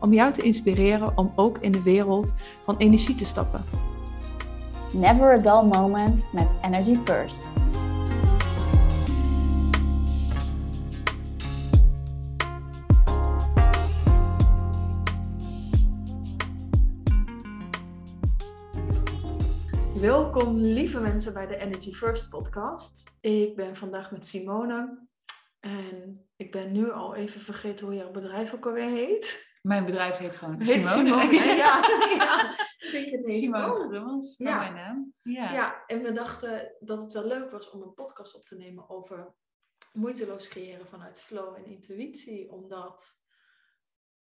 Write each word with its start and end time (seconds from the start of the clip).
om 0.00 0.12
jou 0.12 0.32
te 0.32 0.42
inspireren 0.42 1.18
om 1.18 1.32
ook 1.36 1.58
in 1.58 1.72
de 1.72 1.82
wereld 1.82 2.34
van 2.62 2.76
energie 2.76 3.14
te 3.14 3.24
stappen. 3.24 3.64
Never 4.92 5.32
a 5.32 5.38
dull 5.38 5.68
moment 5.68 6.32
met 6.32 6.48
Energy 6.62 6.96
First. 6.96 7.44
Welkom 20.00 20.56
lieve 20.56 21.00
mensen 21.00 21.32
bij 21.32 21.46
de 21.46 21.56
Energy 21.56 21.92
First 21.92 22.28
podcast. 22.28 23.10
Ik 23.20 23.56
ben 23.56 23.76
vandaag 23.76 24.10
met 24.10 24.26
Simone 24.26 25.06
en 25.60 26.26
ik 26.36 26.52
ben 26.52 26.72
nu 26.72 26.92
al 26.92 27.14
even 27.14 27.40
vergeten 27.40 27.86
hoe 27.86 27.94
jouw 27.94 28.10
bedrijf 28.10 28.54
ook 28.54 28.66
alweer 28.66 28.88
heet. 28.88 29.53
Mijn 29.66 29.84
bedrijf 29.84 30.16
heet 30.16 30.36
gewoon 30.36 30.60
heet 30.60 30.86
Simone. 30.86 31.32
Ja, 31.56 31.84
ja. 32.08 32.50
Ik 32.92 33.10
het 33.10 33.34
Simone 33.34 33.72
oh. 33.72 33.88
Grummels, 33.88 34.34
ja. 34.38 34.58
mijn 34.58 34.74
naam. 34.74 35.12
Ja. 35.22 35.52
ja, 35.52 35.84
en 35.86 36.02
we 36.02 36.12
dachten 36.12 36.72
dat 36.80 36.98
het 36.98 37.12
wel 37.12 37.24
leuk 37.24 37.50
was 37.50 37.70
om 37.70 37.82
een 37.82 37.94
podcast 37.94 38.34
op 38.34 38.46
te 38.46 38.56
nemen 38.56 38.90
over 38.90 39.34
moeiteloos 39.92 40.48
creëren 40.48 40.86
vanuit 40.86 41.20
flow 41.20 41.56
en 41.56 41.64
intuïtie. 41.64 42.52
Omdat 42.52 43.20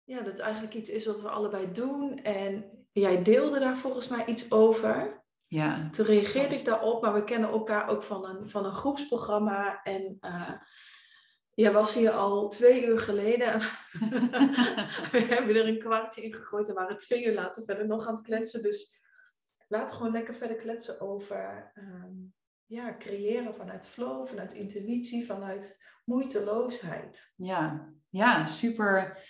ja, 0.03 0.21
dat 0.21 0.39
eigenlijk 0.39 0.73
iets 0.73 0.89
is 0.89 1.05
wat 1.05 1.21
we 1.21 1.29
allebei 1.29 1.71
doen. 1.71 2.23
En 2.23 2.71
jij 2.91 3.23
deelde 3.23 3.59
daar 3.59 3.77
volgens 3.77 4.07
mij 4.07 4.25
iets 4.25 4.51
over. 4.51 5.23
Ja. 5.47 5.89
Toen 5.89 6.05
reageerde 6.05 6.55
ik 6.55 6.65
daarop, 6.65 7.01
maar 7.01 7.13
we 7.13 7.23
kennen 7.23 7.49
elkaar 7.49 7.89
ook 7.89 8.03
van 8.03 8.25
een, 8.25 8.49
van 8.49 8.65
een 8.65 8.75
groepsprogramma. 8.75 9.83
En 9.83 10.17
uh, 10.21 10.53
jij 11.59 11.71
was 11.71 11.93
hier 11.93 12.11
al 12.11 12.49
twee 12.49 12.85
uur 12.85 12.99
geleden. 12.99 13.59
we 15.11 15.25
hebben 15.29 15.55
er 15.55 15.67
een 15.67 15.79
kwartje 15.79 16.21
in 16.21 16.33
gegooid 16.33 16.67
en 16.67 16.73
waren 16.73 16.97
twee 16.97 17.25
uur 17.25 17.33
later 17.33 17.63
verder 17.63 17.87
nog 17.87 18.07
aan 18.07 18.15
het 18.15 18.25
kletsen. 18.25 18.61
Dus 18.61 18.99
laten 19.67 19.89
we 19.89 19.95
gewoon 19.95 20.11
lekker 20.11 20.35
verder 20.35 20.57
kletsen 20.57 21.01
over 21.01 21.71
um, 21.75 22.33
ja, 22.65 22.95
creëren 22.97 23.55
vanuit 23.55 23.87
flow, 23.87 24.27
vanuit 24.27 24.53
intuïtie, 24.53 25.25
vanuit 25.25 25.77
moeiteloosheid. 26.05 27.33
Ja, 27.35 27.93
ja 28.09 28.47
super, 28.47 29.23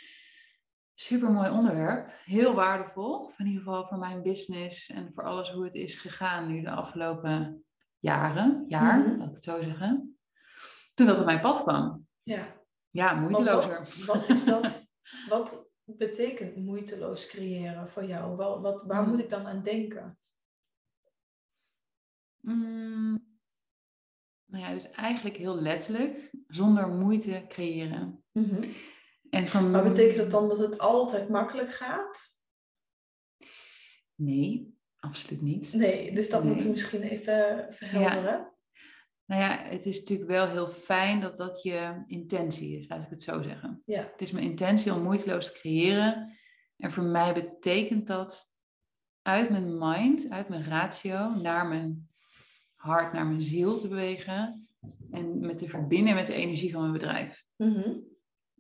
super 0.94 1.32
mooi 1.32 1.50
onderwerp. 1.50 2.12
Heel 2.24 2.54
waardevol, 2.54 3.34
in 3.38 3.46
ieder 3.46 3.64
geval 3.64 3.88
voor 3.88 3.98
mijn 3.98 4.22
business 4.22 4.90
en 4.90 5.12
voor 5.14 5.24
alles 5.24 5.52
hoe 5.52 5.64
het 5.64 5.76
is 5.76 6.00
gegaan 6.00 6.48
nu 6.48 6.62
de 6.62 6.72
afgelopen 6.72 7.66
jaren, 8.00 8.66
jaar, 8.68 8.98
mm 8.98 9.06
-hmm. 9.06 9.18
laat 9.18 9.30
ik 9.30 9.36
het 9.36 9.44
zo 9.44 9.62
zeggen. 9.62 10.18
Toen 10.94 11.08
dat 11.08 11.20
op 11.20 11.26
mijn 11.26 11.42
pad 11.42 11.62
kwam. 11.62 12.08
Ja. 12.30 12.56
Ja, 12.90 13.14
moeitelozer. 13.14 13.80
Wat, 13.80 14.06
wat, 14.06 14.30
is 14.30 14.46
dat? 14.46 14.88
wat 15.30 15.72
betekent 15.84 16.56
moeiteloos 16.56 17.28
creëren 17.28 17.90
voor 17.90 18.06
jou? 18.06 18.36
Wat, 18.36 18.62
wat, 18.62 18.84
waar 18.86 19.04
mm. 19.04 19.10
moet 19.10 19.20
ik 19.20 19.30
dan 19.30 19.48
aan 19.48 19.64
denken? 19.64 20.20
Mm. 22.40 23.28
Nou 24.46 24.64
ja, 24.64 24.74
dus 24.74 24.92
eigenlijk 24.92 25.38
heel 25.38 25.62
letterlijk, 25.62 26.32
zonder 26.48 26.88
moeite 26.88 27.46
creëren. 27.48 28.24
Mm 28.32 28.44
-hmm. 28.44 28.74
en 29.30 29.48
voor 29.48 29.62
maar 29.62 29.84
betekent 29.84 30.18
dat 30.18 30.32
dan 30.32 30.48
dat 30.48 30.58
het 30.58 30.80
altijd 30.80 31.30
makkelijk 31.30 31.74
gaat? 31.74 32.38
Nee, 34.16 34.78
absoluut 35.00 35.42
niet. 35.42 35.74
Nee, 35.74 36.14
dus 36.14 36.30
dat 36.30 36.40
nee. 36.40 36.50
moeten 36.50 36.66
we 36.66 36.72
misschien 36.72 37.02
even 37.02 37.68
verhelderen. 37.74 38.38
Ja. 38.38 38.58
Nou 39.30 39.42
ja, 39.42 39.58
het 39.64 39.86
is 39.86 40.00
natuurlijk 40.00 40.30
wel 40.30 40.48
heel 40.48 40.70
fijn 40.70 41.22
dat 41.22 41.38
dat 41.38 41.62
je 41.62 42.04
intentie 42.08 42.78
is, 42.78 42.88
laat 42.88 43.04
ik 43.04 43.10
het 43.10 43.22
zo 43.22 43.42
zeggen. 43.42 43.82
Ja. 43.86 44.10
Het 44.12 44.22
is 44.22 44.32
mijn 44.32 44.46
intentie 44.46 44.94
om 44.94 45.04
moeiteloos 45.04 45.46
te 45.46 45.60
creëren. 45.60 46.38
En 46.78 46.92
voor 46.92 47.04
mij 47.04 47.34
betekent 47.34 48.08
dat 48.08 48.52
uit 49.22 49.50
mijn 49.50 49.78
mind, 49.78 50.30
uit 50.30 50.50
mijn 50.50 50.64
ratio, 50.64 51.36
naar 51.36 51.68
mijn 51.68 52.10
hart, 52.76 53.14
naar 53.14 53.26
mijn 53.26 53.42
ziel 53.42 53.80
te 53.80 53.88
bewegen. 53.88 54.68
En 55.12 55.40
met 55.40 55.58
te 55.58 55.68
verbinden 55.68 56.16
met 56.16 56.28
de 56.28 56.34
energie 56.34 56.72
van 56.72 56.82
mijn 56.82 56.94
bedrijf. 56.94 57.46
Mm 57.56 57.74
-hmm. 57.74 58.04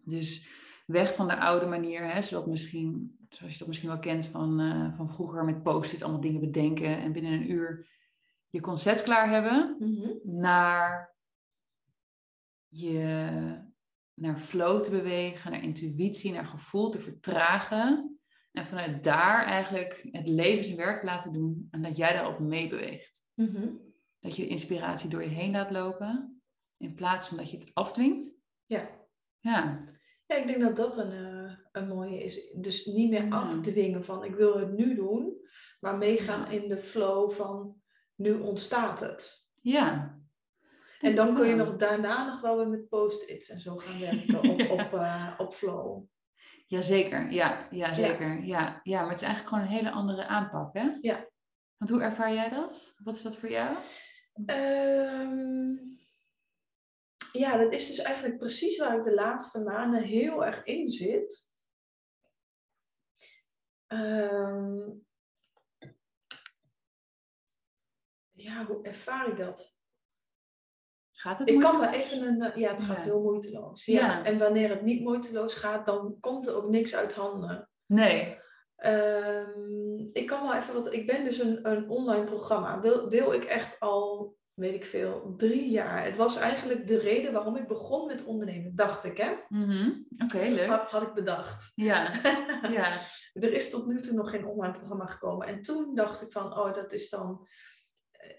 Dus 0.03 0.47
weg 0.85 1.13
van 1.13 1.27
de 1.27 1.39
oude 1.39 1.65
manier, 1.65 2.13
hè, 2.13 2.21
zoals, 2.21 2.45
misschien, 2.45 3.17
zoals 3.29 3.53
je 3.53 3.59
dat 3.59 3.67
misschien 3.67 3.89
wel 3.89 3.99
kent 3.99 4.25
van, 4.25 4.61
uh, 4.61 4.95
van 4.95 5.09
vroeger 5.09 5.45
met 5.45 5.63
post-it 5.63 6.03
allemaal 6.03 6.21
dingen 6.21 6.41
bedenken 6.41 6.99
en 6.99 7.11
binnen 7.11 7.31
een 7.31 7.51
uur 7.51 7.87
je 8.49 8.61
concept 8.61 9.01
klaar 9.01 9.29
hebben, 9.29 9.75
mm 9.79 9.95
-hmm. 9.95 10.19
naar 10.23 11.15
je 12.67 13.67
naar 14.19 14.39
flow 14.39 14.81
te 14.81 14.89
bewegen, 14.89 15.51
naar 15.51 15.63
intuïtie, 15.63 16.31
naar 16.31 16.45
gevoel 16.45 16.89
te 16.89 16.99
vertragen. 16.99 18.19
En 18.51 18.67
vanuit 18.67 19.03
daar 19.03 19.45
eigenlijk 19.45 20.07
het 20.11 20.27
leven 20.27 20.65
zijn 20.65 20.77
werk 20.77 20.99
te 20.99 21.05
laten 21.05 21.33
doen 21.33 21.67
en 21.71 21.81
dat 21.81 21.97
jij 21.97 22.13
daarop 22.13 22.39
meebeweegt. 22.39 23.23
Mm 23.33 23.47
-hmm. 23.47 23.81
Dat 24.19 24.35
je 24.35 24.43
de 24.43 24.49
inspiratie 24.49 25.09
door 25.09 25.23
je 25.23 25.29
heen 25.29 25.51
laat 25.51 25.71
lopen, 25.71 26.41
in 26.77 26.93
plaats 26.93 27.27
van 27.27 27.37
dat 27.37 27.51
je 27.51 27.57
het 27.57 27.71
afdwingt. 27.73 28.31
Ja. 28.65 28.89
Ja. 29.39 29.87
Ja, 30.25 30.35
ik 30.35 30.47
denk 30.47 30.61
dat 30.61 30.75
dat 30.75 30.97
een, 30.97 31.13
uh, 31.13 31.51
een 31.71 31.87
mooie 31.87 32.23
is. 32.23 32.53
Dus 32.55 32.85
niet 32.85 33.09
meer 33.09 33.31
afdwingen 33.31 34.05
van 34.05 34.23
ik 34.23 34.35
wil 34.35 34.59
het 34.59 34.77
nu 34.77 34.95
doen, 34.95 35.33
maar 35.79 35.97
meegaan 35.97 36.51
in 36.51 36.67
de 36.67 36.77
flow 36.77 37.31
van 37.31 37.81
nu 38.19 38.33
ontstaat 38.33 38.99
het. 38.99 39.45
Ja. 39.61 40.17
En 40.99 41.15
dan 41.15 41.35
kun 41.35 41.47
je 41.47 41.55
nog 41.55 41.75
daarna 41.75 42.25
nog 42.25 42.41
wel 42.41 42.57
weer 42.57 42.67
met 42.67 42.89
post-its 42.89 43.49
en 43.49 43.59
zo 43.59 43.77
gaan 43.77 43.99
werken 43.99 44.37
op, 44.51 44.79
op, 44.79 44.93
uh, 44.93 45.33
op 45.37 45.53
flow. 45.53 46.03
Jazeker, 46.67 47.31
ja, 47.31 47.67
ja, 47.71 47.93
zeker. 47.93 48.43
Ja. 48.43 48.43
Ja, 48.43 48.79
ja, 48.83 49.01
maar 49.01 49.09
het 49.09 49.21
is 49.21 49.27
eigenlijk 49.27 49.47
gewoon 49.55 49.63
een 49.63 49.77
hele 49.77 49.91
andere 49.91 50.25
aanpak, 50.25 50.73
hè? 50.73 50.97
Ja. 51.01 51.27
Want 51.77 51.91
hoe 51.91 52.01
ervaar 52.01 52.33
jij 52.33 52.49
dat? 52.49 52.93
Wat 53.03 53.15
is 53.15 53.21
dat 53.21 53.37
voor 53.37 53.49
jou? 53.49 53.75
Um, 54.45 55.97
ja, 57.31 57.57
dat 57.57 57.73
is 57.73 57.87
dus 57.87 57.97
eigenlijk 57.97 58.37
precies 58.37 58.77
waar 58.77 58.97
ik 58.97 59.03
de 59.03 59.13
laatste 59.13 59.59
maanden 59.63 60.01
heel 60.01 60.45
erg 60.45 60.63
in 60.63 60.89
zit. 60.89 61.47
Um, 63.87 65.07
ja, 68.41 68.65
hoe 68.65 68.83
ervaar 68.83 69.27
ik 69.27 69.37
dat? 69.37 69.77
Gaat 71.11 71.39
het 71.39 71.49
ik 71.49 71.53
moeiteloos? 71.53 71.81
kan 71.81 71.91
wel 71.91 71.99
even 72.01 72.27
een... 72.27 72.59
Ja, 72.59 72.71
het 72.71 72.81
gaat 72.81 72.97
Ja. 72.97 73.03
heel 73.03 73.21
moeiteloos. 73.21 73.85
Ja. 73.85 73.99
Ja. 73.99 74.23
En 74.23 74.37
wanneer 74.37 74.69
het 74.69 74.81
niet 74.81 75.01
moeiteloos 75.01 75.53
gaat, 75.53 75.85
dan 75.85 76.17
komt 76.19 76.47
er 76.47 76.55
ook 76.55 76.69
niks 76.69 76.95
uit 76.95 77.13
handen. 77.13 77.69
Nee. 77.85 78.37
Ehm, 78.75 79.97
ik 80.13 80.25
kan 80.25 80.41
wel 80.41 80.55
even 80.55 80.73
wat... 80.73 80.93
Ik 80.93 81.07
ben 81.07 81.23
dus 81.23 81.39
een, 81.39 81.69
een 81.69 81.89
online 81.89 82.23
programma. 82.23 82.79
Wil, 82.81 83.09
wil 83.09 83.33
ik 83.33 83.43
echt 83.43 83.79
al, 83.79 84.35
weet 84.53 84.73
ik 84.73 84.85
veel, 84.85 85.33
drie 85.37 85.69
jaar. 85.69 86.05
Het 86.05 86.17
was 86.17 86.35
eigenlijk 86.37 86.87
de 86.87 86.97
reden 86.97 87.33
waarom 87.33 87.55
ik 87.55 87.67
begon 87.67 88.07
met 88.07 88.25
ondernemen, 88.25 88.75
dacht 88.75 89.03
ik, 89.03 89.17
hè? 89.17 89.31
Mhm. 89.49 89.91
Oké, 90.23 90.39
leuk. 90.47 90.67
Had, 90.67 90.89
had 90.89 91.01
ik 91.01 91.13
bedacht. 91.13 91.71
Ja. 91.75 92.19
ja. 92.77 92.97
er 93.33 93.53
is 93.53 93.69
tot 93.69 93.87
nu 93.87 94.01
toe 94.01 94.13
nog 94.13 94.29
geen 94.29 94.45
online 94.45 94.73
programma 94.73 95.05
gekomen. 95.05 95.47
En 95.47 95.61
toen 95.61 95.95
dacht 95.95 96.21
ik 96.21 96.31
van, 96.31 96.57
oh, 96.57 96.73
dat 96.73 96.91
is 96.91 97.09
dan... 97.09 97.47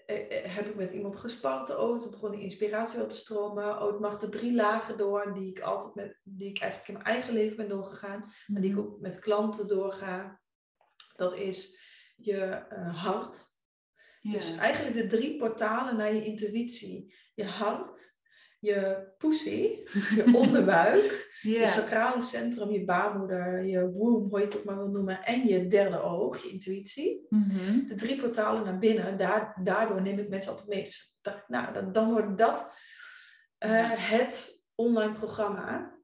eh, 0.05 0.37
eh, 0.37 0.55
heb 0.55 0.67
ik 0.67 0.75
met 0.75 0.91
iemand 0.91 1.15
gespart. 1.15 1.75
Oh, 1.77 1.99
toen 1.99 2.11
begon 2.11 2.31
die 2.31 2.41
inspiratie 2.41 2.97
wel 2.97 3.07
te 3.07 3.15
stromen. 3.15 3.81
Oh, 3.81 3.87
het 3.87 3.99
mag 3.99 4.19
de 4.19 4.29
drie 4.29 4.53
lagen 4.53 4.97
door 4.97 5.33
die 5.33 5.49
ik 5.49 5.59
altijd 5.59 5.95
met, 5.95 6.19
die 6.23 6.49
ik 6.49 6.59
eigenlijk 6.59 6.91
in 6.91 6.93
mijn 6.93 7.15
eigen 7.15 7.33
leven 7.33 7.57
ben 7.57 7.69
doorgegaan. 7.69 8.33
En 8.47 8.61
die 8.61 8.71
ik 8.71 8.77
ook 8.77 8.99
met 8.99 9.19
klanten 9.19 9.67
doorga. 9.67 10.39
Dat 11.15 11.35
is 11.35 11.79
je 12.15 12.41
eh, 12.45 13.03
hart. 13.03 13.49
Ja. 14.19 14.31
Dus 14.31 14.55
eigenlijk 14.55 14.95
de 14.95 15.17
drie 15.17 15.37
portalen 15.37 15.97
naar 15.97 16.13
je 16.13 16.23
intuïtie. 16.23 17.15
Je 17.33 17.45
hart, 17.45 18.20
je 18.61 19.07
pussy, 19.17 19.77
je 20.15 20.31
onderbuik, 20.33 21.37
je 21.41 21.67
sacrale 21.67 22.21
centrum, 22.21 22.71
je 22.71 22.85
baarmoeder, 22.85 23.65
je 23.65 23.89
womb, 23.89 24.29
hoe 24.29 24.39
je 24.39 24.45
het 24.45 24.57
ook 24.57 24.63
maar 24.63 24.77
wil 24.77 24.87
noemen, 24.87 25.23
en 25.23 25.47
je 25.47 25.67
derde 25.67 26.01
oog, 26.01 26.43
je 26.43 26.49
intuïtie. 26.49 27.25
Mhm. 27.29 27.85
De 27.85 27.95
drie 27.95 28.21
portalen 28.21 28.63
naar 28.63 28.77
binnen, 28.77 29.17
daar, 29.17 29.57
daardoor 29.63 30.01
neem 30.01 30.19
ik 30.19 30.29
mensen 30.29 30.51
altijd 30.51 30.69
mee. 30.69 30.83
Dus 30.83 31.15
dacht 31.21 31.37
ik, 31.37 31.47
nou, 31.47 31.73
dan, 31.73 31.91
dan 31.91 32.11
wordt 32.11 32.37
dat 32.37 32.73
eh, 33.57 33.91
het 33.91 34.63
online 34.75 35.13
programma. 35.13 35.99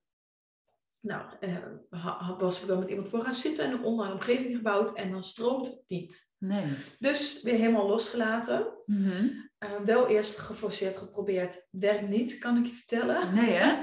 Nou, 1.01 1.25
uh, 1.39 2.37
was 2.37 2.61
ik 2.61 2.67
wel 2.67 2.79
met 2.79 2.89
iemand 2.89 3.09
voor 3.09 3.23
gaan 3.23 3.33
zitten 3.33 3.65
en 3.65 3.71
een 3.71 3.83
online 3.83 4.13
omgeving 4.13 4.55
gebouwd 4.55 4.93
en 4.93 5.11
dan 5.11 5.23
stroomt 5.23 5.65
het 5.65 5.83
niet. 5.87 6.31
Nee. 6.37 6.73
Dus 6.99 7.41
weer 7.41 7.55
helemaal 7.55 7.87
losgelaten. 7.87 8.73
Mhm. 8.85 9.27
Uh, 9.63 9.71
wel 9.85 10.07
eerst 10.07 10.37
geforceerd 10.37 10.97
geprobeerd. 10.97 11.67
Werkt 11.71 12.07
niet, 12.07 12.37
kan 12.37 12.57
ik 12.57 12.65
je 12.65 12.73
vertellen. 12.73 13.33
Nee 13.33 13.51
hè? 13.53 13.75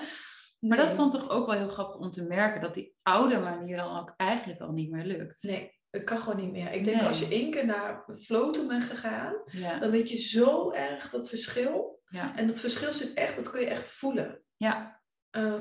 Maar 0.68 0.76
dat 0.76 0.86
is 0.90 0.96
Nee. 0.96 1.10
dan 1.10 1.20
toch 1.20 1.30
ook 1.30 1.46
wel 1.46 1.56
heel 1.56 1.68
grappig 1.68 1.96
om 2.00 2.10
te 2.10 2.22
merken 2.26 2.60
dat 2.60 2.74
die 2.74 2.96
oude 3.02 3.38
manier 3.38 3.76
dan 3.76 3.98
ook 4.00 4.14
eigenlijk 4.16 4.60
al 4.60 4.72
niet 4.72 4.90
meer 4.90 5.04
lukt. 5.04 5.42
Nee, 5.42 5.72
het 5.90 6.04
kan 6.04 6.18
gewoon 6.18 6.36
niet 6.44 6.52
meer. 6.52 6.72
Ik 6.72 6.84
denk 6.84 6.96
Nee. 6.96 7.06
als 7.06 7.18
je 7.18 7.28
één 7.28 7.50
keer 7.50 7.66
naar 7.66 8.04
flow 8.20 8.52
toe 8.54 8.66
bent 8.66 8.84
gegaan, 8.84 9.34
Ja, 9.46 9.78
dan 9.78 9.90
weet 9.90 10.10
je 10.10 10.16
zo 10.16 10.70
erg 10.72 11.10
dat 11.10 11.28
verschil. 11.28 12.00
ja, 12.08 12.36
En 12.36 12.46
dat 12.46 12.58
verschil 12.58 12.92
zit 12.92 13.14
echt, 13.14 13.36
dat 13.36 13.50
kun 13.50 13.60
je 13.60 13.66
echt 13.66 13.88
voelen. 13.88 14.42
ja, 14.56 15.02
Uh, 15.30 15.54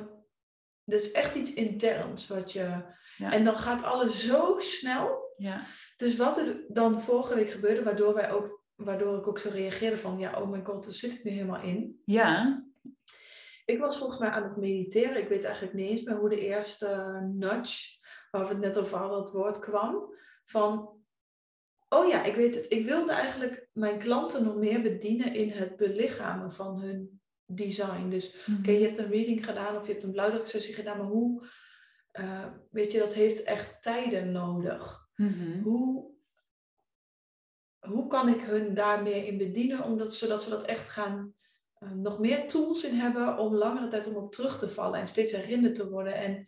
dat 0.85 0.99
is 0.99 1.11
echt 1.11 1.35
iets 1.35 1.53
interns 1.53 2.27
wat 2.27 2.51
je. 2.51 2.81
Ja. 3.17 3.31
En 3.31 3.43
dan 3.43 3.57
gaat 3.57 3.83
alles 3.83 4.25
zo 4.25 4.55
snel. 4.59 5.33
ja. 5.37 5.61
Dus 5.97 6.15
wat 6.15 6.37
er 6.37 6.65
dan 6.67 7.01
vorige 7.01 7.35
week 7.35 7.49
gebeurde, 7.49 7.83
waardoor 7.83 8.13
wij 8.13 8.31
ook, 8.31 8.62
waardoor 8.83 9.17
ik 9.17 9.27
ook 9.27 9.39
zo 9.39 9.49
reageerde 9.49 9.97
van 9.97 10.19
ja, 10.19 10.41
oh 10.41 10.49
my 10.49 10.61
god, 10.63 10.83
daar 10.83 10.93
zit 10.93 11.13
ik 11.13 11.23
nu 11.23 11.31
helemaal 11.31 11.61
in. 11.61 12.01
Ja, 12.05 12.63
Ik 13.65 13.79
was 13.79 13.97
volgens 13.97 14.19
mij 14.19 14.29
aan 14.29 14.43
het 14.43 14.57
mediteren. 14.57 15.21
Ik 15.21 15.27
weet 15.27 15.43
eigenlijk 15.43 15.75
niet 15.75 15.89
eens 15.89 16.03
meer 16.03 16.15
hoe 16.15 16.29
de 16.29 16.39
eerste 16.39 17.19
nudge, 17.33 17.99
waar 18.31 18.41
we 18.41 18.47
het 18.47 18.59
net 18.59 18.77
over 18.77 18.97
hadden, 18.97 19.21
het 19.21 19.31
woord 19.31 19.59
kwam. 19.59 20.13
Van, 20.45 21.01
oh 21.89 22.07
ja, 22.09 22.23
ik 22.23 22.35
weet 22.35 22.55
het. 22.55 22.65
Ik 22.71 22.85
wilde 22.85 23.11
eigenlijk 23.11 23.67
mijn 23.71 23.99
klanten 23.99 24.43
nog 24.43 24.55
meer 24.55 24.81
bedienen 24.81 25.33
in 25.33 25.49
het 25.49 25.75
belichamen 25.75 26.51
van 26.51 26.79
hun 26.79 27.21
design. 27.45 28.09
Dus 28.09 28.47
oké, 28.59 28.71
je 28.71 28.85
hebt 28.85 28.97
een 28.97 29.09
reading 29.09 29.45
gedaan 29.45 29.77
of 29.77 29.85
je 29.85 29.91
hebt 29.91 30.03
een 30.03 30.11
blauwdruksessie 30.11 30.73
gedaan, 30.73 30.97
maar 30.97 31.07
hoe, 31.07 31.47
eh, 32.11 32.45
weet 32.71 32.91
je, 32.91 32.99
dat 32.99 33.13
heeft 33.13 33.43
echt 33.43 33.81
tijden 33.81 34.31
nodig. 34.31 35.07
Mhm. 35.15 35.61
Hoe, 35.61 36.12
hoe 37.83 38.07
kan 38.07 38.29
ik 38.29 38.41
hun 38.41 38.73
daar 38.73 39.03
meer 39.03 39.25
in 39.25 39.37
bedienen, 39.37 39.83
omdat, 39.83 40.13
zodat 40.13 40.43
ze 40.43 40.49
dat 40.49 40.63
echt 40.63 40.89
gaan, 40.89 41.33
eh, 41.73 41.91
nog 41.91 42.19
meer 42.19 42.47
tools 42.47 42.83
in 42.83 42.95
hebben 42.95 43.37
om 43.37 43.55
langere 43.55 43.87
tijd 43.87 44.07
om 44.07 44.15
op 44.15 44.31
terug 44.31 44.59
te 44.59 44.69
vallen 44.69 44.99
en 44.99 45.07
steeds 45.07 45.31
herinnerd 45.31 45.75
te 45.75 45.89
worden. 45.89 46.15
En 46.15 46.47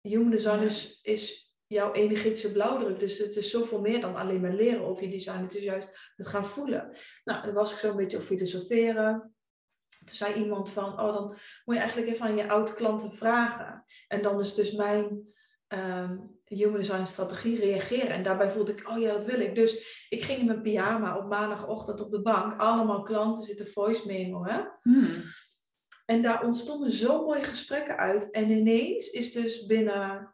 human 0.00 0.30
design 0.30 0.62
is, 0.62 0.98
is 1.02 1.52
jouw 1.66 1.92
energetische 1.92 2.52
blauwdruk, 2.52 2.98
dus 2.98 3.18
het 3.18 3.36
is 3.36 3.50
zoveel 3.50 3.80
meer 3.80 4.00
dan 4.00 4.16
alleen 4.16 4.40
maar 4.40 4.52
leren 4.52 4.84
over 4.84 5.04
je 5.04 5.10
design. 5.10 5.42
Het 5.42 5.54
is 5.54 5.64
juist 5.64 6.12
het 6.16 6.26
gaan 6.26 6.44
voelen. 6.44 6.96
Nou, 7.24 7.44
dan 7.44 7.54
was 7.54 7.72
ik 7.72 7.78
zo 7.78 7.90
een 7.90 7.96
beetje 7.96 8.16
op 8.16 8.22
filosoferen. 8.22 9.34
Toen 10.04 10.16
zei 10.16 10.34
iemand 10.34 10.70
van, 10.70 11.00
oh, 11.00 11.14
dan 11.14 11.28
moet 11.64 11.74
je 11.74 11.80
eigenlijk 11.80 12.10
even 12.10 12.26
aan 12.26 12.36
je 12.36 12.48
oud-klanten 12.48 13.12
vragen. 13.12 13.84
En 14.08 14.22
dan 14.22 14.40
is 14.40 14.54
dus 14.54 14.72
mijn 14.72 15.34
ehm, 15.66 16.18
human 16.48 16.78
design 16.78 17.04
strategie 17.04 17.58
reageren. 17.58 18.10
En 18.10 18.22
daarbij 18.22 18.50
voelde 18.50 18.72
ik, 18.72 18.88
oh 18.88 18.98
ja, 18.98 19.12
dat 19.12 19.24
wil 19.24 19.40
ik. 19.40 19.54
Dus 19.54 20.04
ik 20.08 20.22
ging 20.22 20.38
in 20.38 20.46
mijn 20.46 20.62
pyjama 20.62 21.16
op 21.16 21.28
maandagochtend 21.28 22.00
op 22.00 22.10
de 22.10 22.22
bank. 22.22 22.60
Allemaal 22.60 23.02
klanten 23.02 23.42
zitten 23.42 23.66
voice 23.66 24.06
memo, 24.06 24.44
hè. 24.44 24.60
Hmm. 24.82 25.22
En 26.06 26.22
daar 26.22 26.44
ontstonden 26.44 26.90
zo 26.90 27.24
mooie 27.24 27.44
gesprekken 27.44 27.96
uit. 27.96 28.30
En 28.30 28.50
ineens 28.50 29.10
is 29.10 29.32
dus 29.32 29.66
binnen... 29.66 30.32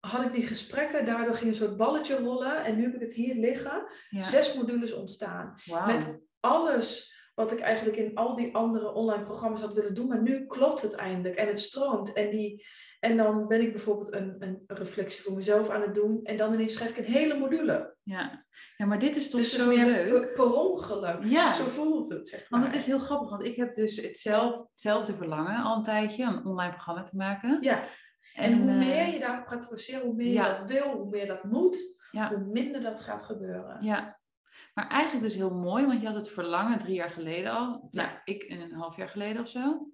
Had 0.00 0.24
ik 0.24 0.32
die 0.32 0.46
gesprekken, 0.46 1.06
daardoor 1.06 1.34
ging 1.34 1.50
een 1.50 1.56
soort 1.56 1.76
balletje 1.76 2.16
rollen. 2.16 2.64
En 2.64 2.76
nu 2.76 2.82
heb 2.82 2.94
ik 2.94 3.00
het 3.00 3.12
hier 3.12 3.34
liggen. 3.34 3.86
Ja. 4.08 4.22
Zes 4.22 4.54
modules 4.54 4.92
ontstaan 4.92 5.60
met 5.86 6.20
alles 6.40 7.18
wat 7.34 7.52
ik 7.52 7.60
eigenlijk 7.60 7.96
in 7.96 8.14
al 8.14 8.36
die 8.36 8.54
andere 8.54 8.92
online 8.92 9.24
programma's 9.24 9.60
had 9.60 9.74
willen 9.74 9.94
doen. 9.94 10.08
Maar 10.08 10.22
nu 10.22 10.46
klopt 10.46 10.82
het 10.82 10.92
eindelijk 10.92 11.36
en 11.36 11.46
het 11.46 11.60
stroomt. 11.60 12.12
En, 12.12 12.30
die, 12.30 12.66
en 13.00 13.16
dan 13.16 13.48
ben 13.48 13.60
ik 13.60 13.72
bijvoorbeeld 13.72 14.12
een, 14.12 14.36
een 14.38 14.62
reflectie 14.66 15.22
voor 15.22 15.36
mezelf 15.36 15.70
aan 15.70 15.80
het 15.80 15.94
doen. 15.94 16.20
En 16.22 16.36
dan 16.36 16.54
ineens 16.54 16.72
schrijf 16.72 16.90
ik 16.90 16.96
een 16.96 17.12
hele 17.12 17.38
module. 17.38 17.96
Ja. 18.02 18.44
ja, 18.76 18.86
maar 18.86 18.98
dit 18.98 19.16
is 19.16 19.30
toch 19.30 19.40
dus 19.40 19.54
zo 19.54 19.66
meer 19.66 19.86
leuk. 19.86 20.24
per, 20.24 20.32
per 20.32 20.52
ongeluk. 20.54 21.24
Ja. 21.24 21.52
Zo 21.52 21.64
voelt 21.64 22.08
het, 22.08 22.28
zeg 22.28 22.50
maar. 22.50 22.60
Want 22.60 22.72
het 22.72 22.82
is 22.82 22.88
heel 22.88 22.98
grappig, 22.98 23.30
want 23.30 23.44
ik 23.44 23.56
heb 23.56 23.74
dus 23.74 23.96
hetzelfde, 23.96 24.66
hetzelfde 24.70 25.14
verlangen 25.14 25.62
al 25.62 25.76
een 25.76 25.82
tijdje 25.82 26.28
om 26.28 26.34
een 26.36 26.46
online 26.46 26.72
programma 26.72 27.02
te 27.02 27.16
maken. 27.16 27.58
Ja, 27.60 27.84
en, 28.34 28.58
hoe 28.58 28.70
eh, 28.70 28.76
meer 28.76 29.12
je 29.12 29.18
daarop 29.18 29.46
gaat 29.46 29.66
forceren, 29.66 30.06
hoe 30.06 30.14
meer 30.14 30.32
ja. 30.32 30.46
je 30.46 30.58
dat 30.58 30.70
wil, 30.70 30.92
hoe 30.92 31.10
meer 31.10 31.26
dat 31.26 31.44
moet, 31.44 31.98
Ja. 32.10 32.28
hoe 32.28 32.44
minder 32.52 32.80
dat 32.80 33.00
gaat 33.00 33.22
gebeuren. 33.22 33.82
Ja, 33.84 34.20
maar 34.74 34.88
eigenlijk 34.88 35.24
dus 35.24 35.34
heel 35.34 35.54
mooi, 35.54 35.86
want 35.86 36.00
je 36.00 36.06
had 36.06 36.16
het 36.16 36.30
verlangen 36.30 36.78
drie 36.78 36.94
jaar 36.94 37.10
geleden 37.10 37.52
al. 37.52 37.88
Ja. 37.90 38.02
Nou, 38.02 38.18
ik 38.24 38.44
een 38.48 38.72
half 38.72 38.96
jaar 38.96 39.08
geleden 39.08 39.42
of 39.42 39.48
zo. 39.48 39.90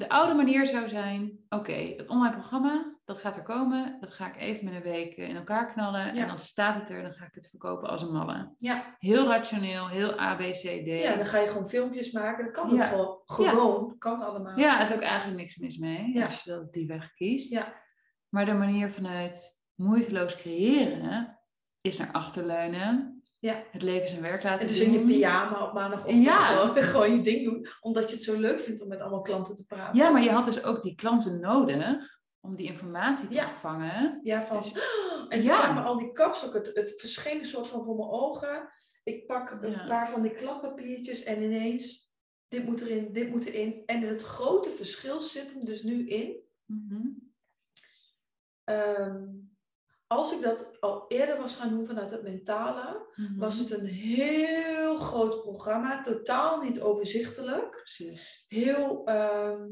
De 0.00 0.08
oude 0.08 0.34
manier 0.34 0.66
zou 0.66 0.88
zijn, 0.88 1.38
oké, 1.48 1.72
het 1.72 2.08
online 2.08 2.32
programma, 2.34 2.98
dat 3.04 3.18
gaat 3.18 3.36
er 3.36 3.42
komen. 3.42 3.96
Dat 4.00 4.10
ga 4.10 4.26
ik 4.26 4.36
even 4.36 4.64
met 4.64 4.74
een 4.74 4.82
week 4.82 5.16
eh, 5.16 5.28
in 5.28 5.36
elkaar 5.36 5.72
knallen. 5.72 6.14
Ja. 6.14 6.22
En 6.22 6.28
dan 6.28 6.38
staat 6.38 6.74
het 6.74 6.90
er 6.90 6.96
en 6.96 7.02
dan 7.02 7.12
ga 7.12 7.24
ik 7.24 7.34
het 7.34 7.48
verkopen 7.48 7.88
als 7.88 8.02
een 8.02 8.12
malle. 8.12 8.52
Ja. 8.56 8.96
Heel 8.98 9.26
rationeel, 9.26 9.88
heel 9.88 10.20
A, 10.20 10.34
B, 10.34 10.38
C, 10.40 10.62
D. 10.62 10.86
ja, 10.86 11.16
dan 11.16 11.26
ga 11.26 11.38
je 11.38 11.48
gewoon 11.48 11.68
filmpjes 11.68 12.12
maken. 12.12 12.44
Dat 12.44 12.54
kan 12.54 12.70
ook 12.70 12.76
Ja. 12.76 12.86
gewoon. 12.86 13.18
Gewoon, 13.24 13.98
kan 13.98 14.22
allemaal. 14.22 14.58
Ja, 14.58 14.76
er 14.76 14.82
is 14.82 14.94
ook 14.94 15.00
eigenlijk 15.00 15.38
niks 15.40 15.56
mis 15.56 15.76
mee 15.78 16.24
als 16.24 16.42
je 16.42 16.50
dat 16.50 16.72
die 16.72 16.86
weg 16.86 17.12
kiest. 17.14 17.50
Ja. 17.50 17.74
Maar 18.28 18.44
de 18.44 18.52
manier 18.54 18.90
vanuit 18.90 19.60
moeiteloos 19.74 20.36
creëren 20.36 21.38
is 21.80 21.98
naar 21.98 22.12
achterleunen. 22.12 23.19
Ja. 23.40 23.62
Het 23.70 23.82
leven 23.82 24.08
zijn 24.08 24.22
werk 24.22 24.42
laten 24.42 24.60
En 24.60 24.66
dus 24.66 24.78
doen. 24.78 24.86
in 24.86 24.92
je 24.92 25.06
pyjama 25.06 25.66
op 25.66 25.72
maandagochtend 25.72 26.22
Ja. 26.24 26.46
gewoon, 26.46 26.76
gewoon 26.92 27.16
je 27.16 27.22
ding 27.22 27.44
doen. 27.44 27.66
Omdat 27.80 28.08
je 28.08 28.14
het 28.14 28.24
zo 28.24 28.40
leuk 28.40 28.60
vindt 28.60 28.82
om 28.82 28.88
met 28.88 29.00
allemaal 29.00 29.20
klanten 29.22 29.54
te 29.54 29.64
praten. 29.64 29.96
Ja, 29.98 30.10
maar 30.10 30.22
je 30.22 30.30
had 30.30 30.44
dus 30.44 30.64
ook 30.64 30.82
die 30.82 30.94
klanten 30.94 31.40
nodig 31.40 32.18
om 32.40 32.56
die 32.56 32.66
informatie 32.66 33.28
te 33.28 33.34
Ja. 33.34 33.48
ontvangen. 33.48 34.20
Ja, 34.22 34.42
van... 34.46 34.62
Dus- 34.62 34.72
En 35.28 35.40
toen 35.40 35.50
Ja. 35.50 35.60
kwamen 35.60 35.84
al 35.84 35.98
die 35.98 36.12
kapstok, 36.12 36.54
het, 36.54 36.70
het 36.74 36.94
verscheen 37.00 37.38
een 37.38 37.44
soort 37.44 37.68
van 37.68 37.84
voor 37.84 37.96
mijn 37.96 38.08
ogen. 38.10 38.68
Ik 39.04 39.26
pak 39.26 39.50
een 39.50 39.70
Ja. 39.70 39.84
paar 39.86 40.08
van 40.10 40.22
die 40.22 40.34
kladpapiertjes 40.34 41.22
en 41.22 41.42
ineens, 41.42 42.10
dit 42.48 42.64
moet 42.64 42.80
erin, 42.80 43.12
dit 43.12 43.30
moet 43.30 43.44
erin. 43.46 43.82
En 43.86 44.00
het 44.02 44.22
grote 44.22 44.70
verschil 44.70 45.20
zit 45.20 45.52
hem 45.54 45.64
dus 45.64 45.82
nu 45.82 46.08
in. 46.08 46.40
Mhm. 46.66 47.06
ehm, 48.64 49.24
als 50.10 50.32
ik 50.32 50.42
dat 50.42 50.76
al 50.80 51.04
eerder 51.08 51.38
was 51.40 51.56
gaan 51.56 51.68
doen 51.68 51.86
vanuit 51.86 52.10
het 52.10 52.22
mentale, 52.22 53.06
Mhm. 53.14 53.38
was 53.38 53.58
het 53.58 53.70
een 53.70 53.86
heel 53.86 54.96
groot 54.96 55.42
programma, 55.42 56.02
totaal 56.02 56.60
niet 56.62 56.80
overzichtelijk. 56.80 57.70
Precies. 57.70 58.44
heel. 58.48 59.02
ehm, 59.06 59.66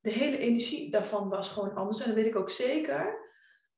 de 0.00 0.10
hele 0.10 0.38
energie 0.38 0.90
daarvan 0.90 1.28
was 1.28 1.50
gewoon 1.50 1.74
anders. 1.74 2.00
En 2.00 2.06
dan 2.06 2.14
weet 2.14 2.26
ik 2.26 2.36
ook 2.36 2.50
zeker 2.50 3.28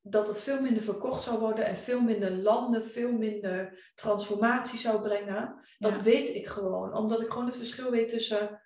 dat 0.00 0.26
het 0.28 0.40
veel 0.40 0.61
minder 0.61 0.83
verkocht 0.83 1.23
zou 1.23 1.38
worden 1.38 1.64
en 1.64 1.76
veel 1.76 2.00
minder 2.00 2.31
landen, 2.31 2.83
veel 2.90 3.12
minder 3.12 3.90
transformatie 3.95 4.78
zou 4.78 5.00
brengen. 5.02 5.61
Dat 5.78 5.92
Ja. 5.92 6.02
weet 6.02 6.28
ik 6.35 6.47
gewoon, 6.47 6.97
omdat 6.97 7.21
ik 7.21 7.31
gewoon 7.31 7.47
het 7.47 7.57
verschil 7.57 7.90
weet 7.90 8.09
tussen 8.09 8.61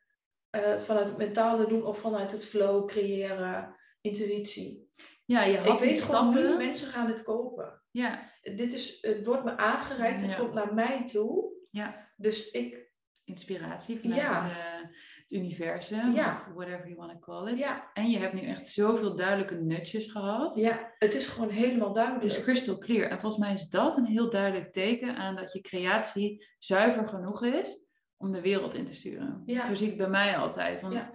eh, 0.50 0.76
vanuit 0.78 1.08
het 1.08 1.18
mentale 1.18 1.66
doen 1.66 1.84
of 1.84 1.98
vanuit 1.98 2.32
het 2.32 2.46
flow 2.46 2.86
creëren, 2.88 3.76
intuïtie. 4.00 4.90
Ja, 5.26 5.42
je 5.42 5.56
had 5.58 5.66
Ik 5.72 5.78
weet 5.78 5.88
die 5.88 6.02
gewoon 6.02 6.28
nu, 6.34 6.38
stappen. 6.40 6.56
mensen 6.58 6.88
gaan 6.88 7.06
het 7.06 7.22
kopen. 7.22 7.82
Ja, 7.90 8.30
Dit 8.42 8.72
is, 8.72 8.98
het 9.00 9.24
wordt 9.26 9.44
me 9.44 9.56
aangereikt, 9.56 10.20
het 10.20 10.30
Ja. 10.30 10.36
komt 10.36 10.52
naar 10.54 10.74
mij 10.74 11.06
toe. 11.06 11.52
ja, 11.70 12.08
Dus 12.16 12.50
ik, 12.50 12.92
inspiratie 13.24 14.00
vanuit 14.00 14.20
Ja. 14.20 14.50
eh, 14.50 14.88
het 15.22 15.32
universum, 15.32 16.12
Ja. 16.12 16.44
of 16.48 16.54
whatever 16.54 16.84
you 16.88 16.94
want 16.96 17.10
to 17.12 17.18
call 17.18 17.52
it. 17.52 17.58
ja, 17.58 17.90
En 17.94 18.10
je 18.10 18.18
hebt 18.18 18.34
nu 18.34 18.40
echt 18.40 18.66
zoveel 18.66 19.16
duidelijke 19.16 19.54
nutjes 19.54 20.10
gehad. 20.10 20.54
ja, 20.56 20.92
het 20.98 21.14
is 21.14 21.28
gewoon 21.28 21.50
helemaal 21.50 21.92
duidelijk. 21.92 22.24
Het 22.24 22.32
is 22.36 22.42
crystal 22.42 22.78
clear. 22.78 23.10
En 23.10 23.20
volgens 23.20 23.42
mij 23.44 23.52
is 23.54 23.68
dat 23.68 23.96
een 23.96 24.06
heel 24.06 24.30
duidelijk 24.30 24.72
teken 24.72 25.16
aan 25.16 25.36
dat 25.36 25.52
je 25.52 25.60
creatie 25.60 26.46
zuiver 26.58 27.06
genoeg 27.06 27.44
is 27.44 27.84
om 28.16 28.32
de 28.32 28.40
wereld 28.40 28.74
in 28.74 28.86
te 28.86 28.92
sturen. 28.92 29.42
Ja. 29.46 29.64
Zo 29.64 29.74
zie 29.74 29.84
ik 29.84 29.92
het 29.92 30.00
bij 30.00 30.10
mij 30.10 30.36
altijd. 30.36 30.80
Ja. 30.80 31.14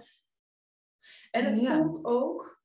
En 1.30 1.44
het 1.44 1.66
voelt 1.66 2.04
ook, 2.04 2.60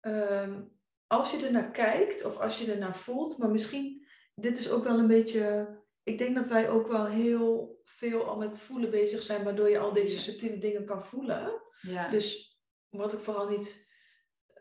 ehm, 0.00 0.62
als 1.06 1.30
je 1.30 1.46
er 1.46 1.52
naar 1.52 1.70
kijkt 1.70 2.24
of 2.24 2.38
als 2.38 2.58
je 2.58 2.72
er 2.72 2.78
naar 2.78 2.96
voelt, 2.96 3.38
maar 3.38 3.50
misschien, 3.50 4.06
dit 4.34 4.58
is 4.58 4.70
ook 4.70 4.84
wel 4.84 4.98
een 4.98 5.06
beetje, 5.06 5.68
ik 6.02 6.18
denk 6.18 6.34
dat 6.34 6.48
wij 6.48 6.68
ook 6.68 6.88
wel 6.88 7.06
heel 7.06 7.80
veel 7.84 8.24
al 8.24 8.36
met 8.36 8.58
voelen 8.58 8.90
bezig 8.90 9.22
zijn, 9.22 9.44
waardoor 9.44 9.70
je 9.70 9.78
al 9.78 9.92
deze 9.92 10.18
subtiele 10.18 10.58
dingen 10.58 10.84
kan 10.84 11.04
voelen. 11.04 11.62
ja. 11.80 12.08
Dus 12.08 12.58
wat 12.88 13.12
ik 13.12 13.18
vooral 13.18 13.48
niet 13.48 13.84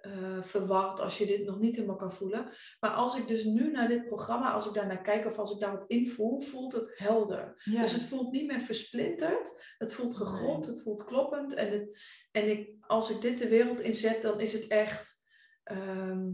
eh 0.03 0.43
verwacht 0.43 0.99
als 0.99 1.17
je 1.17 1.25
dit 1.25 1.45
nog 1.45 1.59
niet 1.59 1.75
helemaal 1.75 1.95
kan 1.95 2.11
voelen. 2.11 2.51
Maar 2.79 2.91
als 2.91 3.17
ik 3.17 3.27
dus 3.27 3.43
nu 3.43 3.71
naar 3.71 3.87
dit 3.87 4.05
programma, 4.05 4.51
als 4.51 4.67
ik 4.67 4.73
daar 4.73 4.87
naar 4.87 5.01
kijk 5.01 5.25
of 5.25 5.37
als 5.37 5.51
ik 5.51 5.59
daarop 5.59 5.83
invoel, 5.87 6.41
voelt 6.41 6.71
het 6.71 6.91
helder. 6.95 7.61
ja. 7.63 7.81
Dus 7.81 7.91
het 7.91 8.03
voelt 8.03 8.31
niet 8.31 8.47
meer 8.47 8.61
versplinterd. 8.61 9.75
Het 9.77 9.93
voelt 9.93 10.15
gegrond, 10.15 10.65
het 10.65 10.81
voelt 10.81 11.05
kloppend. 11.05 11.53
En, 11.53 11.71
het, 11.71 11.99
en 12.31 12.49
ik, 12.49 12.75
als 12.79 13.09
ik 13.09 13.21
dit 13.21 13.37
de 13.37 13.47
wereld 13.47 13.79
inzet, 13.79 14.21
dan 14.21 14.39
is 14.39 14.53
het 14.53 14.67
echt. 14.67 15.22
Ehm, 15.63 16.31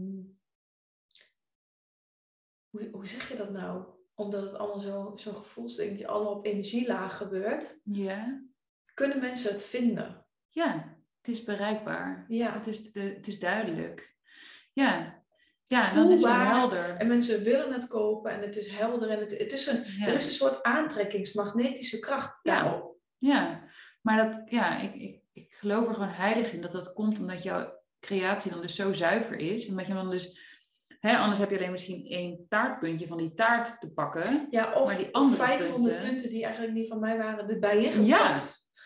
hoe, 2.70 2.88
hoe 2.92 3.06
zeg 3.06 3.28
je 3.28 3.36
dat 3.36 3.50
nou? 3.50 3.84
Omdat 4.14 4.42
het 4.42 4.54
allemaal 4.54 4.78
zo- 4.80 5.12
zo'n 5.16 5.34
gevoelsding, 5.36 5.96
die 5.96 6.08
allemaal 6.08 6.34
op 6.34 6.44
energielaag 6.46 7.16
gebeurt. 7.16 7.80
ja. 7.84 8.48
Kunnen 8.94 9.20
mensen 9.20 9.52
het 9.52 9.64
vinden? 9.64 10.26
Ja. 10.48 10.98
het 11.16 11.28
is 11.28 11.42
bereikbaar. 11.44 12.24
Ja. 12.28 12.52
Het, 12.52 12.66
is 12.66 12.92
de, 12.92 13.00
het 13.00 13.26
is 13.26 13.38
duidelijk. 13.38 14.16
Ja, 14.72 15.22
ja 15.66 15.94
dan 15.94 16.04
is 16.04 16.10
het 16.10 16.20
Voelbaar. 16.20 16.46
helder. 16.46 16.96
En 16.96 17.06
mensen 17.06 17.42
willen 17.42 17.72
het 17.72 17.86
kopen 17.88 18.30
en 18.32 18.40
het 18.40 18.56
is 18.56 18.68
helder 18.68 19.10
en 19.10 19.18
het, 19.18 19.38
het 19.38 19.52
is 19.52 19.66
een, 19.66 19.84
Ja. 19.98 20.06
er 20.06 20.14
is 20.14 20.26
een 20.26 20.32
soort 20.32 20.62
aantrekkingsmagnetische 20.62 21.98
kracht 21.98 22.38
Ja. 22.42 22.62
daarop. 22.62 22.96
Ja, 23.16 23.68
maar 24.02 24.30
dat, 24.30 24.42
ja, 24.50 24.78
ik, 24.80 24.94
ik, 24.94 25.22
ik 25.32 25.54
geloof 25.54 25.88
er 25.88 25.94
gewoon 25.94 26.08
heilig 26.08 26.52
in 26.52 26.60
dat 26.62 26.72
dat 26.72 26.92
komt 26.92 27.18
omdat 27.18 27.42
jouw 27.42 27.79
creatie 28.00 28.50
dan 28.50 28.60
dus 28.60 28.74
zo 28.74 28.92
zuiver 28.92 29.36
is. 29.38 29.68
Omdat 29.68 29.86
je 29.86 29.94
dan 29.94 30.10
dus, 30.10 30.40
hè, 31.00 31.16
anders 31.16 31.38
heb 31.38 31.50
je 31.50 31.56
alleen 31.56 31.70
misschien 31.70 32.04
één 32.06 32.46
taartpuntje 32.48 33.06
van 33.06 33.16
die 33.18 33.34
taart 33.34 33.80
te 33.80 33.92
pakken. 33.92 34.46
Ja, 34.50 34.72
of, 34.72 34.86
Maar 34.86 34.96
die 34.96 35.14
andere 35.14 35.44
500 35.44 35.82
punten- 35.82 36.02
punten. 36.08 36.28
die 36.30 36.44
eigenlijk 36.44 36.74
niet 36.74 36.88
van 36.88 37.00
mij 37.00 37.18
waren, 37.18 37.48
erbij 37.48 37.76
ingepakt. 37.84 38.06
Ja, 38.06 38.36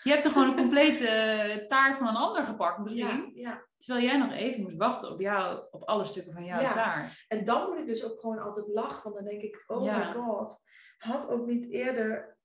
Je 0.03 0.11
hebt 0.11 0.25
er 0.25 0.31
gewoon 0.31 0.49
een 0.49 0.57
complete 0.57 1.07
eh, 1.09 1.67
taart 1.67 1.97
van 1.97 2.07
een 2.09 2.15
ander 2.17 2.45
gepakt 2.45 2.79
misschien. 2.79 3.31
ja, 3.35 3.51
ja. 3.51 3.67
Terwijl 3.79 4.07
jij 4.07 4.19
nog 4.19 4.33
even 4.33 4.63
moest 4.63 4.77
wachten 4.77 5.11
op, 5.13 5.21
jou, 5.21 5.65
op 5.71 5.83
alle 5.83 6.05
stukken 6.05 6.33
van 6.33 6.45
jouw 6.45 6.61
Ja. 6.61 6.73
taart. 6.73 7.25
En 7.29 7.45
dan 7.45 7.69
moet 7.69 7.79
ik 7.79 7.87
dus 7.87 8.05
ook 8.05 8.21
gewoon 8.21 8.39
altijd 8.39 8.67
lachen, 8.69 9.03
want 9.03 9.15
dan 9.15 9.25
denk 9.25 9.43
ik, 9.43 9.65
oh 9.67 9.83
my 9.97 10.13
god, 10.13 10.63
had 10.99 11.29
ook 11.29 11.47
niet 11.47 11.71
eerder 11.71 12.37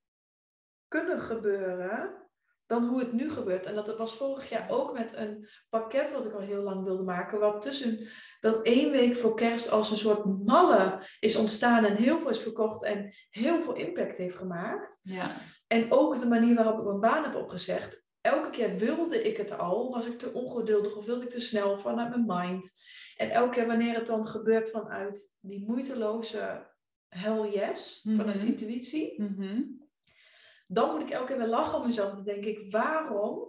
kunnen 0.87 1.19
gebeuren 1.19 2.28
dan 2.69 2.83
hoe 2.87 2.99
het 2.99 3.13
nu 3.13 3.29
gebeurt. 3.31 3.65
En 3.65 3.75
dat 3.75 3.97
was 3.97 4.13
vorig 4.13 4.49
jaar 4.49 4.69
ook 4.69 4.93
met 4.93 5.13
een 5.15 5.47
pakket 5.69 6.11
wat 6.11 6.25
ik 6.25 6.33
al 6.33 6.39
heel 6.39 6.61
lang 6.63 6.83
wilde 6.83 7.03
maken, 7.03 7.39
wat 7.39 7.61
tussen 7.61 8.07
dat 8.39 8.61
één 8.65 8.91
week 8.91 9.15
voor 9.15 9.35
kerst 9.35 9.71
als 9.71 9.91
een 9.91 9.97
soort 9.97 10.25
malle 10.45 11.07
is 11.19 11.35
ontstaan 11.35 11.85
en 11.85 11.95
heel 11.95 12.19
veel 12.19 12.29
is 12.29 12.39
verkocht 12.39 12.83
en 12.83 13.13
heel 13.29 13.61
veel 13.61 13.73
impact 13.75 14.17
heeft 14.17 14.35
gemaakt. 14.35 14.99
Ja, 15.03 15.31
En 15.67 15.91
ook 15.91 16.19
de 16.19 16.27
manier 16.27 16.55
waarop 16.55 16.77
ik 16.79 16.85
mijn 16.85 16.99
baan 16.99 17.23
heb 17.23 17.35
opgezegd. 17.35 18.03
Elke 18.21 18.49
keer 18.49 18.75
wilde 18.77 19.23
ik 19.23 19.37
het 19.37 19.57
al, 19.57 19.91
was 19.91 20.05
ik 20.05 20.17
te 20.19 20.33
ongeduldig 20.33 20.95
of 20.95 21.05
wilde 21.05 21.23
ik 21.23 21.29
te 21.29 21.39
snel 21.41 21.77
vanuit 21.77 22.09
mijn 22.09 22.25
mind. 22.25 22.73
En 23.15 23.29
elke 23.29 23.49
keer 23.55 23.67
wanneer 23.67 23.95
het 23.95 24.05
dan 24.05 24.27
gebeurt 24.27 24.69
vanuit 24.69 25.33
die 25.39 25.63
moeiteloze 25.67 26.67
hell 27.07 27.49
yes, 27.53 28.01
vanuit 28.17 28.35
Mhm. 28.37 28.45
intuïtie, 28.47 29.21
Mhm. 29.21 29.61
Dan 30.71 30.91
moet 30.91 31.01
ik 31.01 31.09
elke 31.09 31.25
keer 31.27 31.37
weer 31.37 31.47
lachen 31.47 31.79
om 31.79 31.87
mezelf. 31.87 32.11
Dan 32.13 32.23
denk 32.23 32.45
ik, 32.45 32.71
waarom 32.71 33.47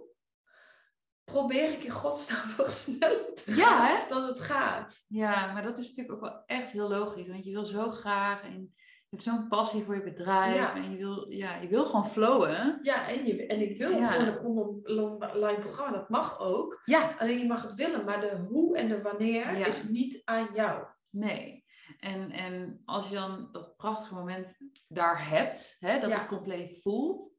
probeer 1.23 1.71
ik 1.71 1.83
in 1.83 1.89
godsnaam 1.91 2.47
nog 2.57 2.71
sneller 2.71 3.33
te 3.33 3.55
Ja, 3.55 3.55
gaan 3.87 3.97
hè? 3.97 4.09
dan 4.09 4.23
het 4.27 4.39
gaat? 4.41 5.05
ja, 5.07 5.53
maar 5.53 5.63
dat 5.63 5.77
is 5.77 5.87
natuurlijk 5.89 6.15
ook 6.15 6.29
wel 6.29 6.43
echt 6.45 6.71
heel 6.71 6.89
logisch. 6.89 7.27
Want 7.27 7.45
je 7.45 7.51
wil 7.51 7.65
zo 7.65 7.91
graag 7.91 8.43
en 8.43 8.59
je 8.61 9.17
hebt 9.17 9.23
zo'n 9.23 9.47
passie 9.47 9.83
voor 9.83 9.95
je 9.95 10.03
bedrijf. 10.03 10.55
Ja. 10.55 10.75
En 10.75 10.91
je 10.91 10.97
wil, 10.97 11.29
ja, 11.31 11.55
je 11.55 11.67
wil 11.67 11.85
gewoon 11.85 12.07
flowen. 12.09 12.79
Ja, 12.81 13.07
en, 13.07 13.25
je, 13.25 13.45
en 13.47 13.61
ik 13.69 13.77
wil 13.77 13.89
Ja. 13.91 14.07
gewoon 14.07 14.25
het 14.27 14.43
online 14.45 15.59
programma, 15.59 15.97
dat 15.97 16.09
mag 16.09 16.39
ook. 16.39 16.81
Ja, 16.85 17.15
Alleen 17.19 17.39
je 17.39 17.47
mag 17.47 17.61
het 17.61 17.73
willen, 17.73 18.05
maar 18.05 18.21
de 18.21 18.35
hoe 18.49 18.77
en 18.77 18.87
de 18.87 19.01
wanneer 19.01 19.67
is 19.67 19.83
niet 19.83 20.21
aan 20.25 20.49
jou. 20.53 20.83
Nee. 21.09 21.60
En, 22.01 22.31
en 22.31 22.81
als 22.85 23.07
je 23.09 23.15
dan 23.15 23.49
dat 23.51 23.75
prachtige 23.77 24.13
moment 24.13 24.57
daar 24.87 25.29
hebt, 25.29 25.75
hè, 25.79 25.99
dat 25.99 26.09
Ja. 26.09 26.17
het 26.17 26.27
compleet 26.27 26.81
voelt, 26.81 27.35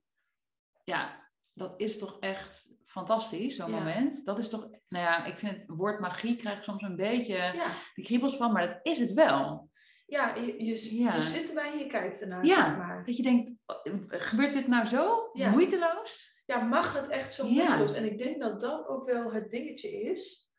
ja, 0.85 1.31
dat 1.52 1.75
is 1.81 1.99
toch 1.99 2.16
echt 2.21 2.69
fantastisch, 2.87 3.57
zo'n 3.57 3.71
Ja. 3.71 3.76
moment. 3.78 4.25
Dat 4.25 4.38
is 4.38 4.49
toch, 4.49 4.61
nou 4.88 5.04
ja, 5.04 5.25
ik 5.25 5.38
vind 5.38 5.57
het 5.57 5.64
woord 5.66 6.00
magie 6.00 6.37
krijgt 6.37 6.64
soms 6.64 6.83
een 6.83 6.97
beetje 6.97 7.35
Ja, 7.37 7.73
de 7.95 8.02
kriebels 8.02 8.37
van, 8.37 8.52
maar 8.52 8.66
dat 8.66 8.78
is 8.83 8.99
het 8.99 9.12
wel. 9.12 9.71
ja, 10.07 10.35
je, 10.35 10.64
je, 10.64 10.99
Ja. 11.02 11.14
je 11.14 11.23
zit 11.23 11.49
erbij 11.49 11.73
en 11.73 11.78
je 11.78 11.87
kijkt 11.87 12.21
ernaar, 12.21 12.45
Ja. 12.47 12.66
zeg 12.66 12.76
maar. 12.76 13.04
Dat 13.07 13.16
je 13.16 13.23
denkt, 13.23 13.50
oh, 13.66 14.02
gebeurt 14.09 14.52
dit 14.52 14.66
nou 14.66 14.87
zo? 14.87 15.31
Moeiteloos? 15.33 16.40
Ja, 16.47 16.61
mag 16.64 16.92
het 17.00 17.09
echt 17.09 17.33
zo 17.33 17.49
moeiteloos? 17.49 17.95
En 17.95 18.04
ik 18.04 18.19
denk 18.19 18.40
dat 18.40 18.61
dat 18.61 18.87
ook 18.87 19.07
wel 19.07 19.33
het 19.33 19.50
dingetje 19.50 19.88
is. 20.02 20.50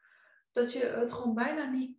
Dat 0.52 0.74
je 0.74 0.86
het 0.86 1.12
gewoon 1.12 1.34
bijna 1.34 1.66
niet... 1.70 1.98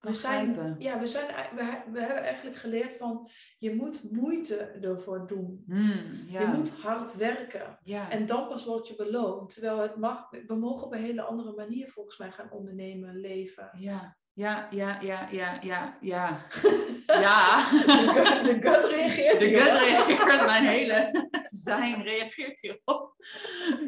We 0.00 0.12
zijn, 0.12 0.76
ja, 0.78 0.98
we, 0.98 1.06
zijn, 1.06 1.26
we, 1.54 1.62
he- 1.64 1.90
we 1.92 2.00
hebben 2.00 2.22
eigenlijk 2.22 2.56
geleerd 2.56 2.92
van... 2.96 3.28
Je 3.58 3.74
moet 3.74 4.12
moeite 4.12 4.56
ervoor 4.56 5.26
doen. 5.26 5.64
Hmm, 5.66 6.24
ja. 6.28 6.40
Je 6.40 6.46
moet 6.46 6.74
hard 6.82 7.16
werken. 7.16 7.78
ja. 7.84 8.10
En 8.10 8.26
dan 8.26 8.48
pas 8.48 8.64
word 8.64 8.88
je 8.88 8.94
beloond. 8.96 9.52
Terwijl 9.52 9.78
het 9.78 9.96
mag, 9.96 10.30
we 10.46 10.54
mogen 10.54 10.86
op 10.86 10.92
een 10.92 11.02
hele 11.02 11.22
andere 11.22 11.52
manier 11.56 11.88
volgens 11.90 12.18
mij 12.18 12.30
gaan 12.30 12.50
ondernemen, 12.50 13.20
leven. 13.20 13.70
ja, 13.78 14.16
ja, 14.32 14.68
ja, 14.70 15.00
ja, 15.00 15.28
ja, 15.30 15.58
ja, 15.62 15.96
ja. 16.00 16.46
ja. 17.26 17.70
De 17.70 17.82
gut, 17.86 18.44
de 18.62 18.68
gut 18.70 18.90
reageert 18.90 19.40
De 19.40 19.46
hierop. 19.46 19.68
gut 19.70 19.78
reageert, 19.80 20.46
mijn 20.46 20.64
hele 20.66 21.28
zijn 21.66 22.02
reageert 22.02 22.60
hierop. 22.60 23.14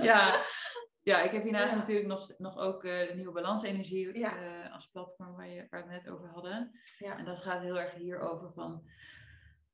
Ja. 0.02 0.34
ja, 1.02 1.22
ik 1.22 1.30
heb 1.30 1.42
hiernaast 1.42 1.72
Ja. 1.74 1.78
natuurlijk 1.78 2.06
nog, 2.06 2.28
nog 2.38 2.58
ook 2.58 2.84
eh, 2.84 3.08
de 3.08 3.14
nieuwe 3.14 3.32
balansenergie 3.32 4.18
Ja. 4.18 4.36
eh, 4.36 4.72
als 4.72 4.86
platform 4.86 5.36
waar, 5.36 5.48
je, 5.48 5.66
waar 5.70 5.86
we 5.86 5.92
het 5.92 6.02
net 6.04 6.12
over 6.14 6.28
hadden. 6.28 6.80
Ja. 6.98 7.18
En 7.18 7.24
dat 7.24 7.40
gaat 7.42 7.60
heel 7.60 7.80
erg 7.80 7.94
hierover 7.94 8.52
van, 8.52 8.82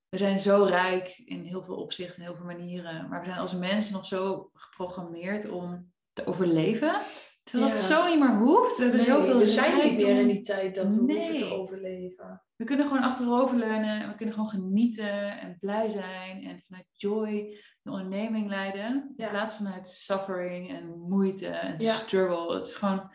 we 0.08 0.16
zijn 0.16 0.38
zo 0.38 0.64
rijk 0.64 1.23
in 1.25 1.42
heel 1.44 1.62
veel 1.62 1.76
opzichten, 1.76 2.23
heel 2.23 2.35
veel 2.37 2.44
manieren, 2.47 3.08
maar 3.08 3.20
we 3.20 3.26
zijn 3.26 3.38
als 3.38 3.54
mens 3.54 3.90
nog 3.90 4.06
zo 4.06 4.50
geprogrammeerd 4.54 5.49
om 5.49 5.92
te 6.12 6.26
overleven. 6.26 7.00
Terwijl 7.42 7.73
dat 7.73 7.80
zo 7.80 8.08
niet 8.08 8.18
meer 8.18 8.37
hoeft. 8.37 8.76
We 8.76 8.82
hebben 8.82 9.00
Nee, 9.00 9.08
zoveel 9.08 9.38
we 9.38 9.44
zijn 9.47 9.76
niet 9.90 9.97
meer 10.06 10.20
in 10.20 10.28
die 10.28 10.42
tijd 10.42 10.75
dat 10.75 10.94
we 10.94 11.00
hoeven 11.00 11.37
te 11.37 11.44
overleven. 11.52 12.42
We 12.56 12.64
kunnen 12.64 12.87
gewoon 12.87 13.02
achteroverleunen 13.02 14.00
en 14.00 14.08
we 14.08 14.14
kunnen 14.14 14.35
gewoon 14.35 14.50
genieten 14.50 15.40
en 15.40 15.56
blij 15.61 15.88
zijn 15.88 16.44
en 16.44 16.61
vanuit 16.66 16.87
joy 16.92 17.58
de 17.90 17.95
onderneming 17.97 18.49
leiden. 18.49 19.12
Ja. 19.16 19.25
In 19.25 19.30
plaats 19.30 19.54
vanuit 19.54 19.88
suffering 19.88 20.71
en 20.71 20.99
moeite 20.99 21.47
en 21.47 21.75
Ja. 21.78 21.95
struggle. 21.95 22.54
Het 22.54 22.66
is 22.66 22.75
gewoon, 22.75 23.11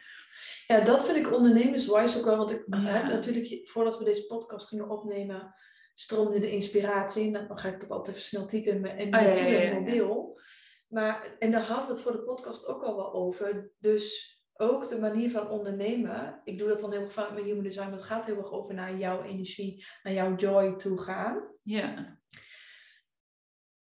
Ja, 0.68 0.80
dat 0.80 1.06
vind 1.06 1.18
ik 1.26 1.34
ondernemerswise 1.34 2.18
ook 2.20 2.26
wel. 2.26 2.38
Want 2.38 2.52
ik 2.52 2.64
heb 2.70 3.04
natuurlijk, 3.04 3.70
voordat 3.70 3.98
we 3.98 4.04
deze 4.04 4.26
podcast 4.26 4.68
gingen 4.68 4.90
opnemen, 4.90 5.54
stroomde 5.94 6.40
de 6.40 6.52
inspiratie. 6.52 7.30
Nou, 7.32 7.48
dan 7.48 7.58
ga 7.60 7.68
ik 7.70 7.80
dat 7.82 7.90
altijd 7.92 8.16
even 8.16 8.28
snel 8.28 8.46
typen 8.46 8.72
in 8.74 8.82
mijn, 8.82 8.98
in 8.98 9.16
Oh, 9.16 9.80
mobiel. 9.80 10.40
Maar, 10.88 11.36
en 11.40 11.52
daar 11.52 11.64
hadden 11.64 11.86
we 11.88 11.92
het 11.94 12.02
voor 12.02 12.12
de 12.12 12.24
podcast 12.24 12.68
ook 12.68 12.84
al 12.84 12.96
wel 12.96 13.14
over. 13.14 13.72
Dus 13.80 14.32
ook 14.54 14.90
de 14.90 15.00
manier 15.00 15.30
van 15.32 15.50
ondernemen. 15.50 16.42
Ik 16.44 16.58
doe 16.58 16.68
dat 16.68 16.80
dan 16.80 16.92
heel 16.92 17.02
erg 17.02 17.14
vanuit 17.14 17.34
mijn 17.34 17.46
human 17.46 17.64
design. 17.64 17.84
Maar 17.90 17.98
het 17.98 18.08
gaat 18.08 18.26
heel 18.26 18.38
erg 18.38 18.52
over 18.52 18.74
naar 18.74 18.98
jouw 18.98 19.22
energie, 19.24 19.86
naar 20.04 20.14
jouw 20.14 20.36
joy 20.36 20.76
toe 20.76 20.98
gaan. 21.02 21.52
ja, 21.64 22.22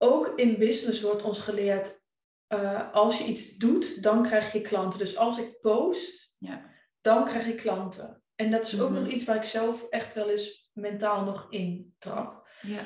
Ook 0.03 0.27
in 0.35 0.57
business 0.57 1.01
wordt 1.01 1.23
ons 1.23 1.39
geleerd, 1.39 2.03
eh, 2.47 2.91
als 2.93 3.17
je 3.17 3.23
iets 3.25 3.57
doet, 3.57 4.03
dan 4.03 4.23
krijg 4.23 4.51
je 4.53 4.61
klanten. 4.61 4.99
Dus 4.99 5.17
als 5.17 5.37
ik 5.37 5.59
post, 5.61 6.35
ja, 6.37 6.65
dan 7.01 7.25
krijg 7.25 7.47
ik 7.47 7.57
klanten. 7.57 8.23
En 8.35 8.51
dat 8.51 8.65
is 8.65 8.81
ook 8.81 8.89
Mhm. 8.89 9.01
nog 9.03 9.11
iets 9.11 9.23
waar 9.23 9.35
ik 9.35 9.43
zelf 9.43 9.87
echt 9.89 10.13
wel 10.13 10.29
eens 10.29 10.69
mentaal 10.73 11.23
nog 11.23 11.47
in 11.49 11.95
trap. 11.97 12.47
ja, 12.61 12.81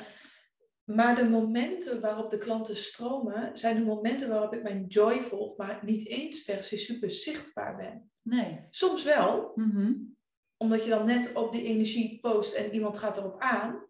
Maar 0.84 1.14
de 1.16 1.24
momenten 1.28 2.00
waarop 2.00 2.30
de 2.30 2.38
klanten 2.38 2.76
stromen, 2.76 3.56
zijn 3.56 3.76
de 3.76 3.84
momenten 3.84 4.28
waarop 4.28 4.52
ik 4.54 4.62
mijn 4.62 4.84
joy 4.86 5.20
volg, 5.22 5.56
maar 5.56 5.80
niet 5.84 6.06
eens 6.06 6.42
per 6.42 6.64
se 6.64 6.76
super 6.76 7.10
zichtbaar 7.10 7.76
ben. 7.76 8.10
nee. 8.22 8.66
Soms 8.70 9.02
wel, 9.04 9.52
Mhm. 9.54 9.92
omdat 10.56 10.84
je 10.84 10.90
dan 10.90 11.06
net 11.06 11.34
op 11.34 11.52
die 11.52 11.62
energie 11.64 12.18
post 12.20 12.54
en 12.54 12.74
iemand 12.74 12.98
gaat 12.98 13.16
erop 13.16 13.40
aan. 13.40 13.86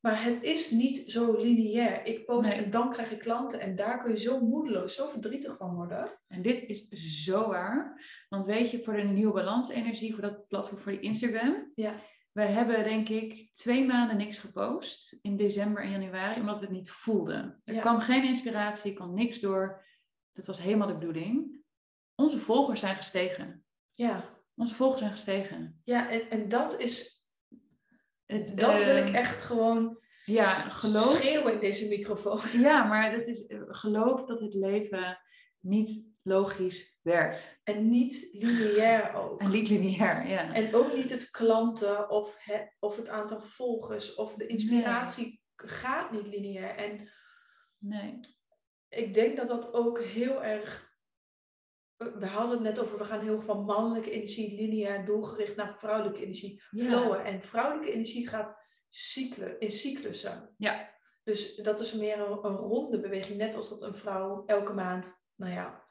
Maar 0.00 0.24
het 0.24 0.42
is 0.42 0.70
niet 0.70 1.10
zo 1.10 1.36
lineair. 1.36 2.04
Ik 2.06 2.24
post 2.26 2.48
Nee. 2.50 2.64
en 2.64 2.70
dan 2.70 2.92
krijg 2.92 3.10
ik 3.10 3.18
klanten 3.18 3.60
en 3.60 3.76
daar 3.76 4.02
kun 4.02 4.10
je 4.10 4.18
zo 4.18 4.40
moedeloos, 4.40 4.94
zo 4.94 5.08
verdrietig 5.08 5.56
van 5.56 5.74
worden. 5.74 6.18
En 6.28 6.42
dit 6.42 6.62
is 6.68 6.88
zo 7.24 7.48
waar. 7.48 8.00
Want 8.28 8.46
weet 8.46 8.70
je, 8.70 8.82
voor 8.82 8.96
de 8.96 9.02
nieuwe 9.02 9.32
balansenergie, 9.32 10.12
voor 10.12 10.22
dat 10.22 10.46
platform, 10.48 10.78
voor 10.78 10.92
die 10.92 11.00
Instagram. 11.00 11.72
Ja. 11.74 11.94
We 12.32 12.42
hebben 12.44 12.84
denk 12.84 13.08
ik 13.08 13.50
twee 13.54 13.86
maanden 13.86 14.16
niks 14.16 14.38
gepost 14.38 15.18
in 15.22 15.36
december 15.36 15.82
en 15.82 15.90
januari, 15.90 16.40
omdat 16.40 16.58
we 16.58 16.64
het 16.64 16.74
niet 16.74 16.90
voelden. 16.90 17.60
Er 17.64 17.74
Ja. 17.74 17.80
kwam 17.80 18.00
geen 18.00 18.24
inspiratie, 18.24 18.92
kwam 18.92 19.14
niks 19.14 19.40
door. 19.40 19.86
Dat 20.32 20.46
was 20.46 20.62
helemaal 20.62 20.86
de 20.86 20.98
bedoeling. 20.98 21.56
Onze 22.14 22.38
volgers 22.38 22.80
zijn 22.80 22.96
gestegen. 22.96 23.64
Ja, 23.90 24.24
Onze 24.54 24.74
volgers 24.74 25.00
zijn 25.00 25.12
gestegen. 25.12 25.80
ja 25.84 26.10
en, 26.10 26.30
en 26.30 26.48
dat 26.48 26.78
is, 26.80 27.17
Het, 28.28 28.58
dat 28.58 28.72
wil 28.72 28.82
eh, 28.96 29.06
ik 29.06 29.14
echt 29.14 29.40
gewoon 29.40 29.98
Ja, 30.24 30.50
geloof. 30.52 31.16
schreeuwen 31.16 31.52
in 31.52 31.60
deze 31.60 31.88
microfoon. 31.88 32.40
Ja, 32.68 32.84
maar 32.84 33.12
het 33.12 33.26
is, 33.26 33.46
eh, 33.46 33.60
geloof 33.68 34.24
dat 34.24 34.40
het 34.40 34.54
leven 34.54 35.18
niet 35.60 36.06
logisch 36.22 36.98
werkt. 37.02 37.60
En 37.64 37.88
niet 37.90 38.28
lineair 38.32 39.14
ook. 39.14 39.40
En 39.40 39.50
niet 39.50 39.68
lineair, 39.68 40.26
ja. 40.28 40.54
En 40.54 40.74
ook 40.74 40.94
niet 40.94 41.10
het 41.10 41.30
klanten 41.30 42.10
of 42.10 42.36
het, 42.38 42.76
of 42.78 42.96
het 42.96 43.08
aantal 43.08 43.40
volgers 43.40 44.14
of 44.14 44.34
de 44.34 44.46
inspiratie 44.46 45.40
gaat 45.56 46.10
niet 46.10 46.26
lineair. 46.26 46.76
En 46.76 47.10
Nee. 47.80 48.20
ik 48.88 49.14
denk 49.14 49.36
dat 49.36 49.48
dat 49.48 49.72
ook 49.72 50.02
heel 50.02 50.44
erg. 50.44 50.87
We 51.98 52.26
hadden 52.26 52.50
het 52.50 52.60
net 52.60 52.78
over, 52.84 52.98
we 52.98 53.04
gaan 53.04 53.20
heel 53.20 53.40
van 53.40 53.64
mannelijke 53.64 54.10
energie 54.10 54.54
lineair 54.60 55.04
doelgericht 55.04 55.56
naar 55.56 55.74
vrouwelijke 55.78 56.22
energie 56.22 56.62
Ja. 56.70 56.84
flowen. 56.84 57.24
En 57.24 57.42
vrouwelijke 57.42 57.92
energie 57.92 58.28
gaat 58.28 58.56
cyclen, 58.88 59.60
in 59.60 59.70
cyclussen. 59.70 60.54
Ja. 60.56 60.90
Dus 61.24 61.56
dat 61.56 61.80
is 61.80 61.92
meer 61.92 62.18
een, 62.20 62.38
een 62.44 62.56
ronde 62.56 63.00
beweging, 63.00 63.38
net 63.38 63.54
als 63.54 63.68
dat 63.68 63.82
een 63.82 63.94
vrouw 63.94 64.42
elke 64.46 64.72
maand, 64.72 65.20
nou 65.36 65.52
ja, 65.52 65.86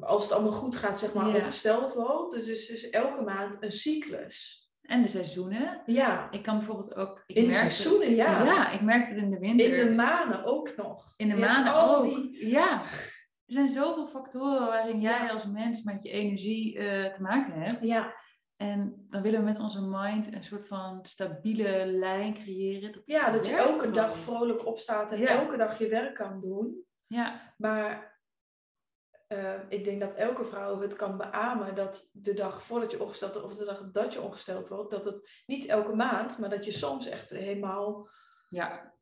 als 0.00 0.22
het 0.22 0.32
allemaal 0.32 0.52
goed 0.52 0.76
gaat, 0.76 0.98
zeg 0.98 1.14
maar, 1.14 1.28
Ja. 1.28 1.36
opgesteld 1.36 1.92
wordt. 1.94 2.34
Dus, 2.34 2.44
dus, 2.44 2.66
dus 2.66 2.90
elke 2.90 3.22
maand 3.22 3.56
een 3.60 3.72
cyclus. 3.72 4.66
En 4.82 5.02
de 5.02 5.08
seizoenen. 5.08 5.82
Ja, 5.86 6.30
Ik 6.30 6.42
kan 6.42 6.56
bijvoorbeeld 6.58 6.94
ook... 6.94 7.22
Ik 7.26 7.36
in 7.36 7.46
de 7.46 7.52
seizoenen, 7.52 8.14
ja. 8.14 8.44
Ja, 8.44 8.70
ik 8.70 8.80
merkte 8.80 9.12
het 9.14 9.22
in 9.22 9.30
de 9.30 9.38
winter. 9.38 9.78
In 9.78 9.86
de 9.88 9.94
maanden 9.94 10.44
ook 10.44 10.76
nog. 10.76 11.14
In 11.16 11.28
de 11.28 11.70
al 11.70 11.96
ook. 11.96 12.04
die- 12.04 12.48
Ja. 12.48 12.82
Er 13.48 13.54
zijn 13.54 13.68
zoveel 13.68 14.06
factoren 14.06 14.66
waarin 14.66 15.00
jij 15.00 15.24
Ja. 15.24 15.30
als 15.30 15.46
mens 15.46 15.82
met 15.82 16.02
je 16.02 16.10
energie 16.10 16.78
eh, 16.78 17.12
te 17.12 17.22
maken 17.22 17.52
hebt. 17.52 17.80
Ja, 17.82 18.14
En 18.56 19.06
dan 19.10 19.22
willen 19.22 19.38
we 19.40 19.44
met 19.44 19.58
onze 19.58 19.80
mind 19.80 20.32
een 20.34 20.44
soort 20.44 20.66
van 20.66 20.98
stabiele 21.02 21.86
lijn 21.86 22.34
creëren. 22.34 22.92
Dat 22.92 23.02
ja, 23.04 23.30
dat 23.30 23.46
je 23.46 23.56
elke 23.56 23.90
dag 23.90 24.18
vrolijk 24.18 24.66
opstaat 24.66 25.12
en 25.12 25.18
Ja. 25.18 25.28
elke 25.28 25.56
dag 25.56 25.78
je 25.78 25.88
werk 25.88 26.14
kan 26.14 26.40
doen. 26.40 26.84
Ja, 27.06 27.54
Maar 27.56 28.20
eh, 29.26 29.54
ik 29.68 29.84
denk 29.84 30.00
dat 30.00 30.14
elke 30.14 30.44
vrouw 30.44 30.80
het 30.80 30.96
kan 30.96 31.16
beamen 31.16 31.74
dat 31.74 32.10
de 32.12 32.34
dag 32.34 32.62
voordat 32.62 32.90
je 32.90 33.02
ongesteld 33.02 33.32
wordt 33.32 33.46
of 33.46 33.56
de 33.56 33.64
dag 33.64 33.90
dat 33.92 34.12
je 34.12 34.22
ongesteld 34.22 34.68
wordt, 34.68 34.90
dat 34.90 35.04
het 35.04 35.42
niet 35.46 35.66
elke 35.66 35.94
maand, 35.94 36.38
maar 36.38 36.50
dat 36.50 36.64
je 36.64 36.72
soms 36.72 37.06
echt 37.06 37.30
helemaal 37.30 38.08
ja. 38.48 38.94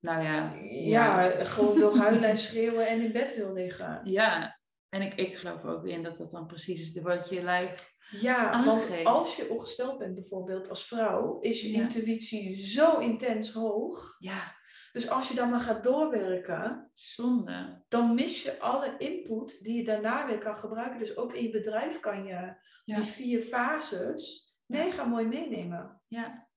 Nou 0.00 0.22
ja. 0.22 0.54
ja, 0.70 1.30
gewoon 1.30 1.74
wil 1.74 1.98
huilen 2.02 2.28
en 2.30 2.38
schreeuwen 2.38 2.88
en 2.88 3.00
in 3.00 3.12
bed 3.12 3.36
wil 3.36 3.52
liggen. 3.52 4.00
Ja. 4.04 4.58
En 4.88 5.02
ik, 5.02 5.14
ik 5.14 5.34
geloof 5.36 5.64
ook 5.64 5.86
in 5.86 6.02
dat 6.02 6.18
dat 6.18 6.30
dan 6.30 6.46
precies 6.46 6.80
is 6.80 7.02
wat 7.02 7.28
je 7.28 7.42
lijf... 7.42 7.96
Ja, 8.10 8.64
want 8.64 9.04
als 9.04 9.36
je 9.36 9.50
ongesteld 9.50 9.98
bent 9.98 10.14
bijvoorbeeld 10.14 10.68
als 10.68 10.86
vrouw, 10.86 11.40
is 11.40 11.62
je 11.62 11.70
Ja. 11.72 11.80
intuïtie 11.82 12.56
zo 12.66 12.98
intens 12.98 13.52
hoog. 13.52 14.16
Ja, 14.18 14.54
Dus 14.92 15.08
als 15.10 15.28
je 15.28 15.34
dan 15.34 15.50
maar 15.50 15.60
gaat 15.60 15.84
doorwerken, 15.84 16.90
zonde. 16.94 17.84
dan 17.88 18.14
mis 18.14 18.42
je 18.42 18.60
alle 18.60 18.94
input 18.98 19.62
die 19.62 19.76
je 19.76 19.84
daarna 19.84 20.26
weer 20.26 20.38
kan 20.38 20.58
gebruiken. 20.58 20.98
Dus 20.98 21.16
ook 21.16 21.32
in 21.32 21.42
je 21.42 21.50
bedrijf 21.50 22.00
kan 22.00 22.24
je 22.24 22.54
Ja. 22.84 22.96
die 22.96 23.04
vier 23.04 23.40
fases 23.40 24.52
mega 24.66 25.04
mooi 25.04 25.26
meenemen. 25.26 26.00
Ja. 26.06 26.48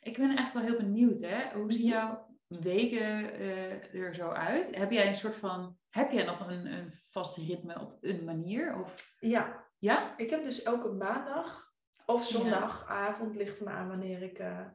Ik 0.00 0.16
ben 0.16 0.36
eigenlijk 0.36 0.52
wel 0.52 0.62
heel 0.76 0.86
benieuwd, 0.86 1.20
hè. 1.20 1.58
Hoe 1.58 1.72
zien 1.72 1.86
Mhm. 1.86 1.90
jouw 1.96 2.28
weken 2.58 3.32
eh, 3.32 3.94
er 3.94 4.14
zo 4.14 4.28
uit? 4.28 4.76
Heb 4.76 4.90
jij 4.90 5.08
een 5.08 5.14
soort 5.14 5.36
van... 5.36 5.78
Heb 5.88 6.10
jij 6.10 6.24
nog 6.24 6.48
een, 6.48 6.66
een 6.66 7.00
vast 7.08 7.36
ritme 7.36 7.80
op 7.80 7.98
een 8.00 8.24
manier? 8.24 8.80
Of... 8.80 9.16
Ja, 9.20 9.68
Ja? 9.78 10.16
ik 10.16 10.30
heb 10.30 10.42
dus 10.42 10.62
elke 10.62 10.88
maandag 10.88 11.72
of 12.06 12.26
zondagavond, 12.26 13.36
ligt 13.36 13.60
maar 13.60 13.74
aan 13.74 13.88
wanneer 13.88 14.22
ik 14.22 14.38
eh, 14.38 14.66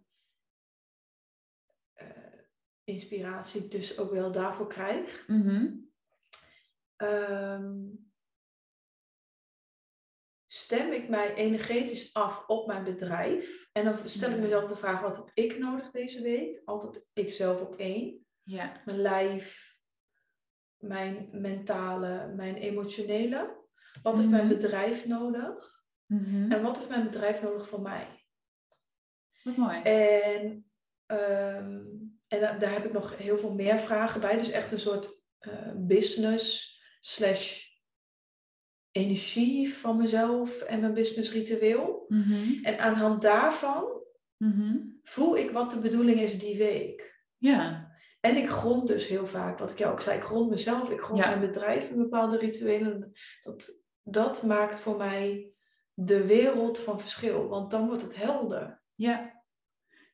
eh, 1.93 2.39
inspiratie 2.83 3.67
dus 3.67 3.97
ook 3.97 4.11
wel 4.11 4.31
daarvoor 4.31 4.67
krijg. 4.67 5.27
Mhm. 5.27 5.73
Ehm, 6.95 7.75
stem 10.55 10.91
ik 10.91 11.09
mij 11.09 11.33
energetisch 11.33 12.13
af 12.13 12.47
op 12.47 12.67
mijn 12.67 12.83
bedrijf. 12.83 13.67
En 13.71 13.85
dan 13.85 13.97
stel 14.05 14.31
ik 14.31 14.39
mezelf 14.39 14.65
de 14.69 14.75
vraag, 14.75 15.01
wat 15.01 15.17
heb 15.17 15.31
ik 15.33 15.57
nodig 15.57 15.91
deze 15.91 16.21
week? 16.21 16.61
Altijd 16.65 17.05
ikzelf 17.13 17.61
op 17.61 17.75
één. 17.75 18.25
Ja. 18.43 18.81
Mijn 18.85 18.99
lijf, 19.01 19.75
mijn 20.77 21.27
mentale, 21.31 22.33
mijn 22.35 22.55
emotionele. 22.55 23.63
Wat 24.03 24.17
heeft 24.17 24.29
mijn 24.29 24.45
Mhm. 24.47 24.55
bedrijf 24.55 25.05
nodig? 25.05 25.83
Mhm. 26.05 26.51
En 26.51 26.61
wat 26.61 26.77
heeft 26.77 26.89
mijn 26.89 27.03
bedrijf 27.03 27.41
nodig 27.41 27.69
van 27.69 27.81
mij? 27.81 28.07
Wat 29.43 29.55
mooi. 29.55 29.81
En, 29.81 30.71
ehm, 31.05 31.81
en 32.27 32.39
da- 32.39 32.57
daar 32.57 32.71
heb 32.71 32.85
ik 32.85 32.93
nog 32.93 33.17
heel 33.17 33.37
veel 33.37 33.53
meer 33.53 33.77
vragen 33.79 34.21
bij. 34.21 34.37
Dus 34.37 34.49
echt 34.51 34.71
een 34.71 34.79
soort 34.79 35.23
eh, 35.39 35.71
business 35.75 36.73
slash 36.99 37.64
energie 38.95 39.73
van 39.73 39.97
mezelf 39.97 40.61
en 40.61 40.79
mijn 40.79 40.93
business 40.93 41.31
ritueel. 41.31 42.05
Mhm. 42.07 42.63
En 42.63 42.79
aan 42.79 42.93
de 42.93 42.99
hand 42.99 43.21
daarvan 43.21 43.93
Mhm. 44.37 44.77
voel 45.03 45.37
ik 45.37 45.51
wat 45.51 45.71
de 45.71 45.79
bedoeling 45.79 46.19
is 46.19 46.39
die 46.39 46.57
week. 46.57 47.23
Ja. 47.37 47.91
En 48.19 48.35
ik 48.37 48.49
grond 48.49 48.87
dus 48.87 49.07
heel 49.07 49.27
vaak, 49.27 49.59
wat 49.59 49.71
ik 49.71 49.77
jou 49.77 49.91
ook 49.91 50.01
zei, 50.01 50.17
ik 50.17 50.23
grond 50.23 50.49
mezelf, 50.49 50.89
ik 50.89 51.01
grond 51.01 51.19
Ja. 51.19 51.27
mijn 51.27 51.39
bedrijf 51.39 51.89
in 51.89 51.97
bepaalde 51.97 52.37
rituelen. 52.37 53.11
Dat, 53.43 53.79
dat 54.03 54.43
maakt 54.43 54.79
voor 54.79 54.97
mij 54.97 55.49
de 55.93 56.25
wereld 56.25 56.79
van 56.79 56.99
verschil, 56.99 57.47
want 57.47 57.71
dan 57.71 57.87
wordt 57.87 58.01
het 58.01 58.15
helder. 58.15 58.81
Ja. 58.95 59.43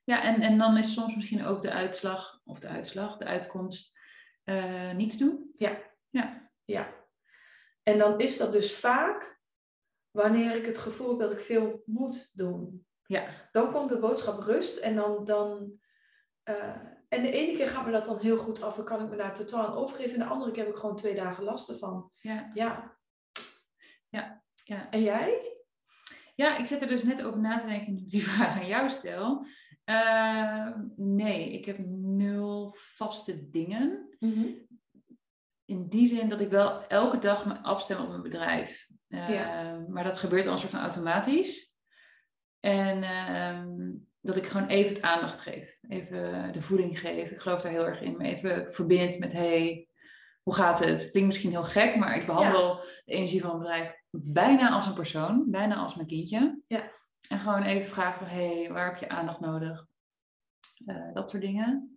Ja, 0.03 0.23
en, 0.23 0.41
en 0.41 0.57
dan 0.57 0.77
is 0.77 0.93
soms 0.93 1.15
misschien 1.15 1.45
ook 1.45 1.61
de 1.61 1.71
uitslag, 1.71 2.41
of 2.45 2.59
de 2.59 2.67
uitslag, 2.67 3.17
de 3.17 3.25
uitkomst, 3.25 3.99
eh, 4.43 4.91
niets 4.91 5.17
doen. 5.17 5.51
Ja. 5.57 5.89
En 7.83 7.97
dan 7.97 8.19
is 8.19 8.37
dat 8.37 8.51
dus 8.51 8.75
vaak 8.75 9.39
wanneer 10.11 10.55
ik 10.55 10.65
het 10.65 10.77
gevoel 10.77 11.09
heb 11.09 11.19
dat 11.19 11.31
ik 11.31 11.39
veel 11.39 11.83
moet 11.85 12.29
doen. 12.33 12.85
Ja. 13.05 13.25
Dan 13.51 13.71
komt 13.71 13.89
de 13.89 13.99
boodschap 13.99 14.39
rust 14.39 14.77
en 14.77 14.95
dan. 14.95 15.25
dan 15.25 15.79
eh, 16.43 16.75
en 17.09 17.21
de 17.21 17.31
ene 17.31 17.57
keer 17.57 17.67
gaat 17.67 17.85
me 17.85 17.91
dat 17.91 18.05
dan 18.05 18.19
heel 18.19 18.37
goed 18.37 18.63
af 18.63 18.77
en 18.77 18.83
kan 18.83 19.03
ik 19.03 19.09
me 19.09 19.15
daar 19.15 19.35
totaal 19.35 19.67
aan 19.67 19.73
overgeven. 19.73 20.13
En 20.13 20.19
de 20.19 20.33
andere 20.33 20.51
keer 20.51 20.63
heb 20.63 20.73
ik 20.73 20.79
gewoon 20.79 20.95
twee 20.95 21.15
dagen 21.15 21.43
last 21.43 21.69
ervan. 21.69 22.11
Ja. 22.15 22.51
Ja. 22.53 22.97
Ja, 24.09 24.43
ja. 24.63 24.89
En 24.89 25.01
jij? 25.01 25.57
Ja, 26.35 26.57
ik 26.57 26.67
zit 26.67 26.81
er 26.81 26.87
dus 26.87 27.03
net 27.03 27.23
over 27.23 27.39
na 27.39 27.59
te 27.59 27.67
denken 27.67 27.93
nu 27.93 27.99
ik 27.99 28.09
die 28.09 28.23
vraag 28.29 28.59
aan 28.59 28.67
jou 28.67 28.89
stel. 28.89 29.45
Eh, 29.83 30.67
nee, 30.95 31.51
ik 31.51 31.65
heb 31.65 31.77
nul 31.87 32.75
vaste 32.77 33.49
dingen. 33.49 34.09
In 35.71 35.87
die 35.87 36.07
zin 36.07 36.29
dat 36.29 36.41
ik 36.41 36.49
wel 36.49 36.87
elke 36.87 37.19
dag 37.19 37.45
me 37.45 37.59
afstem 37.61 37.99
op 38.01 38.09
mijn 38.09 38.21
bedrijf. 38.21 38.87
Eh, 39.07 39.29
Ja. 39.29 39.79
Maar 39.87 40.03
dat 40.03 40.17
gebeurt 40.17 40.43
dan 40.43 40.53
een 40.53 40.59
soort 40.59 40.71
van 40.71 40.81
automatisch. 40.81 41.73
En 42.59 43.03
ehm, 43.03 43.91
dat 44.21 44.37
ik 44.37 44.45
gewoon 44.45 44.67
even 44.67 44.93
het 44.93 45.01
aandacht 45.03 45.39
geef. 45.39 45.77
Even 45.87 46.53
de 46.53 46.61
voeding 46.61 46.99
geef. 46.99 47.31
Ik 47.31 47.39
geloof 47.39 47.61
daar 47.61 47.71
heel 47.71 47.85
erg 47.85 48.01
in. 48.01 48.17
Me 48.17 48.23
even 48.23 48.73
verbind 48.73 49.19
met, 49.19 49.33
hey, 49.33 49.87
hoe 50.43 50.53
gaat 50.53 50.79
het? 50.79 50.99
Klinkt 51.11 51.27
misschien 51.27 51.51
heel 51.51 51.63
gek, 51.63 51.95
maar 51.95 52.15
ik 52.15 52.25
behandel 52.25 52.75
de 53.05 53.11
energie 53.13 53.41
van 53.41 53.49
mijn 53.49 53.61
bedrijf 53.61 53.99
bijna 54.11 54.69
als 54.69 54.87
een 54.87 54.93
persoon. 54.93 55.45
Bijna 55.51 55.75
als 55.75 55.95
mijn 55.95 56.07
kindje. 56.07 56.61
Ja. 56.67 56.91
En 57.29 57.39
gewoon 57.39 57.63
even 57.63 57.87
vragen 57.87 58.27
van, 58.27 58.37
hey, 58.37 58.69
waar 58.71 58.85
heb 58.85 58.97
je 58.97 59.09
aandacht 59.09 59.39
nodig? 59.39 59.85
Eh, 60.85 61.13
dat 61.13 61.29
soort 61.29 61.41
dingen. 61.41 61.90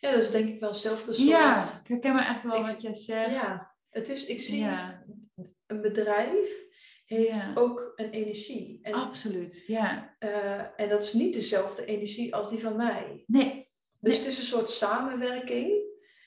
Ja, 0.00 0.10
dat 0.12 0.22
is 0.22 0.30
denk 0.30 0.48
ik 0.48 0.60
wel 0.60 0.68
hetzelfde 0.70 1.12
soort. 1.12 1.28
Ja, 1.28 1.62
ik 1.82 1.88
herken 1.88 2.14
me 2.14 2.20
echt 2.24 2.42
wel 2.42 2.60
Ik- 2.60 2.66
wat 2.66 2.82
jij 2.82 2.94
zegt. 2.94 3.30
Ja, 3.30 3.74
het 3.90 4.08
is, 4.08 4.26
ik 4.26 4.40
zie 4.40 4.58
Ja. 4.60 5.04
een 5.66 5.80
bedrijf 5.80 6.66
heeft 7.04 7.28
Ja. 7.30 7.52
ook 7.54 7.92
een 7.96 8.10
energie. 8.10 8.78
En, 8.82 8.92
Absoluut, 8.92 9.64
ja. 9.66 10.16
eh, 10.18 10.80
en 10.80 10.88
dat 10.88 11.02
is 11.02 11.12
niet 11.12 11.34
dezelfde 11.34 11.84
energie 11.84 12.34
als 12.34 12.50
die 12.50 12.58
van 12.58 12.76
mij. 12.76 13.24
Nee, 13.26 13.66
Dus 14.00 14.12
Nee. 14.16 14.18
het 14.18 14.28
is 14.32 14.38
een 14.38 14.44
soort 14.44 14.70
samenwerking 14.70 15.86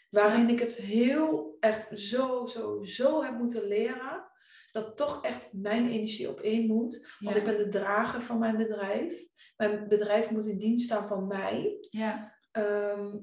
waarin 0.09 0.49
ik 0.49 0.59
het 0.59 0.75
heel 0.75 1.57
erg 1.59 1.87
zo, 1.99 2.45
zo, 2.45 2.83
zo 2.83 3.23
heb 3.23 3.37
moeten 3.37 3.67
leren. 3.67 4.29
Dat 4.71 4.97
toch 4.97 5.23
echt 5.23 5.53
mijn 5.53 5.89
energie 5.89 6.29
op 6.29 6.39
één 6.39 6.67
moet. 6.67 7.15
Want 7.19 7.35
ik 7.35 7.43
ben 7.43 7.57
de 7.57 7.67
drager 7.67 8.21
van 8.21 8.39
mijn 8.39 8.57
bedrijf. 8.57 9.23
Mijn 9.57 9.87
bedrijf 9.87 10.29
moet 10.29 10.45
in 10.45 10.57
dienst 10.57 10.85
staan 10.85 11.07
van 11.07 11.27
mij. 11.27 11.77
ja. 11.89 12.39
Ehm, 12.51 13.17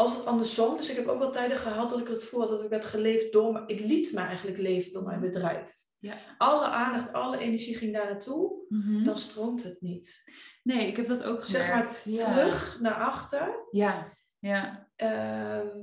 als 0.00 0.16
het 0.16 0.26
andersom, 0.26 0.76
dus 0.76 0.90
ik 0.90 0.96
heb 0.96 1.06
ook 1.06 1.18
wel 1.18 1.30
tijden 1.32 1.56
gehad 1.56 1.90
dat 1.90 2.00
ik 2.00 2.08
het 2.08 2.30
had 2.30 2.48
dat 2.48 2.62
ik 2.62 2.68
werd 2.68 2.84
geleefd 2.84 3.32
door, 3.32 3.62
ik 3.66 3.80
liet 3.80 4.12
me 4.12 4.20
eigenlijk 4.20 4.58
leven 4.58 4.92
door 4.92 5.02
mijn 5.02 5.20
bedrijf. 5.20 5.78
Ja. 5.98 6.14
Alle 6.38 6.64
aandacht, 6.66 7.12
alle 7.12 7.38
energie 7.38 7.76
ging 7.76 7.92
daar 7.92 8.04
naartoe, 8.10 8.64
Mhm. 8.68 9.04
dan 9.04 9.18
stroomt 9.18 9.62
het 9.62 9.80
niet. 9.80 10.22
Nee, 10.62 10.86
ik 10.86 10.96
heb 10.96 11.06
dat 11.06 11.22
ook 11.22 11.44
Zeg 11.44 11.68
maar 11.68 12.00
ja. 12.04 12.32
terug 12.32 12.80
naar 12.80 12.94
achter. 12.94 13.66
Ja, 13.70 14.12
ja. 14.38 14.88
Ehm, 14.96 15.78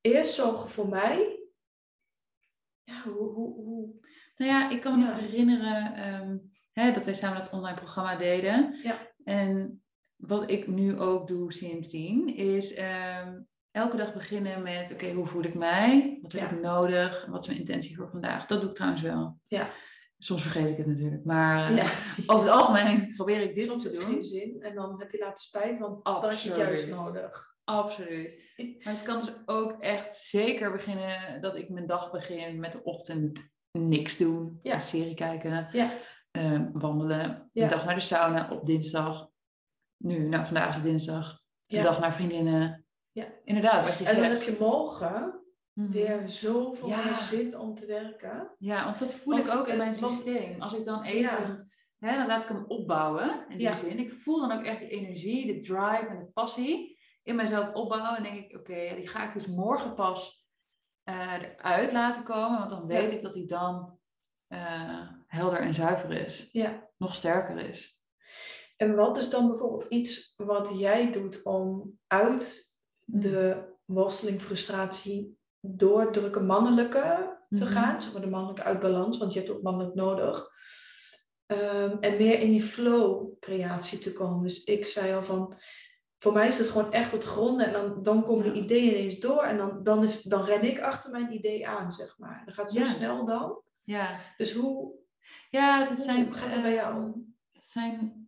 eerst 0.00 0.34
zorgen 0.34 0.70
voor 0.70 0.88
mij. 0.88 1.38
Ja, 2.82 3.02
hoe, 3.02 3.28
hoe, 3.32 3.54
hoe. 3.54 3.94
Nou 4.36 4.50
ja, 4.50 4.70
ik 4.70 4.80
kan 4.80 4.98
me 4.98 5.04
Ja. 5.04 5.10
nog 5.10 5.20
herinneren 5.20 5.94
ehm, 5.94 6.36
hè, 6.72 6.92
dat 6.92 7.04
wij 7.04 7.14
samen 7.14 7.38
dat 7.38 7.52
online 7.52 7.76
programma 7.76 8.16
deden. 8.16 8.78
Ja. 8.82 8.96
En 9.24 9.82
wat 10.20 10.50
ik 10.50 10.66
nu 10.66 10.98
ook 11.00 11.28
doe 11.28 11.52
sindsdien, 11.52 12.36
is 12.36 12.74
ehm, 12.74 13.40
elke 13.70 13.96
dag 13.96 14.12
beginnen 14.12 14.62
met, 14.62 14.92
oké, 14.92 15.12
hoe 15.12 15.26
voel 15.26 15.42
ik 15.44 15.54
mij? 15.54 16.18
Wat 16.22 16.32
heb 16.32 16.40
Ja. 16.50 16.50
ik 16.56 16.62
nodig? 16.62 17.26
Wat 17.26 17.42
is 17.42 17.46
mijn 17.48 17.60
intentie 17.60 17.96
voor 17.96 18.08
vandaag? 18.10 18.46
Dat 18.46 18.60
doe 18.60 18.70
ik 18.70 18.74
trouwens 18.76 19.02
wel. 19.02 19.38
Ja. 19.46 19.68
Soms 20.18 20.42
vergeet 20.42 20.68
ik 20.68 20.76
het 20.76 20.86
natuurlijk, 20.86 21.24
maar 21.24 21.70
eh, 21.70 21.76
Ja. 21.76 21.82
over 22.26 22.44
het 22.44 22.54
algemeen 22.54 23.12
probeer 23.16 23.40
ik 23.40 23.54
dit 23.54 23.66
Soms 23.66 23.82
te 23.82 23.90
doen. 23.92 24.02
geen 24.02 24.24
zin 24.24 24.56
en 24.62 24.74
dan 24.74 25.00
heb 25.00 25.10
je 25.10 25.18
later 25.18 25.44
spijt, 25.44 25.78
want 25.78 26.04
dan 26.04 26.14
heb 26.14 26.22
je 26.22 26.28
het 26.28 26.38
Absoluut. 26.48 26.56
juist 26.56 26.88
nodig. 26.88 27.48
Absoluut. 27.64 28.48
Maar 28.84 28.94
het 28.94 29.02
kan 29.02 29.18
dus 29.20 29.32
ook 29.46 29.80
echt 29.82 30.22
zeker 30.22 30.72
beginnen 30.72 31.40
dat 31.40 31.56
ik 31.56 31.68
mijn 31.68 31.86
dag 31.86 32.10
begin 32.10 32.60
met 32.60 32.72
de 32.72 32.82
ochtend 32.82 33.50
niks 33.78 34.16
doen. 34.16 34.58
Ja. 34.62 34.74
Een 34.74 34.80
serie 34.80 35.14
kijken, 35.14 35.68
Ja. 35.72 35.92
eh, 36.30 36.60
wandelen, 36.72 37.50
een 37.52 37.68
dag 37.68 37.84
naar 37.84 37.94
de 37.94 38.00
sauna 38.00 38.50
op 38.50 38.66
dinsdag. 38.66 39.28
Nu, 40.02 40.18
nou 40.28 40.44
vandaag 40.44 40.68
is 40.68 40.74
het 40.74 40.84
dinsdag. 40.84 41.38
Ja. 41.66 41.82
dag 41.82 42.00
naar 42.00 42.14
vriendinnen. 42.14 42.84
Ja. 43.12 43.26
Inderdaad, 43.44 43.84
wat 43.86 43.98
je 43.98 44.04
En 44.06 44.14
dan 44.16 44.24
zegt. 44.24 44.46
heb 44.46 44.54
je 44.54 44.64
morgen 44.64 45.40
Mhm. 45.72 45.90
weer 45.90 46.28
zoveel 46.28 46.88
Ja. 46.88 47.04
meer 47.04 47.14
zin 47.14 47.58
om 47.58 47.74
te 47.74 47.86
werken. 47.86 48.54
Ja, 48.58 48.84
want 48.84 48.98
dat 48.98 49.14
voel 49.14 49.32
Want, 49.34 49.46
ik 49.46 49.52
ook 49.54 49.66
in 49.68 49.76
mijn 49.76 50.00
want- 50.00 50.12
systeem. 50.12 50.60
Als 50.62 50.74
ik 50.74 50.84
dan 50.84 51.02
even, 51.02 51.20
Ja. 51.20 51.66
hè, 51.98 52.16
dan 52.16 52.26
laat 52.26 52.42
ik 52.42 52.48
hem 52.48 52.64
opbouwen 52.68 53.44
in 53.48 53.58
die 53.58 53.74
zin. 53.74 53.98
Ik 53.98 54.12
voel 54.12 54.40
dan 54.48 54.52
ook 54.58 54.64
echt 54.64 54.78
de 54.80 54.88
energie, 54.88 55.46
de 55.46 55.60
drive 55.60 56.06
en 56.08 56.18
de 56.18 56.30
passie 56.32 56.98
in 57.22 57.36
mezelf 57.36 57.72
opbouwen. 57.74 58.16
En 58.16 58.22
denk 58.22 58.44
ik, 58.50 58.56
oké, 58.58 58.94
die 58.96 59.08
ga 59.08 59.26
ik 59.28 59.34
dus 59.34 59.46
morgen 59.46 59.94
pas 59.94 60.38
eh, 61.02 61.32
eruit 61.42 61.92
laten 61.92 62.22
komen. 62.22 62.58
Want 62.58 62.70
dan 62.70 62.86
weet 62.86 63.12
ik 63.12 63.22
dat 63.22 63.34
die 63.34 63.46
dan 63.46 63.98
eh, 64.46 65.08
helder 65.26 65.58
en 65.60 65.74
zuiver 65.74 66.12
is. 66.12 66.48
Ja. 66.52 66.88
Nog 66.96 67.14
sterker 67.14 67.58
is. 67.58 67.98
En 68.80 68.94
wat 68.94 69.16
is 69.16 69.30
dan 69.30 69.48
bijvoorbeeld 69.48 69.86
iets 69.88 70.34
wat 70.36 70.68
jij 70.78 71.12
doet 71.12 71.42
om 71.42 71.98
uit 72.06 72.74
de 73.04 73.68
worsteling, 73.84 74.40
frustratie, 74.42 75.38
doordrukken 75.60 76.46
mannelijke 76.46 77.38
te 77.48 77.64
Mhm. 77.64 77.72
gaan, 77.72 78.02
zeg 78.02 78.12
maar 78.12 78.20
de 78.22 78.28
mannelijke 78.28 78.62
uitbalans, 78.62 79.18
want 79.18 79.32
je 79.32 79.38
hebt 79.38 79.50
ook 79.52 79.62
mannelijk 79.62 79.94
nodig. 79.94 80.50
Ehm, 81.46 81.96
en 82.00 82.16
meer 82.16 82.38
in 82.40 82.50
die 82.50 82.62
flow 82.62 83.32
creatie 83.40 83.98
te 83.98 84.12
komen. 84.12 84.42
Dus 84.42 84.64
ik 84.64 84.86
zei 84.86 85.14
al 85.14 85.22
van, 85.22 85.54
voor 86.18 86.32
mij 86.32 86.48
is 86.48 86.58
het 86.58 86.68
gewoon 86.68 86.92
echt 86.92 87.12
het 87.12 87.24
gronden 87.24 87.66
en 87.66 87.72
dan, 87.72 88.02
dan 88.02 88.24
komen 88.24 88.46
Ja. 88.46 88.52
die 88.52 88.62
ideeën 88.62 88.90
ineens 88.94 89.18
door 89.18 89.42
en 89.42 89.56
dan, 89.56 89.82
dan, 89.82 90.04
is, 90.04 90.22
dan 90.22 90.44
ren 90.44 90.62
ik 90.64 90.80
achter 90.80 91.10
mijn 91.10 91.32
idee 91.32 91.68
aan, 91.68 91.92
zeg 91.92 92.18
maar. 92.18 92.42
Dat 92.44 92.54
gaat 92.54 92.72
zo 92.72 92.78
Ja. 92.80 92.86
snel 92.86 93.24
dan. 93.26 93.62
Ja, 93.84 94.18
Dus 94.36 94.52
hoe, 94.54 94.92
ja 95.50 95.88
het 95.88 96.00
zijn, 96.00 96.24
hoe 96.24 96.34
gaat 96.34 96.52
het 96.52 96.62
bij 96.62 96.74
jou? 96.74 96.94
ehm, 96.96 97.10
het 97.52 97.68
zijn, 97.68 98.19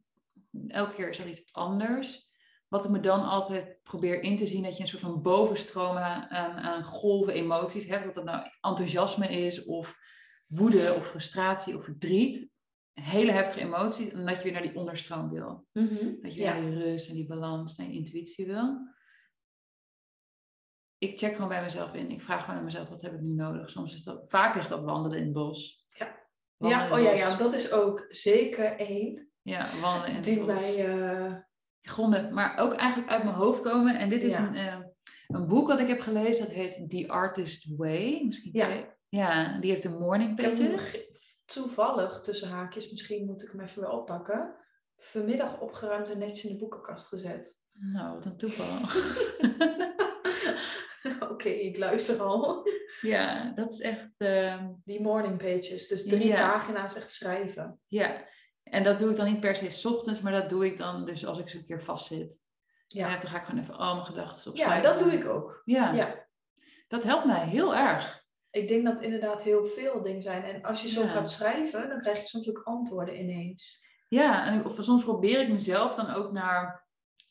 elke 0.69 0.95
keer 0.95 1.09
is 1.09 1.19
dat 1.19 1.27
iets 1.27 1.53
anders. 1.53 2.31
Wat 2.69 2.85
ik 2.85 2.91
me 2.91 3.01
dan 3.01 3.29
altijd 3.29 3.83
probeer 3.83 4.23
in 4.23 4.37
te 4.39 4.47
zien, 4.47 4.63
dat 4.63 4.77
je 4.77 4.83
een 4.83 4.89
soort 4.89 5.03
van 5.03 5.23
bovenstroom 5.23 5.97
aan, 5.97 6.29
aan, 6.59 6.85
golven 6.85 7.33
emoties 7.33 7.87
hebt. 7.87 8.09
Of 8.09 8.15
dat 8.15 8.25
nou 8.25 8.47
enthousiasme 8.61 9.29
is, 9.29 9.65
of 9.65 9.97
woede, 10.47 10.95
of 10.97 11.07
frustratie, 11.09 11.77
of 11.77 11.85
verdriet. 11.85 12.51
Hele 12.93 13.33
heftige 13.33 13.61
emoties. 13.67 14.09
En 14.13 14.27
dat 14.27 14.37
je 14.37 14.43
weer 14.43 14.53
naar 14.53 14.63
die 14.63 14.77
onderstroom 14.77 15.31
wil. 15.31 15.67
Dat 16.23 16.35
je 16.35 16.41
Ja. 16.43 16.53
naar 16.53 16.71
die 16.71 16.79
rust 16.83 17.09
en 17.09 17.15
die 17.15 17.27
balans, 17.27 17.77
naar 17.77 17.87
je 17.87 17.93
intuïtie 17.93 18.47
wil. 18.47 18.91
Ik 20.99 21.19
check 21.19 21.33
gewoon 21.35 21.49
bij 21.49 21.63
mezelf 21.63 21.95
in. 21.95 22.11
Ik 22.11 22.21
vraag 22.23 22.45
gewoon 22.45 22.59
aan 22.59 22.65
mezelf, 22.65 22.89
wat 22.89 23.03
heb 23.03 23.15
ik 23.15 23.21
nu 23.21 23.35
nodig? 23.35 23.71
Soms 23.71 23.95
is 23.95 24.03
dat, 24.03 24.25
vaak 24.29 24.55
is 24.55 24.69
dat 24.69 24.83
wandelen 24.83 25.19
in 25.19 25.25
het 25.25 25.33
bos. 25.33 25.85
Ja. 25.89 26.21
Wandelen 26.57 26.89
Ja, 26.89 26.97
oh 26.97 27.03
ja, 27.03 27.13
ja, 27.13 27.37
dat 27.37 27.55
is 27.55 27.73
ook 27.73 28.07
zeker 28.09 28.77
één 28.77 29.32
Ja, 29.43 29.69
wandelen 29.81 30.09
in 30.11 30.15
het 30.17 30.25
die 30.25 30.37
bos. 30.39 30.47
mij... 30.47 30.87
eh, 30.87 31.33
gronden, 31.83 32.35
maar 32.35 32.59
ook 32.59 32.73
eigenlijk 32.75 33.11
uit 33.11 33.25
mijn 33.25 33.37
hoofd 33.37 33.63
komen. 33.63 33.99
En 33.99 34.09
dit 34.09 34.23
is 34.25 34.33
Ja. 34.37 34.47
een, 34.49 34.55
eh, 34.55 34.79
een 35.29 35.47
boek 35.49 35.69
wat 35.69 35.79
ik 35.81 35.89
heb 35.89 36.01
gelezen, 36.01 36.45
dat 36.47 36.55
heet 36.55 36.91
The 36.91 37.09
Artist 37.09 37.77
Way. 37.77 38.23
Misschien 38.25 38.51
Ja. 38.55 38.95
ja, 39.09 39.59
die 39.61 39.71
heeft 39.71 39.83
de 39.83 39.89
morning 39.89 40.37
pages. 40.37 40.91
ge- 40.91 41.11
toevallig 41.45 42.21
tussen 42.21 42.49
haakjes, 42.49 42.91
misschien 42.91 43.25
moet 43.27 43.43
ik 43.43 43.51
hem 43.51 43.61
even 43.61 43.81
weer 43.83 43.91
oppakken. 43.91 44.55
Vanmiddag 44.97 45.61
opgeruimd 45.61 46.11
en 46.11 46.19
netjes 46.19 46.45
in 46.45 46.53
de 46.53 46.59
boekenkast 46.59 47.07
gezet. 47.07 47.61
Nou, 47.73 48.15
wat 48.15 48.25
een 48.25 48.37
toeval. 48.37 49.01
Oké, 51.31 51.49
ik 51.49 51.79
luister 51.79 52.21
al. 52.23 52.67
ja, 53.01 53.53
dat 53.55 53.73
is 53.73 53.81
echt, 53.81 54.15
ehm, 54.19 54.69
Die 54.85 55.01
morning 55.01 55.39
pages, 55.39 55.89
dus 55.89 56.05
drie 56.07 56.27
Ja. 56.27 56.51
pagina's 56.53 56.95
echt 56.95 57.13
schrijven. 57.13 57.81
ja. 57.87 58.31
En 58.63 58.83
dat 58.83 58.99
doe 58.99 59.11
ik 59.11 59.17
dan 59.17 59.27
niet 59.27 59.41
per 59.41 59.57
se 59.57 59.71
's 59.71 59.85
ochtends, 59.85 60.21
maar 60.21 60.33
dat 60.33 60.49
doe 60.51 60.67
ik 60.67 60.79
dan 60.79 61.05
dus 61.05 61.27
als 61.27 61.39
ik 61.39 61.49
zo'n 61.49 61.65
keer 61.65 61.83
vastzit. 61.83 62.41
Ja. 62.87 63.09
Ja, 63.09 63.17
Dan 63.17 63.31
ga 63.31 63.39
ik 63.39 63.45
gewoon 63.45 63.61
even 63.63 63.77
al 63.77 63.95
mijn 63.95 64.07
gedachten 64.07 64.43
ja 64.45 64.51
opschrijven. 64.51 64.91
dat 64.91 64.99
doe 64.99 65.13
ik 65.13 65.27
ook. 65.29 65.63
Ja, 65.65 65.93
Ja. 65.93 66.27
dat 66.89 67.05
helpt 67.05 67.25
mij 67.27 67.47
heel 67.47 67.75
erg. 67.77 68.21
Ik 68.51 68.69
denk 68.69 68.85
dat 68.85 69.01
inderdaad 69.01 69.43
heel 69.43 69.67
veel 69.67 70.03
dingen 70.03 70.23
zijn. 70.23 70.43
En 70.45 70.63
als 70.63 70.83
je 70.83 70.89
zo 70.89 71.03
Ja. 71.03 71.09
gaat 71.09 71.31
schrijven, 71.31 71.89
dan 71.89 72.01
krijg 72.01 72.21
je 72.21 72.27
soms 72.27 72.49
ook 72.49 72.61
antwoorden 72.65 73.21
ineens. 73.21 73.81
Ja, 74.09 74.47
en 74.47 74.65
of 74.65 74.77
soms 74.81 75.03
probeer 75.03 75.41
ik 75.41 75.49
mezelf 75.49 75.95
dan 75.95 76.11
ook 76.11 76.33
naar 76.33 76.87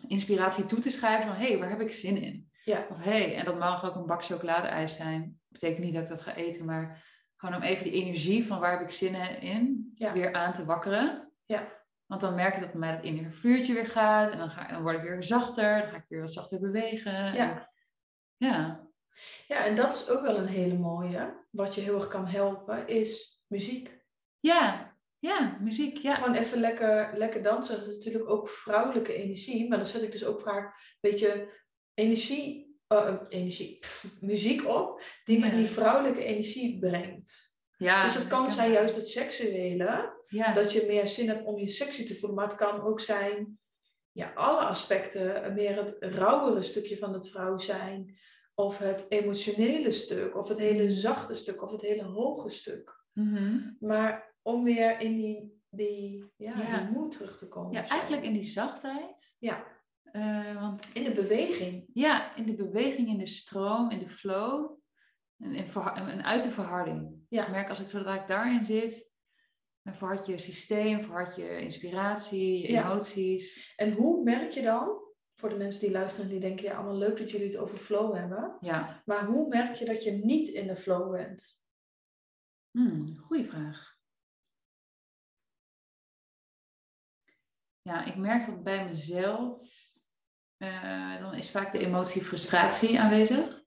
inspiratie 0.08 0.65
toe 0.65 0.80
te 0.80 0.89
schrijven 0.89 1.28
van, 1.28 1.36
hé, 1.36 1.48
hey, 1.48 1.60
waar 1.60 1.70
heb 1.70 1.82
ik 1.82 1.91
zin 1.91 2.17
in? 2.22 2.50
Ja. 2.63 2.86
Of 2.89 2.98
hé, 2.98 3.12
hey, 3.12 3.36
en 3.36 3.46
dat 3.46 3.58
mag 3.60 3.86
ook 3.86 3.96
een 3.96 4.06
bak 4.06 4.24
chocoladeijs 4.26 4.96
zijn. 4.96 5.39
Betekent 5.48 5.84
niet 5.84 5.94
dat 5.94 6.04
ik 6.04 6.10
dat 6.10 6.22
ga 6.22 6.36
eten, 6.36 6.65
maar 6.65 7.04
gewoon 7.41 7.56
om 7.56 7.62
even 7.62 7.84
die 7.84 7.93
energie 8.04 8.45
van 8.47 8.60
waar 8.60 8.71
heb 8.80 8.82
ik 8.82 8.93
zin 8.95 9.15
in 9.41 9.91
Ja. 9.95 10.13
weer 10.13 10.34
aan 10.34 10.54
te 10.54 10.65
wakkeren. 10.65 11.32
Ja. 11.45 11.80
Want 12.06 12.21
dan 12.21 12.36
merk 12.36 12.54
ik 12.56 12.62
dat 12.62 12.71
bij 12.71 12.80
mij 12.80 12.95
dat 12.95 13.04
innige 13.04 13.32
vuurtje 13.32 13.73
weer 13.73 13.88
gaat 13.88 14.32
en 14.32 14.38
dan, 14.38 14.49
ga, 14.49 14.67
dan 14.67 14.82
word 14.82 14.95
ik 14.97 15.01
weer 15.04 15.23
zachter, 15.23 15.80
dan 15.82 15.89
ga 15.89 15.95
ik 15.97 16.06
weer 16.08 16.21
wat 16.21 16.34
zachter 16.34 16.60
bewegen. 16.60 17.34
Ja. 17.34 17.51
En, 17.51 17.67
ja, 18.38 18.88
Ja, 19.47 19.65
en 19.65 19.75
dat 19.75 19.93
is 19.93 20.10
ook 20.10 20.21
wel 20.21 20.38
een 20.38 20.47
hele 20.47 20.77
mooie. 20.77 21.45
Wat 21.49 21.75
je 21.75 21.82
heel 21.82 21.95
erg 21.95 22.08
kan 22.08 22.25
helpen, 22.27 22.88
is 22.88 23.41
muziek. 23.47 23.99
ja, 24.39 24.89
ja, 25.19 25.58
muziek, 25.60 25.97
ja. 25.97 26.15
Gewoon 26.15 26.36
even 26.36 26.60
lekker, 26.60 27.17
lekker 27.17 27.43
dansen. 27.43 27.80
Dat 27.80 27.88
is 27.88 27.95
natuurlijk 27.95 28.30
ook 28.30 28.49
vrouwelijke 28.49 29.13
energie. 29.13 29.69
Maar 29.69 29.77
dan 29.77 29.88
zet 29.88 30.01
ik 30.04 30.12
dus 30.12 30.25
ook 30.25 30.41
vaak 30.41 30.65
een 30.65 31.10
beetje 31.12 31.60
energie, 31.93 32.71
eh, 32.91 33.15
energie 33.30 33.77
pff, 33.80 34.17
muziek 34.21 34.67
op. 34.67 35.01
Die 35.25 35.39
me 35.39 35.45
Ja. 35.45 35.56
die 35.56 35.67
vrouwelijke 35.67 36.23
energie 36.23 36.80
brengt. 36.80 37.49
ja 37.77 38.04
dus 38.04 38.15
het 38.15 38.27
kan 38.27 38.51
zijn 38.51 38.71
juist 38.71 38.95
het 38.95 39.08
seksuele. 39.08 40.19
Ja, 40.27 40.54
Dat 40.54 40.71
je 40.73 40.84
meer 40.88 41.08
zin 41.08 41.27
hebt 41.27 41.45
om 41.45 41.58
je 41.60 41.67
sexy 41.67 42.06
te 42.06 42.15
voelen. 42.15 42.38
Maar 42.38 42.47
het 42.47 42.56
kan 42.58 42.82
ook 42.82 42.99
zijn, 42.99 43.60
ja, 44.12 44.32
alle 44.36 44.60
aspecten. 44.62 45.54
Meer 45.54 45.75
het 45.75 45.97
rauwere 45.99 46.63
stukje 46.63 46.97
van 46.97 47.13
het 47.13 47.30
vrouw 47.30 47.58
zijn. 47.58 48.17
Of 48.56 48.77
het 48.77 49.06
emotionele 49.10 49.91
stuk. 49.91 50.38
Of 50.38 50.47
het 50.47 50.58
hele 50.60 50.84
Mm. 50.84 50.89
zachte 50.89 51.34
stuk. 51.36 51.62
Of 51.63 51.71
het 51.71 51.82
hele 51.82 52.04
hoge 52.04 52.49
stuk. 52.49 52.99
Mhm. 53.13 53.60
Maar 53.80 54.34
om 54.41 54.63
weer 54.63 54.99
in 54.99 55.15
die, 55.15 55.62
die, 55.69 56.32
ja, 56.38 56.80
die 56.84 56.91
moed 56.91 57.12
terug 57.12 57.38
te 57.38 57.47
komen. 57.47 57.71
ja 57.71 57.88
eigenlijk 57.88 58.23
in 58.23 58.34
die 58.34 58.43
zachtheid. 58.45 59.36
Ja, 59.39 59.65
Eh, 60.12 60.60
want 60.62 60.89
in 60.93 61.04
de 61.04 61.13
beweging. 61.13 61.89
Ja, 61.93 62.36
in 62.36 62.45
de 62.45 62.56
beweging, 62.56 63.08
in 63.08 63.17
de 63.17 63.26
stroom, 63.26 63.89
in 63.89 64.00
de 64.00 64.10
flow. 64.10 64.80
En, 65.38 65.54
in 65.54 65.65
en 65.95 66.24
uit 66.24 66.43
de 66.43 66.50
verharding. 66.50 67.26
Ja. 67.30 67.45
Ik 67.45 67.52
merk 67.52 67.69
als 67.69 67.80
ik 67.80 67.88
zodra 67.89 68.21
ik 68.21 68.28
daarin 68.28 68.65
zit, 68.65 69.12
dan 69.82 69.93
verhard 69.95 70.26
je 70.26 70.38
systeem, 70.38 71.04
verhard 71.04 71.36
je 71.36 71.60
inspiratie, 71.62 72.62
je 72.62 72.71
Ja. 72.71 72.84
emoties. 72.91 73.74
En 73.76 73.93
hoe 73.93 74.24
merk 74.24 74.52
je 74.52 74.62
dan, 74.62 75.00
voor 75.36 75.50
de 75.50 75.56
mensen 75.58 75.82
die 75.82 75.91
luisteren 75.91 76.30
die 76.30 76.39
denken, 76.39 76.63
ja, 76.65 76.76
allemaal 76.76 76.97
leuk 76.97 77.17
dat 77.17 77.32
jullie 77.32 77.47
het 77.47 77.58
over 77.58 77.78
flow 77.78 78.15
hebben. 78.15 78.58
Ja, 78.60 79.02
Maar 79.06 79.26
hoe 79.26 79.47
merk 79.47 79.76
je 79.76 79.86
dat 79.86 80.04
je 80.04 80.12
niet 80.12 80.47
in 80.47 80.67
de 80.67 80.76
flow 80.76 81.12
bent? 81.12 81.60
hmm, 82.71 83.15
goede 83.17 83.45
vraag. 83.45 84.00
Ja, 87.82 88.06
ik 88.06 88.15
merk 88.15 88.45
dat 88.45 88.63
bij 88.63 88.86
mezelf, 88.86 89.60
eh, 90.62 91.19
dan 91.19 91.34
is 91.34 91.52
vaak 91.52 91.71
de 91.71 91.80
emotie 91.80 92.24
frustratie 92.24 93.00
aanwezig. 93.00 93.63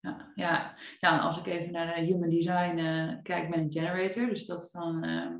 Ja, 0.00 0.32
ja. 0.34 0.76
ja, 0.98 1.12
en 1.12 1.20
als 1.20 1.38
ik 1.38 1.46
even 1.46 1.72
naar 1.72 1.94
de 1.94 2.00
human 2.00 2.28
design 2.30 2.78
eh, 2.78 3.22
kijk, 3.22 3.50
ben 3.50 3.64
ik 3.64 3.72
generator. 3.72 4.28
Dus 4.28 4.46
dat 4.46 4.62
is 4.62 4.70
dan 4.70 5.04
ehm, 5.04 5.36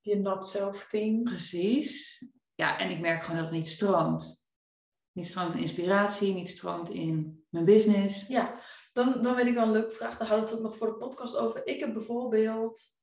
Je 0.00 0.16
not 0.16 0.46
self 0.46 0.86
thing. 0.88 1.22
precies. 1.24 2.24
Ja, 2.54 2.78
en 2.78 2.90
ik 2.90 3.00
merk 3.00 3.22
gewoon 3.22 3.36
dat 3.36 3.46
het 3.46 3.54
niet 3.54 3.68
stroomt. 3.68 4.42
Niet 5.12 5.26
stroomt 5.26 5.54
in 5.54 5.60
inspiratie, 5.60 6.34
niet 6.34 6.50
stroomt 6.50 6.90
in 6.90 7.44
mijn 7.48 7.64
business. 7.64 8.26
Ja, 8.26 8.60
dan, 8.92 9.22
dan 9.22 9.34
weet 9.34 9.46
ik 9.46 9.54
wel 9.54 9.64
een 9.64 9.72
leuke 9.72 9.94
vraag. 9.94 10.18
Daar 10.18 10.28
hadden 10.28 10.44
we 10.44 10.50
het 10.50 10.60
ook 10.60 10.66
nog 10.66 10.76
voor 10.76 10.86
de 10.86 10.96
podcast 10.96 11.36
over. 11.36 11.66
Ik 11.66 11.80
heb 11.80 11.92
bijvoorbeeld 11.92 12.96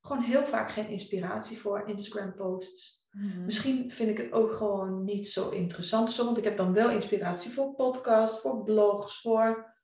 gewoon 0.00 0.22
heel 0.22 0.46
vaak 0.46 0.70
geen 0.70 0.88
inspiratie 0.88 1.58
voor 1.58 1.88
Instagram 1.88 2.34
posts. 2.34 3.05
Mhm. 3.16 3.44
Misschien 3.44 3.90
vind 3.90 4.10
ik 4.10 4.18
het 4.18 4.32
ook 4.32 4.52
gewoon 4.52 5.04
niet 5.04 5.28
zo 5.28 5.50
interessant 5.50 6.10
zo. 6.10 6.24
Want 6.24 6.36
ik 6.36 6.44
heb 6.44 6.56
dan 6.56 6.72
wel 6.72 6.90
inspiratie 6.90 7.50
voor 7.50 7.74
podcasts, 7.74 8.40
voor 8.40 8.62
blogs, 8.64 9.20
voor 9.20 9.74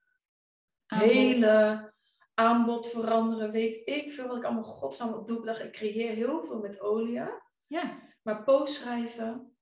Aanbod. 0.87 1.09
hele 1.09 1.92
aanbod 2.35 2.87
veranderen. 2.88 3.51
Weet 3.51 3.88
ik 3.88 4.12
veel 4.12 4.27
wat 4.27 4.37
ik 4.37 4.45
allemaal 4.45 4.62
godsnaam 4.62 5.12
op 5.12 5.27
doe. 5.27 5.51
Ik 5.51 5.73
creëer 5.73 6.14
heel 6.14 6.45
veel 6.45 6.59
met 6.59 6.81
olie. 6.81 7.21
Ja, 7.66 8.01
Maar 8.23 8.42
post 8.45 8.75
schrijven, 8.75 9.57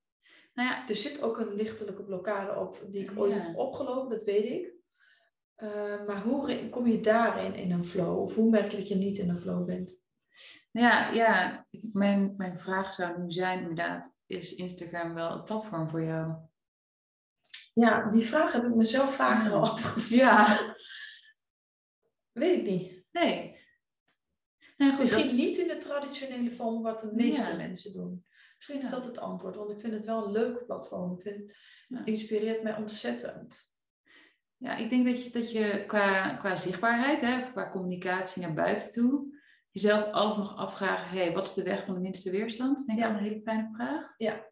nou 0.55 0.69
ja, 0.69 0.89
er 0.89 0.95
zit 0.95 1.23
ook 1.23 1.39
een 1.39 1.55
lichtelijke 1.55 2.05
blokkade 2.05 2.61
op 2.61 2.83
die 2.89 3.03
ik 3.03 3.13
ooit 3.19 3.35
Ja. 3.35 3.41
heb 3.41 3.57
opgelopen, 3.57 4.11
dat 4.11 4.25
weet 4.25 4.45
ik. 4.45 4.75
Eh, 5.55 6.07
maar 6.07 6.23
hoe 6.23 6.69
kom 6.69 6.87
je 6.87 7.01
daarin 7.01 7.55
in 7.55 7.73
een 7.73 7.85
flow? 7.85 8.19
Of 8.19 8.35
hoe 8.35 8.51
merk 8.51 8.71
je 8.71 8.77
dat 8.77 8.89
je 8.89 8.95
niet 8.95 9.19
in 9.19 9.29
een 9.29 9.41
flow 9.41 9.65
bent? 9.67 10.09
Ja, 10.71 11.11
ja. 11.11 11.67
Mijn, 11.93 12.35
mijn 12.37 12.59
vraag 12.59 12.95
zou 12.95 13.21
nu 13.23 13.31
zijn 13.31 13.59
inderdaad, 13.59 14.13
is 14.27 14.55
Instagram 14.55 15.15
wel 15.15 15.33
het 15.33 15.45
platform 15.45 15.89
voor 15.91 16.03
jou? 16.05 16.35
Ja, 17.75 18.11
die 18.11 18.23
vraag 18.23 18.53
heb 18.53 18.65
ik 18.65 18.75
mezelf 18.75 19.15
vaker 19.15 19.51
Ja. 19.51 19.57
al 19.57 19.63
afgevraagd. 19.71 20.09
Ja. 20.09 20.77
Weet 22.33 22.59
ik 22.59 22.65
niet. 22.65 23.05
Nee. 23.11 23.59
nee 24.77 24.91
goed, 24.91 24.99
Misschien 24.99 25.27
dat- 25.27 25.37
niet 25.37 25.57
in 25.57 25.69
de 25.69 25.77
traditionele 25.77 26.51
vorm 26.51 26.83
wat 26.83 27.01
de 27.01 27.11
meeste 27.13 27.51
Ja. 27.51 27.57
mensen 27.57 27.93
doen. 27.93 28.25
Misschien 28.57 28.83
is 28.83 28.91
dat 28.91 29.05
het 29.05 29.19
antwoord, 29.19 29.57
want 29.57 29.71
ik 29.71 29.81
vind 29.81 29.93
het 29.93 30.05
wel 30.05 30.25
een 30.27 30.33
leuk 30.33 30.67
platform. 30.67 31.13
Ik 31.17 31.23
vind, 31.23 31.53
het 31.89 32.07
inspireert 32.07 32.63
mij 32.63 32.77
ontzettend. 32.77 33.69
Ja, 34.57 34.77
ik 34.77 34.91
denk 34.91 35.07
dat 35.07 35.25
je, 35.25 35.31
dat 35.31 35.53
je 35.53 35.85
qua, 35.87 36.35
qua 36.37 36.57
zichtbaarheid, 36.57 37.21
hè, 37.21 37.43
of 37.43 37.53
qua 37.53 37.71
communicatie 37.71 38.43
naar 38.43 38.55
buiten 38.55 38.93
toe, 38.93 39.40
jezelf 39.71 40.11
altijd 40.13 40.39
mag 40.39 40.57
afvragen, 40.57 41.19
hey, 41.19 41.33
wat 41.33 41.45
is 41.45 41.53
de 41.53 41.63
weg 41.63 41.85
van 41.85 41.95
de 41.95 42.01
minste 42.01 42.31
weerstand? 42.31 42.79
Vind 42.85 42.99
ik 42.99 43.05
Ja. 43.05 43.11
een 43.11 43.17
hele 43.17 43.41
fijne 43.41 43.69
vraag. 43.77 44.15
Ja. 44.17 44.49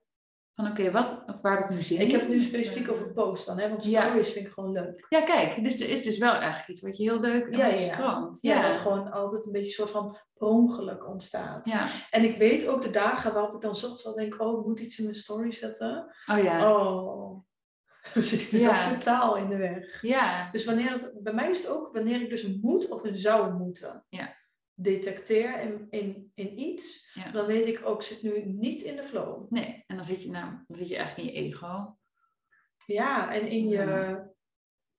Van 0.55 0.67
oké, 0.71 0.91
wat, 0.91 1.25
waar 1.43 1.59
heb 1.61 1.71
ik 1.71 1.77
nu 1.77 1.83
zin 1.83 1.99
in? 1.99 2.05
Ik 2.07 2.11
heb 2.11 2.21
het 2.21 2.31
nu 2.31 2.41
specifiek 2.43 2.91
over 2.91 3.13
post 3.13 3.47
dan, 3.47 3.59
hè? 3.59 3.69
want 3.69 3.85
Ja. 3.85 4.03
stories 4.07 4.33
vind 4.33 4.47
ik 4.47 4.53
gewoon 4.53 4.73
leuk. 4.73 5.07
Ja, 5.09 5.25
kijk, 5.25 5.65
dus 5.65 5.81
er 5.81 5.89
is 5.89 6.03
dus 6.03 6.19
wel 6.19 6.33
eigenlijk 6.33 6.69
iets 6.69 6.81
wat 6.83 6.97
je 6.97 7.03
heel 7.03 7.21
leuk 7.21 7.55
Ja, 7.55 7.67
ja, 7.67 8.29
ja. 8.41 8.63
dat 8.63 8.77
gewoon 8.77 9.11
altijd 9.11 9.47
een 9.47 9.53
beetje 9.53 9.67
een 9.69 9.73
soort 9.75 9.91
van 9.91 10.17
ongeluk 10.35 11.09
ontstaat. 11.09 11.67
ja. 11.67 11.87
En 12.11 12.25
ik 12.25 12.37
weet 12.37 12.67
ook 12.69 12.83
de 12.83 12.91
dagen 12.91 13.33
waarop 13.35 13.55
ik 13.55 13.61
dan 13.61 13.75
zocht 13.75 14.01
zal 14.01 14.15
denk, 14.15 14.41
oh, 14.41 14.61
ik 14.61 14.67
moet 14.67 14.81
iets 14.81 14.99
in 14.99 15.05
mijn 15.05 15.17
story 15.17 15.53
zetten. 15.53 16.15
Oh 16.27 16.43
ja. 16.43 16.73
Oh, 16.75 17.45
dan 18.15 18.23
zit 18.23 18.41
ik 18.41 18.53
mezelf 18.53 18.85
Ja. 18.85 18.91
totaal 18.93 19.37
in 19.37 19.49
de 19.49 19.57
weg. 19.57 20.03
Ja. 20.03 20.51
Dus 20.51 20.65
wanneer 20.65 20.91
het, 20.93 21.13
bij 21.23 21.33
mij 21.33 21.51
is 21.51 21.59
het 21.63 21.69
ook 21.71 21.93
wanneer 21.93 22.21
ik 22.23 22.31
dus 22.31 22.43
een 22.43 22.59
moet 22.63 22.89
of 22.91 23.05
een 23.05 23.17
zou 23.19 23.53
moeten 23.55 24.05
Ja. 24.09 24.37
Detecteer 24.81 25.61
in, 25.61 25.87
in, 25.91 26.31
in 26.35 26.61
iets, 26.61 27.11
Ja. 27.15 27.31
dan 27.31 27.47
weet 27.47 27.67
ik 27.67 27.81
ook, 27.87 28.03
zit 28.03 28.23
nu 28.23 28.45
niet 28.45 28.81
in 28.83 28.97
de 28.97 29.05
flow. 29.05 29.51
Nee, 29.51 29.85
en 29.87 29.97
dan 29.97 30.05
zit 30.05 30.23
je, 30.23 30.31
nou, 30.31 30.53
dan 30.67 30.77
zit 30.77 30.89
je 30.89 30.97
eigenlijk 30.97 31.29
in 31.29 31.35
je 31.35 31.49
ego. 31.49 31.97
Ja, 32.87 33.33
en 33.35 33.47
in 33.49 33.69
je 33.69 33.77
Ja. 33.77 34.31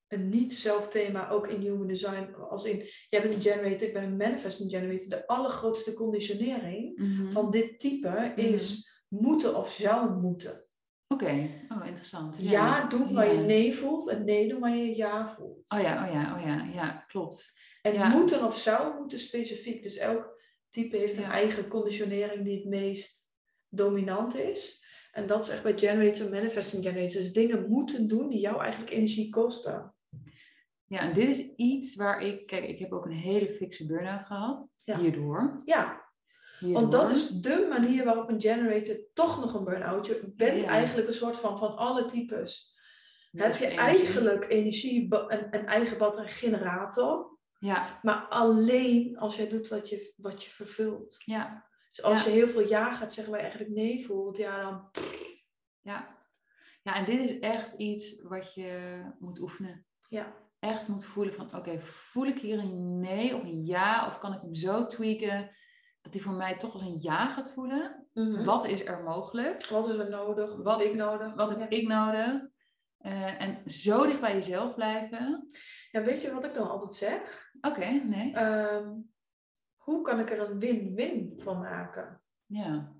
een 0.07 0.29
niet-zelfthema, 0.29 1.29
ook 1.29 1.47
in 1.47 1.61
human 1.61 1.87
design, 1.87 2.33
als 2.49 2.63
in, 2.65 2.83
jij 3.09 3.21
bent 3.21 3.33
een 3.33 3.41
generator, 3.41 3.87
ik 3.87 3.93
ben 3.93 4.03
een 4.03 4.17
manifesting 4.17 4.69
generator, 4.69 5.09
de 5.09 5.27
allergrootste 5.27 5.93
conditionering 5.93 6.99
Mhm. 6.99 7.31
van 7.31 7.51
dit 7.51 7.79
type 7.79 8.33
is 8.35 8.89
moeten 9.07 9.55
of 9.57 9.71
zou 9.71 10.11
moeten. 10.21 10.63
Oké, 11.07 11.49
oh 11.69 11.85
interessant. 11.85 12.37
Ja, 12.41 12.87
doen 12.87 13.13
waar 13.13 13.27
je 13.33 13.39
Ja. 13.39 13.45
nee 13.45 13.75
voelt 13.75 14.09
en 14.09 14.25
nee 14.25 14.47
doen 14.47 14.59
waar 14.59 14.75
je 14.75 14.95
ja 14.95 15.35
voelt. 15.35 15.71
Oh 15.71 15.79
ja, 15.81 16.05
oh 16.07 16.13
ja, 16.13 16.35
oh 16.35 16.41
ja, 16.45 16.69
ja, 16.73 17.03
klopt. 17.07 17.53
En 17.81 17.93
ja. 17.93 18.07
moeten 18.07 18.45
of 18.45 18.57
zou 18.57 18.99
moeten 18.99 19.19
specifiek. 19.19 19.83
Dus 19.83 19.97
elk 19.97 20.41
type 20.69 20.97
heeft 20.97 21.17
een 21.17 21.23
eigen 21.23 21.67
conditionering 21.67 22.43
die 22.43 22.55
het 22.55 22.65
meest 22.65 23.33
dominant 23.69 24.35
is. 24.35 24.83
En 25.11 25.27
dat 25.27 25.43
is 25.43 25.49
echt 25.49 25.63
bij 25.63 25.77
generator, 25.77 26.29
manifesting 26.29 26.83
generators. 26.83 27.13
Dus 27.13 27.33
dingen 27.33 27.69
moeten 27.69 28.07
doen 28.07 28.29
die 28.29 28.39
jou 28.39 28.61
eigenlijk 28.61 28.91
energie 28.91 29.29
kosten. 29.29 29.93
Ja, 30.85 30.99
en 30.99 31.13
dit 31.13 31.29
is 31.29 31.55
iets 31.55 31.95
waar 31.95 32.21
ik, 32.21 32.45
kijk, 32.47 32.67
ik 32.67 32.79
heb 32.79 32.91
ook 32.91 33.05
een 33.05 33.11
hele 33.11 33.53
fikse 33.53 33.85
burn-out 33.85 34.23
gehad. 34.23 34.73
Ja. 34.83 34.99
Hierdoor. 34.99 35.61
Ja, 35.65 36.05
hierdoor. 36.59 36.81
want 36.81 36.91
dat 36.91 37.09
is 37.09 37.27
de 37.27 37.65
manier 37.69 38.05
waarop 38.05 38.29
een 38.29 38.41
generator 38.41 38.95
toch 39.13 39.39
nog 39.39 39.53
een 39.53 39.63
burn-out. 39.63 40.07
Je 40.07 40.33
bent 40.35 40.61
Ja. 40.61 40.67
eigenlijk 40.67 41.07
een 41.07 41.13
soort 41.13 41.37
van 41.37 41.57
van 41.57 41.75
alle 41.75 42.05
types. 42.05 42.77
Ja, 43.31 43.43
heb 43.43 43.55
je 43.55 43.65
energie. 43.65 43.87
eigenlijk 43.87 44.45
energie, 44.49 45.07
een, 45.09 45.47
een 45.51 45.65
eigen 45.65 45.97
batterijgenerator. 45.97 47.28
Ja, 47.59 47.99
Maar 48.01 48.25
alleen 48.29 49.17
als 49.17 49.35
jij 49.35 49.49
doet 49.49 49.67
wat 49.67 49.89
je, 49.89 50.13
wat 50.17 50.43
je 50.43 50.49
vervult. 50.49 51.15
ja, 51.25 51.65
Dus 51.89 52.01
als 52.03 52.19
Ja. 52.23 52.29
je 52.29 52.35
heel 52.35 52.47
veel 52.47 52.67
ja 52.67 52.93
gaat 52.95 53.13
zeggen 53.13 53.33
waar 53.33 53.41
je 53.43 53.47
eigenlijk 53.49 53.77
nee 53.77 54.05
voelt, 54.05 54.37
ja 54.37 54.61
dan 54.61 54.89
ja. 55.81 56.17
Ja, 56.83 56.95
en 56.95 57.05
dit 57.05 57.19
is 57.29 57.39
echt 57.39 57.73
iets 57.73 58.21
wat 58.21 58.53
je 58.53 59.01
moet 59.19 59.39
oefenen. 59.39 59.85
ja. 60.09 60.33
Echt 60.59 60.87
moet 60.87 61.05
voelen 61.05 61.33
van, 61.33 61.55
oké, 61.55 61.79
voel 61.81 62.25
ik 62.25 62.39
hier 62.39 62.59
een 62.59 62.99
nee 62.99 63.35
of 63.35 63.43
een 63.43 63.65
ja? 63.65 64.07
Of 64.07 64.19
kan 64.19 64.33
ik 64.33 64.41
hem 64.41 64.55
zo 64.55 64.85
tweaken 64.85 65.51
dat 66.01 66.13
hij 66.13 66.21
voor 66.21 66.33
mij 66.33 66.57
toch 66.57 66.73
als 66.73 66.81
een 66.81 66.99
ja 67.01 67.27
gaat 67.27 67.51
voelen? 67.51 68.07
Wat 68.45 68.65
is 68.65 68.85
er 68.85 69.03
mogelijk? 69.03 69.65
Wat 69.65 69.89
is 69.89 69.97
er 69.97 70.09
nodig? 70.09 70.55
Wat, 70.55 70.65
Wat- 70.65 70.79
heb 70.79 70.87
ik 70.87 70.95
nodig? 70.95 71.33
Wat 71.35 71.49
heb 71.59 71.71
ik 71.71 71.87
nodig? 71.87 72.41
Eh, 72.99 73.41
en 73.41 73.71
zo 73.71 74.05
dicht 74.05 74.19
bij 74.21 74.33
jezelf 74.33 74.75
blijven. 74.75 75.47
Ja, 75.91 76.01
weet 76.03 76.21
je 76.21 76.33
wat 76.33 76.43
ik 76.43 76.53
dan 76.53 76.69
altijd 76.69 76.93
zeg? 76.93 77.51
Oké, 77.61 77.85
nee. 77.89 78.33
Ehm, 78.33 78.89
hoe 79.75 80.01
kan 80.01 80.19
ik 80.19 80.31
er 80.31 80.39
een 80.49 80.59
win-win 80.59 81.33
van 81.37 81.59
maken? 81.59 82.21
Ja. 82.45 82.93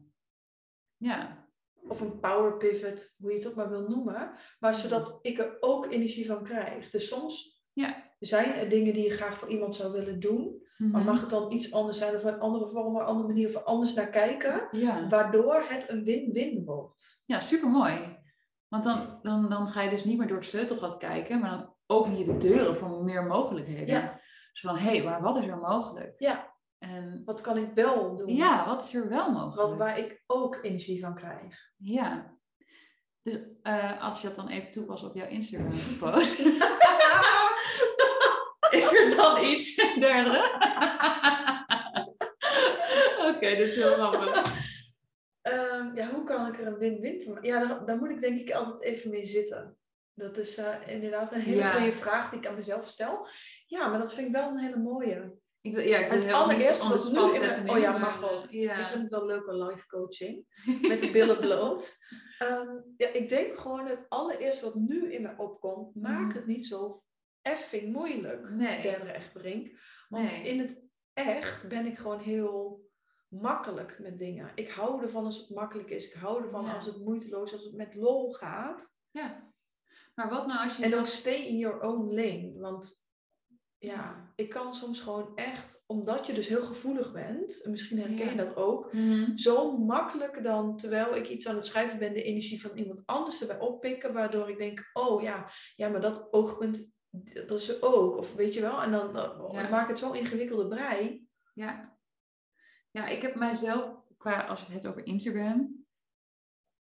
Ja. 0.98 1.48
Of 1.88 2.02
een 2.02 2.20
power 2.20 2.58
pivot, 2.58 3.16
hoe 3.18 3.32
je 3.32 3.38
het 3.38 3.48
ook 3.48 3.56
maar 3.56 3.70
wil 3.70 3.88
noemen. 3.88 4.32
Maar 4.60 4.76
zodat 4.76 5.20
ik 5.22 5.38
er 5.40 5.58
ook 5.60 5.86
energie 5.92 6.26
van 6.26 6.44
krijg. 6.44 6.90
Dus 6.90 7.08
soms 7.08 7.64
Ja. 7.74 8.04
zijn 8.20 8.54
er 8.54 8.70
dingen 8.70 8.94
die 8.94 9.04
je 9.04 9.10
graag 9.12 9.38
voor 9.38 9.50
iemand 9.50 9.76
zou 9.76 9.92
willen 9.92 10.20
doen. 10.20 10.68
Maar 10.78 11.02
Mhm. 11.02 11.06
mag 11.10 11.22
het 11.22 11.30
dan 11.30 11.52
iets 11.52 11.74
anders 11.74 11.98
zijn 11.98 12.16
of 12.16 12.24
een 12.24 12.40
andere 12.40 12.70
vorm, 12.70 12.96
een 12.96 13.02
andere 13.06 13.28
manier 13.28 13.48
of 13.48 13.64
anders 13.64 13.94
naar 13.94 14.10
kijken? 14.10 14.68
Ja. 14.72 15.08
Waardoor 15.08 15.64
het 15.68 15.90
een 15.90 16.04
win-win 16.04 16.64
wordt. 16.66 17.24
Ja, 17.26 17.40
super 17.40 17.70
mooi. 17.70 18.18
Want 18.70 18.84
dan, 18.84 19.20
dan, 19.22 19.50
dan 19.50 19.68
ga 19.68 19.82
je 19.82 19.90
dus 19.90 20.04
niet 20.04 20.18
meer 20.18 20.28
door 20.28 20.38
het 20.38 20.46
sleutelgat 20.46 20.98
kijken, 20.98 21.40
maar 21.40 21.50
dan 21.50 21.74
open 21.86 22.18
je 22.18 22.24
de 22.24 22.38
deuren 22.38 22.76
voor 22.78 23.04
meer 23.04 23.24
mogelijkheden. 23.24 23.88
Ja. 23.88 24.20
Dus 24.52 24.62
van, 24.62 24.78
hé, 24.78 24.96
hey, 24.98 25.04
maar 25.04 25.22
wat 25.22 25.38
is 25.38 25.48
er 25.48 25.58
mogelijk? 25.58 26.14
Ja. 26.18 26.54
En 26.78 27.22
Wat 27.26 27.42
kan 27.42 27.58
ik 27.58 27.72
wel 27.74 28.18
doen? 28.18 28.36
ja, 28.36 28.66
wat 28.66 28.84
is 28.84 28.94
er 28.94 29.10
wel 29.10 29.32
mogelijk? 29.32 29.70
Wat, 29.70 29.78
waar 29.78 30.00
ik 30.00 30.24
ook 30.28 30.60
energie 30.62 31.02
van 31.02 31.16
krijg. 31.16 31.56
Ja. 31.78 32.38
Dus 33.24 33.40
eh, 33.62 34.02
als 34.04 34.22
je 34.22 34.28
dat 34.28 34.36
dan 34.36 34.48
even 34.48 34.72
toepast 34.72 35.04
op 35.04 35.16
jouw 35.16 35.28
Instagram 35.28 35.70
post, 36.00 36.40
is 38.80 38.94
er 39.00 39.16
dan 39.16 39.44
iets 39.44 39.76
derde? 39.76 40.38
Oké, 43.36 43.56
dit 43.56 43.68
is 43.68 43.76
heel 43.76 43.94
grappig. 43.94 44.68
Ja, 45.96 46.10
hoe 46.12 46.24
kan 46.24 46.48
ik 46.54 46.60
er 46.60 46.68
een 46.68 46.78
win-win 46.78 47.22
van 47.24 47.34
maken? 47.34 47.50
Ja, 47.50 47.68
daar, 47.68 47.86
daar 47.86 47.98
moet 47.98 48.10
ik 48.10 48.22
denk 48.22 48.40
ik 48.40 48.52
altijd 48.52 48.82
even 48.82 49.10
mee 49.10 49.26
zitten. 49.26 49.78
Dat 50.14 50.38
is 50.38 50.58
eh, 50.58 50.76
inderdaad 50.88 51.32
een 51.32 51.40
hele 51.42 51.58
Ja. 51.62 51.72
goede 51.72 51.92
vraag 51.94 52.30
die 52.30 52.40
ik 52.40 52.48
aan 52.48 52.56
mezelf 52.56 52.88
stel. 52.88 53.28
Ja, 53.66 53.88
maar 53.88 54.00
dat 54.00 54.14
vind 54.14 54.28
ik 54.28 54.34
wel 54.34 54.50
een 54.50 54.58
hele 54.60 54.78
mooie. 54.78 55.38
Ik 55.62 55.76
wil, 55.76 55.84
ja, 55.84 55.98
ik 55.98 56.12
Het 56.12 56.22
the 56.22 56.26
wat 56.90 57.12
nu 57.12 57.34
in 57.36 57.40
mijn- 57.66 57.70
oh 57.70 57.78
ja, 57.78 57.98
mag 57.98 58.20
wel. 58.20 58.44
eh, 58.44 58.52
Ja. 58.62 58.80
Ik 58.80 58.88
vind 58.88 59.02
het 59.02 59.12
wel 59.12 59.26
leuke 59.26 59.54
live 59.56 59.86
coaching. 59.88 60.46
Met 60.88 61.00
de 61.00 61.12
billen 61.12 61.40
bloot. 61.40 61.98
Ehm, 62.38 62.70
ja, 62.98 63.08
ik 63.14 63.30
denk 63.30 63.60
gewoon 63.60 63.88
het 63.88 64.06
allereerste 64.10 64.66
wat 64.66 64.76
nu 64.76 65.14
in 65.14 65.22
mij 65.22 65.34
opkomt. 65.38 65.96
Maak 65.96 66.28
Mhm. 66.28 66.36
het 66.36 66.46
niet 66.46 66.66
zo 66.66 67.04
effing 67.42 67.94
moeilijk. 67.94 68.50
Nee. 68.50 68.82
Derde 68.82 69.12
echt 69.12 69.34
brink. 69.34 69.70
Want 70.10 70.32
Nee. 70.32 70.48
in 70.48 70.60
het 70.60 70.84
echt 71.14 71.68
ben 71.68 71.86
ik 71.86 71.98
gewoon 71.98 72.20
heel 72.20 72.82
makkelijk 73.30 74.00
met 74.00 74.18
dingen. 74.18 74.52
Ik 74.56 74.70
hou 74.70 75.02
ervan 75.02 75.26
als 75.26 75.38
het 75.38 75.50
makkelijk 75.50 75.90
is. 75.90 76.06
Ik 76.08 76.14
hou 76.14 76.44
ervan 76.44 76.66
Ja. 76.66 76.74
als 76.74 76.86
het 76.86 76.98
moeiteloos, 77.06 77.54
als 77.54 77.64
het 77.64 77.76
met 77.76 77.96
lol 77.96 78.34
gaat. 78.34 78.94
Ja. 79.12 79.52
Maar 80.16 80.30
wat 80.30 80.48
nou 80.48 80.64
als 80.64 80.78
je 80.78 80.84
En 80.84 80.90
zelf- 80.90 81.02
ook 81.02 81.08
stay 81.08 81.36
in 81.46 81.58
your 81.58 81.82
own 81.82 82.14
lane. 82.16 82.54
Want 82.60 82.98
ja, 83.78 84.32
ik 84.36 84.50
kan 84.50 84.74
soms 84.74 85.02
gewoon 85.02 85.36
echt, 85.36 85.84
omdat 85.88 86.26
je 86.28 86.34
dus 86.34 86.48
heel 86.48 86.64
gevoelig 86.64 87.12
bent, 87.14 87.62
en 87.62 87.72
misschien 87.72 87.98
herken 88.00 88.18
je 88.26 88.36
Ja. 88.36 88.44
dat 88.44 88.56
ook, 88.56 88.94
Mhm. 88.94 89.38
zo 89.38 89.78
makkelijk 89.78 90.44
dan, 90.44 90.78
terwijl 90.78 91.16
ik 91.16 91.30
iets 91.30 91.48
aan 91.48 91.56
het 91.56 91.66
schrijven 91.66 92.00
ben, 92.00 92.14
de 92.14 92.24
energie 92.24 92.62
van 92.62 92.78
iemand 92.78 93.02
anders 93.06 93.42
erbij 93.42 93.60
oppikken, 93.60 94.14
waardoor 94.14 94.50
ik 94.50 94.58
denk, 94.58 94.90
oh 94.94 95.22
ja, 95.22 95.50
ja, 95.76 95.90
maar 95.90 96.02
dat 96.02 96.34
oogpunt, 96.34 96.92
dat 97.48 97.60
is 97.60 97.70
er 97.70 97.78
ook. 97.82 98.18
Of 98.18 98.34
weet 98.36 98.54
je 98.54 98.62
wel, 98.62 98.82
en 98.82 98.92
dan, 98.92 99.14
dan 99.14 99.50
Ja. 99.52 99.70
maak 99.70 99.82
ik 99.84 99.88
het 99.90 100.00
zo'n 100.00 100.16
ingewikkelde 100.16 100.68
brei. 100.68 101.28
Ja. 101.54 101.98
Ja, 102.92 103.08
ik 103.08 103.22
heb 103.22 103.36
mijzelf, 103.36 103.92
qua, 104.18 104.42
als 104.46 104.60
je 104.60 104.66
het 104.66 104.74
hebt 104.74 104.88
over 104.88 105.06
Instagram, 105.06 105.86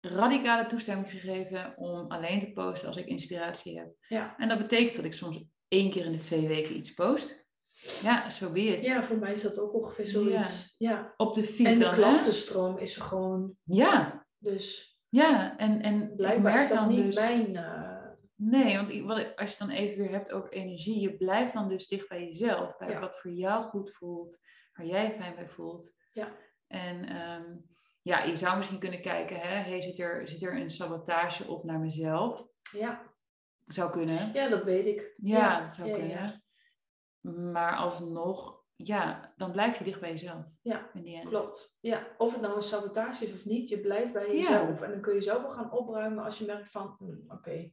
radicale 0.00 0.66
toestemming 0.66 1.10
gegeven 1.10 1.76
om 1.76 2.10
alleen 2.10 2.40
te 2.40 2.52
posten 2.52 2.88
als 2.88 2.96
ik 2.96 3.06
inspiratie 3.06 3.78
heb. 3.78 3.94
Ja. 4.08 4.36
En 4.36 4.48
dat 4.48 4.58
betekent 4.58 4.96
dat 4.96 5.04
ik 5.04 5.14
soms 5.14 5.42
één 5.68 5.90
keer 5.90 6.04
in 6.04 6.12
de 6.12 6.18
twee 6.18 6.48
weken 6.48 6.76
iets 6.76 6.94
post. 6.94 7.48
Ja, 8.02 8.30
zo 8.30 8.52
be 8.52 8.60
it. 8.60 8.84
Ja, 8.84 9.02
voor 9.02 9.16
mij 9.18 9.32
is 9.32 9.42
dat 9.42 9.58
ook 9.58 9.74
ongeveer 9.74 10.06
zoiets. 10.06 10.74
Ja. 10.78 11.14
Op 11.16 11.34
de 11.34 11.44
feed 11.44 11.66
En 11.66 11.74
de 11.74 11.80
dan, 11.80 11.90
hè? 11.90 11.96
klantenstroom 11.96 12.78
is 12.78 12.96
er 12.96 13.02
gewoon, 13.02 13.56
Ja, 13.64 14.26
dus 14.38 14.98
ja. 15.08 15.56
En, 15.58 15.82
en 15.82 16.02
ik 16.02 16.16
blijkbaar 16.16 16.52
merk 16.52 16.62
is 16.62 16.68
dat 16.68 16.78
dan 16.78 16.88
niet 16.88 17.04
dus... 17.04 17.14
mijn... 17.14 17.56
eh, 17.56 17.98
Nee, 18.34 18.76
want 18.76 18.90
ik- 18.90 19.04
wat, 19.04 19.18
ik- 19.18 19.38
als 19.40 19.50
je 19.52 19.56
het 19.58 19.68
dan 19.68 19.76
even 19.76 19.98
weer 19.98 20.10
hebt 20.10 20.32
over 20.32 20.52
energie, 20.52 21.00
je 21.00 21.16
blijft 21.16 21.52
dan 21.52 21.68
dus 21.68 21.88
dicht 21.88 22.08
bij 22.08 22.26
jezelf. 22.28 22.76
Bij 22.76 22.90
Ja. 22.90 23.00
wat 23.00 23.20
voor 23.20 23.30
jou 23.30 23.64
goed 23.64 23.92
voelt, 23.92 24.38
waar 24.81 24.88
jij 24.88 25.05
je 25.05 25.12
fijn 25.12 25.35
bij 25.35 25.49
voelt. 25.49 25.97
Ja. 26.12 26.37
En 26.66 27.05
ehm, 27.05 27.57
ja, 28.03 28.23
je 28.23 28.37
zou 28.37 28.57
misschien 28.57 28.79
kunnen 28.79 29.03
kijken, 29.03 29.40
hè, 29.40 29.55
hey, 29.55 29.83
zit, 29.83 29.99
er, 29.99 30.29
zit 30.29 30.43
er 30.43 30.57
een 30.57 30.71
sabotage 30.71 31.47
op 31.47 31.64
naar 31.64 31.79
mezelf? 31.79 32.47
ja. 32.73 33.09
Zou 33.66 33.90
kunnen. 33.90 34.33
ja, 34.33 34.49
dat 34.49 34.64
weet 34.64 34.87
ik. 34.87 35.14
Ja, 35.16 35.73
zou 35.73 35.88
ja, 35.88 35.97
ja. 35.97 36.01
kunnen. 36.01 36.45
Maar 37.53 37.77
alsnog, 37.77 38.64
ja, 38.77 39.33
dan 39.37 39.53
blijf 39.53 39.79
je 39.79 39.85
dicht 39.85 40.01
bij 40.01 40.11
jezelf. 40.11 40.45
Ja. 40.62 40.90
Klopt. 41.25 41.77
Ja, 41.81 42.07
of 42.19 42.33
het 42.33 42.43
nou 42.43 42.57
een 42.57 42.62
sabotage 42.62 43.27
is 43.27 43.33
of 43.33 43.45
niet, 43.45 43.69
je 43.69 43.81
blijft 43.81 44.12
bij 44.12 44.27
Ja. 44.27 44.33
jezelf. 44.33 44.81
En 44.81 44.90
dan 44.90 45.01
kun 45.01 45.14
je 45.14 45.21
zelf 45.21 45.43
wel 45.43 45.51
gaan 45.51 45.73
opruimen 45.73 46.25
als 46.25 46.38
je 46.38 46.45
merkt 46.45 46.71
van, 46.71 46.95
hmm, 46.99 47.25
oké, 47.29 47.53
I 47.53 47.73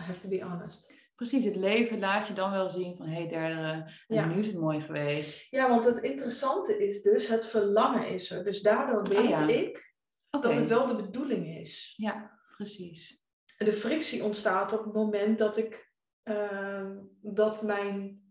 have 0.00 0.20
to 0.20 0.28
be 0.28 0.42
honest. 0.44 0.92
Precies, 1.14 1.44
het 1.44 1.56
leven 1.56 1.98
laat 1.98 2.26
je 2.26 2.34
dan 2.34 2.50
wel 2.50 2.70
zien 2.70 2.96
van, 2.96 3.06
hé 3.06 3.14
hey, 3.20 3.28
derde, 3.28 3.90
Ja. 4.06 4.26
nu 4.26 4.38
is 4.38 4.46
het 4.46 4.58
mooi 4.58 4.80
geweest. 4.80 5.46
Ja, 5.50 5.68
want 5.68 5.84
het 5.84 5.98
interessante 5.98 6.86
is 6.86 7.02
dus, 7.02 7.26
het 7.26 7.46
verlangen 7.46 8.08
is 8.08 8.30
er. 8.30 8.44
Dus 8.44 8.62
daardoor 8.62 9.08
weet 9.08 9.18
Ah, 9.18 9.28
ja. 9.28 9.48
ik 9.48 9.92
dat 10.30 10.54
het 10.54 10.66
wel 10.66 10.86
de 10.86 10.96
bedoeling 10.96 11.46
is. 11.46 11.94
ja, 11.96 12.40
precies. 12.56 13.22
De 13.58 13.72
frictie 13.72 14.24
ontstaat 14.24 14.72
op 14.72 14.84
het 14.84 14.94
moment 14.94 15.38
dat 15.38 15.56
ik 15.56 15.92
ehm, 16.22 16.96
dat 17.20 17.62
mijn 17.62 18.22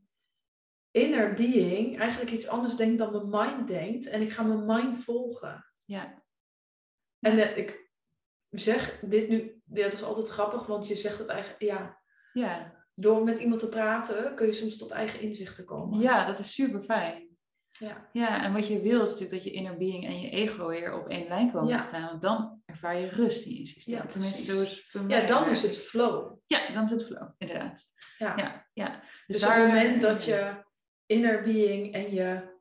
inner 0.91 1.33
being 1.33 1.99
eigenlijk 1.99 2.31
iets 2.31 2.47
anders 2.47 2.75
denkt 2.75 2.97
dan 2.97 3.11
mijn 3.11 3.29
mind 3.29 3.67
denkt. 3.67 4.05
En 4.05 4.21
ik 4.21 4.31
ga 4.31 4.43
mijn 4.43 4.65
mind 4.65 5.03
volgen. 5.03 5.65
Ja. 5.85 6.23
En 7.19 7.39
eh, 7.39 7.57
ik 7.57 7.91
zeg 8.49 8.99
dit 8.99 9.29
nu, 9.29 9.61
ja, 9.65 9.83
dat 9.83 9.93
is 9.93 10.03
altijd 10.03 10.27
grappig, 10.27 10.65
want 10.65 10.87
je 10.87 10.95
zegt 10.95 11.19
het 11.19 11.27
eigenlijk, 11.27 11.61
ja, 11.61 12.01
Ja. 12.33 12.81
door 12.95 13.23
met 13.23 13.39
iemand 13.39 13.59
te 13.59 13.69
praten 13.69 14.35
kun 14.35 14.45
je 14.47 14.53
soms 14.53 14.77
tot 14.77 14.91
eigen 14.91 15.19
inzichten 15.19 15.65
komen. 15.65 15.99
ja, 15.99 16.25
dat 16.25 16.39
is 16.39 16.53
super 16.53 16.83
fijn. 16.83 17.31
Ja. 17.79 18.09
Ja, 18.11 18.43
en 18.43 18.53
wat 18.53 18.67
je 18.67 18.81
wil 18.81 19.01
is 19.01 19.05
natuurlijk 19.09 19.31
dat 19.31 19.43
je 19.43 19.51
inner 19.51 19.77
being 19.77 20.05
en 20.05 20.19
je 20.21 20.29
ego 20.29 20.67
weer 20.67 20.93
op 20.99 21.07
één 21.09 21.27
lijn 21.27 21.51
komen 21.51 21.69
Ja. 21.73 21.81
te 21.81 21.87
staan. 21.87 22.07
Want 22.09 22.21
dan 22.21 22.61
ervaar 22.65 22.99
je 22.99 23.07
rust 23.09 23.45
in 23.45 23.53
je 23.55 23.67
systeem. 23.67 23.95
Ja, 23.95 24.05
Tenminste, 24.05 24.51
zo 24.53 24.61
is 24.61 24.89
ja, 24.91 24.99
dan 25.25 25.43
werkt. 25.43 25.49
is 25.51 25.61
het 25.61 25.77
flow. 25.77 26.37
Ja, 26.45 26.71
dan 26.73 26.83
is 26.83 26.89
het 26.89 27.05
flow, 27.05 27.29
inderdaad. 27.37 27.83
Ja. 28.17 28.37
Ja, 28.37 28.67
ja. 28.73 29.03
Dus, 29.27 29.39
daar- 29.41 29.59
op 29.65 29.71
het 29.71 29.73
moment 29.83 30.01
dat 30.01 30.23
je 30.25 30.63
inner 31.05 31.41
being 31.43 31.93
en 31.93 32.13
je 32.13 32.51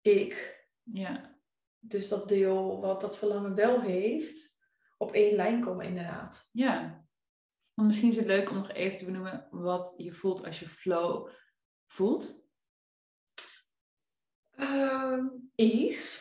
ik, 0.00 0.64
Ja, 0.82 1.36
dus 1.78 2.08
dat 2.08 2.28
deel 2.28 2.80
wat 2.80 3.00
dat 3.00 3.18
verlangen 3.18 3.54
wel 3.54 3.80
heeft, 3.80 4.58
op 4.98 5.12
één 5.12 5.36
lijn 5.36 5.60
komen 5.60 5.86
inderdaad. 5.86 6.48
ja. 6.52 6.99
Want 7.80 7.92
misschien 7.92 8.10
is 8.10 8.16
het 8.18 8.26
leuk 8.26 8.50
om 8.50 8.56
nog 8.56 8.70
even 8.70 8.98
te 8.98 9.04
benoemen 9.04 9.48
wat 9.50 9.94
je 9.96 10.12
voelt 10.12 10.44
als 10.44 10.60
je 10.60 10.68
flow 10.68 11.30
voelt. 11.86 12.44
Ehm, 14.50 15.26
ease, 15.54 16.20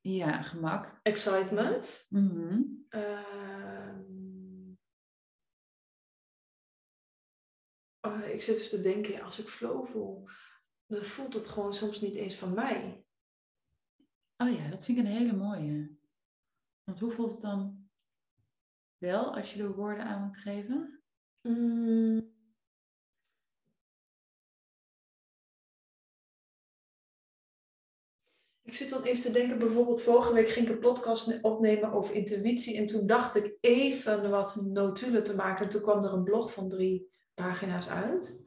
Ja, 0.00 0.42
gemak. 0.42 1.00
excitement. 1.02 2.06
Mhm. 2.08 2.62
Ehm, 2.88 4.02
oh, 8.00 8.24
ik 8.26 8.42
zit 8.42 8.56
even 8.56 8.68
te 8.68 8.80
denken, 8.80 9.22
als 9.22 9.38
ik 9.38 9.48
flow 9.48 9.86
voel, 9.86 10.28
dan 10.86 11.02
voelt 11.02 11.34
het 11.34 11.46
gewoon 11.46 11.74
soms 11.74 12.00
niet 12.00 12.14
eens 12.14 12.34
van 12.34 12.54
mij. 12.54 13.04
Oh 14.36 14.52
ja, 14.54 14.68
dat 14.68 14.84
vind 14.84 14.98
ik 14.98 15.04
een 15.04 15.10
hele 15.10 15.36
mooie. 15.36 15.98
Want 16.84 17.00
hoe 17.00 17.10
voelt 17.10 17.32
het 17.32 17.40
dan 17.40 17.90
wel 18.98 19.34
als 19.34 19.54
je 19.54 19.62
er 19.62 19.74
woorden 19.74 20.04
aan 20.04 20.22
moet 20.22 20.36
geven? 20.36 20.97
Mm. 21.44 22.20
Ik 28.62 28.74
zit 28.74 28.90
dan 28.90 29.02
even 29.02 29.22
te 29.22 29.30
denken, 29.30 29.58
bijvoorbeeld 29.58 30.02
vorige 30.02 30.32
week 30.32 30.48
ging 30.48 30.66
ik 30.68 30.72
een 30.72 30.78
podcast 30.80 31.26
ne- 31.26 31.38
opnemen 31.42 31.92
over 31.92 32.14
intuïtie. 32.14 32.76
En 32.76 32.86
toen 32.86 33.06
dacht 33.06 33.36
ik 33.36 33.56
even 33.60 34.30
wat 34.30 34.56
notulen 34.56 35.24
te 35.24 35.34
maken. 35.36 35.64
En 35.64 35.70
toen 35.70 35.82
kwam 35.82 36.04
er 36.04 36.12
een 36.12 36.22
blog 36.24 36.52
van 36.52 36.68
drie 36.68 37.10
pagina's 37.34 37.88
uit. 37.88 38.46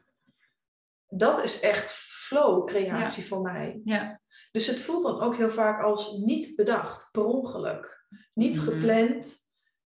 Dat 1.08 1.44
is 1.44 1.60
echt 1.60 1.92
flow-creatie 1.94 3.26
voor 3.26 3.42
mij. 3.42 3.82
Ja, 3.84 4.22
Dus 4.52 4.68
het 4.68 4.82
voelt 4.82 5.04
dan 5.04 5.22
ook 5.22 5.36
heel 5.36 5.50
vaak 5.50 5.84
als 5.84 6.18
niet 6.18 6.56
bedacht, 6.56 7.12
per 7.12 7.24
ongeluk. 7.26 8.06
Niet 8.34 8.56
Mhm. 8.56 8.66
gepland, 8.66 9.38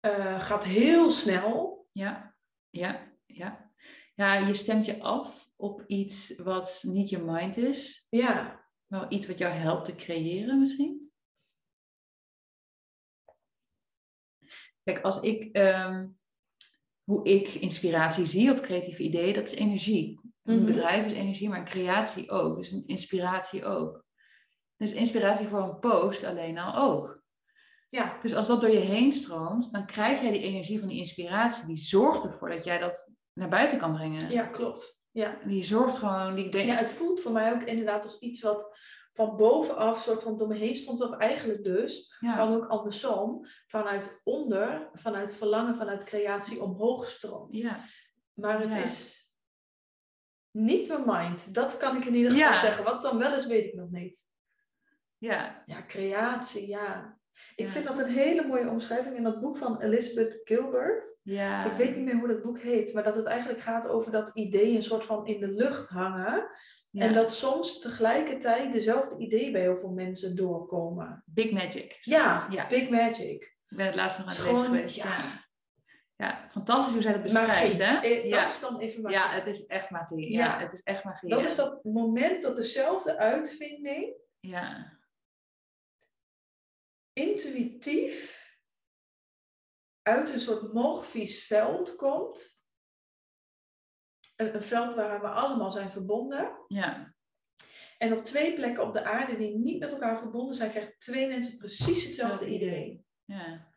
eh, 0.01 0.40
gaat 0.40 0.64
heel 0.64 1.11
snel. 1.11 1.73
ja, 1.93 2.34
ja, 2.75 3.13
ja. 3.27 3.73
Ja, 4.15 4.35
je 4.35 4.55
stemt 4.55 4.87
je 4.87 5.03
af 5.03 5.49
op 5.57 5.85
iets 5.87 6.37
wat 6.37 6.83
niet 6.83 7.09
je 7.09 7.19
mind 7.19 7.57
is. 7.57 8.07
Ja, 8.09 8.63
Wel 8.87 9.13
iets 9.13 9.27
wat 9.27 9.39
jou 9.39 9.53
helpt 9.53 9.85
te 9.85 9.95
creëren 9.95 10.59
misschien. 10.61 11.13
Kijk, 14.83 15.01
als 15.01 15.21
ik, 15.21 15.53
ehm, 15.57 16.09
hoe 17.03 17.25
ik 17.25 17.49
inspiratie 17.49 18.27
zie 18.27 18.53
of 18.53 18.61
creatieve 18.61 19.03
ideeën, 19.03 19.35
dat 19.35 19.47
is 19.47 19.55
energie. 19.55 20.21
Een 20.43 20.57
Mhm. 20.57 20.67
bedrijf 20.67 21.05
is 21.07 21.13
energie, 21.13 21.49
maar 21.49 21.59
een 21.59 21.65
creatie 21.65 22.31
ook. 22.31 22.57
Dus 22.57 22.71
een 22.71 22.87
inspiratie 22.87 23.65
ook. 23.65 24.05
Dus 24.77 24.93
inspiratie 24.93 25.47
voor 25.47 25.63
een 25.63 25.79
post 25.79 26.25
alleen 26.25 26.59
al 26.59 26.75
ook. 26.93 27.13
Ja, 27.95 28.19
Dus 28.23 28.35
als 28.35 28.47
dat 28.47 28.61
door 28.61 28.71
je 28.71 28.79
heen 28.79 29.13
stroomt, 29.13 29.73
dan 29.73 29.87
krijg 29.87 30.21
jij 30.21 30.31
die 30.31 30.43
energie 30.43 30.79
van 30.79 30.89
die 30.89 30.99
inspiratie. 30.99 31.67
Die 31.67 31.79
zorgt 31.79 32.25
ervoor 32.25 32.49
dat 32.49 32.65
jij 32.65 32.79
dat 32.79 33.13
naar 33.33 33.49
buiten 33.49 33.79
kan 33.79 33.93
brengen. 33.93 34.31
ja, 34.31 34.47
klopt. 34.47 35.03
Ja. 35.11 35.39
Die 35.45 35.63
zorgt 35.65 35.97
gewoon, 35.97 36.35
die 36.35 36.49
denk 36.49 36.69
ja, 36.69 36.75
het 36.75 36.91
voelt 36.93 37.21
voor 37.21 37.33
mij 37.33 37.53
ook 37.53 37.63
inderdaad 37.63 38.05
als 38.05 38.19
iets 38.19 38.43
wat 38.43 38.79
van 39.13 39.37
bovenaf 39.37 40.03
soort 40.03 40.23
van 40.23 40.37
door 40.39 40.49
me 40.49 40.55
heen 40.57 40.75
stond. 40.77 40.99
Dat 40.99 41.17
eigenlijk 41.19 41.65
dus, 41.65 42.17
ja, 42.21 42.37
kan 42.37 42.55
ook 42.55 42.67
andersom, 42.67 43.47
vanuit 43.67 44.21
onder, 44.25 44.89
vanuit 44.93 45.35
verlangen, 45.35 45.77
vanuit 45.77 46.05
creatie 46.05 46.63
omhoog 46.63 47.09
stroomt. 47.11 47.57
ja, 47.57 47.85
Maar 48.33 48.61
het 48.61 48.75
Ja. 48.75 48.83
is 48.83 49.29
niet 50.51 50.89
mijn 50.89 51.03
mind. 51.07 51.55
Dat 51.55 51.77
kan 51.77 51.97
ik 51.97 52.05
in 52.05 52.15
ieder 52.15 52.33
geval 52.33 52.55
zeggen. 52.55 52.85
Wat 52.85 53.03
dan 53.03 53.19
wel 53.19 53.35
is, 53.35 53.47
weet 53.47 53.65
ik 53.65 53.75
nog 53.75 53.91
niet. 53.91 54.19
ja, 55.19 55.63
Ja, 55.67 55.85
creatie, 55.87 56.69
ja. 56.69 57.19
Ik 57.57 57.66
Ja. 57.66 57.73
vind 57.73 57.87
dat 57.87 57.99
een 57.99 58.12
hele 58.12 58.47
mooie 58.47 58.68
omschrijving 58.68 59.16
in 59.16 59.23
dat 59.23 59.40
boek 59.40 59.57
van 59.57 59.81
Elizabeth 59.81 60.40
Gilbert. 60.44 61.16
ja. 61.23 61.64
Ik 61.70 61.77
weet 61.77 61.97
niet 61.97 62.05
meer 62.05 62.14
hoe 62.18 62.29
dat 62.29 62.42
boek 62.42 62.59
heet, 62.61 62.94
maar 62.94 63.03
dat 63.03 63.16
het 63.16 63.27
eigenlijk 63.27 63.61
gaat 63.61 63.88
over 63.88 64.12
dat 64.12 64.31
ideeën 64.35 64.77
een 64.77 64.83
soort 64.83 65.05
van 65.05 65.27
in 65.27 65.40
de 65.40 65.49
lucht 65.49 65.88
hangen. 65.88 66.47
Ja. 66.90 67.05
En 67.07 67.12
dat 67.12 67.33
soms 67.33 67.79
tegelijkertijd 67.81 68.73
dezelfde 68.73 69.18
ideeën 69.18 69.53
bij 69.53 69.61
heel 69.61 69.79
veel 69.79 69.90
mensen 69.92 70.37
doorkomen. 70.37 71.23
Big 71.27 71.51
Magic. 71.53 71.97
Ja, 72.01 72.47
big 72.68 72.88
magic. 72.90 73.42
Ik 73.68 73.77
ben 73.77 73.87
het 73.87 73.94
laatst 73.94 74.18
nog 74.18 74.27
aan 74.29 74.35
Het 74.35 74.44
lezen 74.44 74.64
geweest. 74.64 74.97
ja. 74.97 75.42
Ja. 76.16 76.49
fantastisch 76.51 76.92
hoe 76.92 77.03
zij 77.03 77.12
dat 77.12 77.33
Magie. 77.33 77.47
beschrijft, 77.47 77.79
hè? 77.79 78.09
Eh, 78.09 78.29
Ja. 78.29 78.40
Dat 78.40 78.49
is 78.49 78.61
dan 78.61 78.79
even 78.81 79.03
magie. 79.03 79.18
ja, 79.18 79.31
het 79.31 79.47
is 79.47 79.66
echt 79.66 79.90
magie. 79.90 80.33
Ja, 80.33 80.59
het 80.59 80.73
is 80.73 80.83
echt 80.83 81.05
magie. 81.05 81.31
dat 81.31 81.44
is 81.44 81.57
dat 81.57 81.85
moment 81.85 82.42
dat 82.42 82.57
dezelfde 82.57 83.18
uitvinding 83.18 84.14
Ja, 84.40 84.92
intuïtief 87.14 88.42
uit 90.03 90.33
een 90.33 90.40
soort 90.40 90.72
morfisch 90.72 91.46
veld 91.46 91.96
komt. 91.96 92.59
Een, 94.37 94.55
een 94.55 94.62
veld 94.62 94.94
waar 94.94 95.20
we 95.20 95.29
allemaal 95.29 95.72
zijn 95.72 95.90
verbonden. 95.90 96.64
ja, 96.68 97.14
En 97.98 98.12
op 98.12 98.24
twee 98.24 98.55
plekken 98.55 98.83
op 98.85 98.92
de 98.92 99.05
aarde 99.05 99.37
die 99.37 99.57
niet 99.59 99.79
met 99.81 99.92
elkaar 99.92 100.18
verbonden 100.18 100.55
zijn, 100.55 100.70
krijgen 100.70 100.94
twee 100.98 101.27
mensen 101.29 101.57
precies 101.57 102.05
hetzelfde 102.05 102.46
idee. 102.46 103.05
ja. 103.24 103.72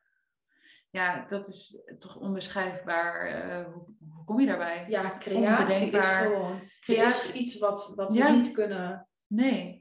Ja, 0.92 1.26
dat 1.28 1.48
is 1.48 1.82
toch 2.00 2.16
onbeschrijfbaar. 2.16 3.28
eh, 3.28 3.74
hoe, 3.74 3.86
hoe 4.14 4.24
kom 4.26 4.40
je 4.40 4.46
daarbij? 4.48 4.86
Ja, 4.90 5.18
creatie 5.18 5.92
is 5.92 6.06
gewoon 6.08 6.70
Creatie- 6.80 7.30
is 7.30 7.36
iets 7.40 7.58
wat, 7.58 7.94
wat 7.96 8.14
Ja. 8.14 8.26
we 8.32 8.38
niet 8.38 8.52
kunnen. 8.52 9.08
Nee. 9.28 9.77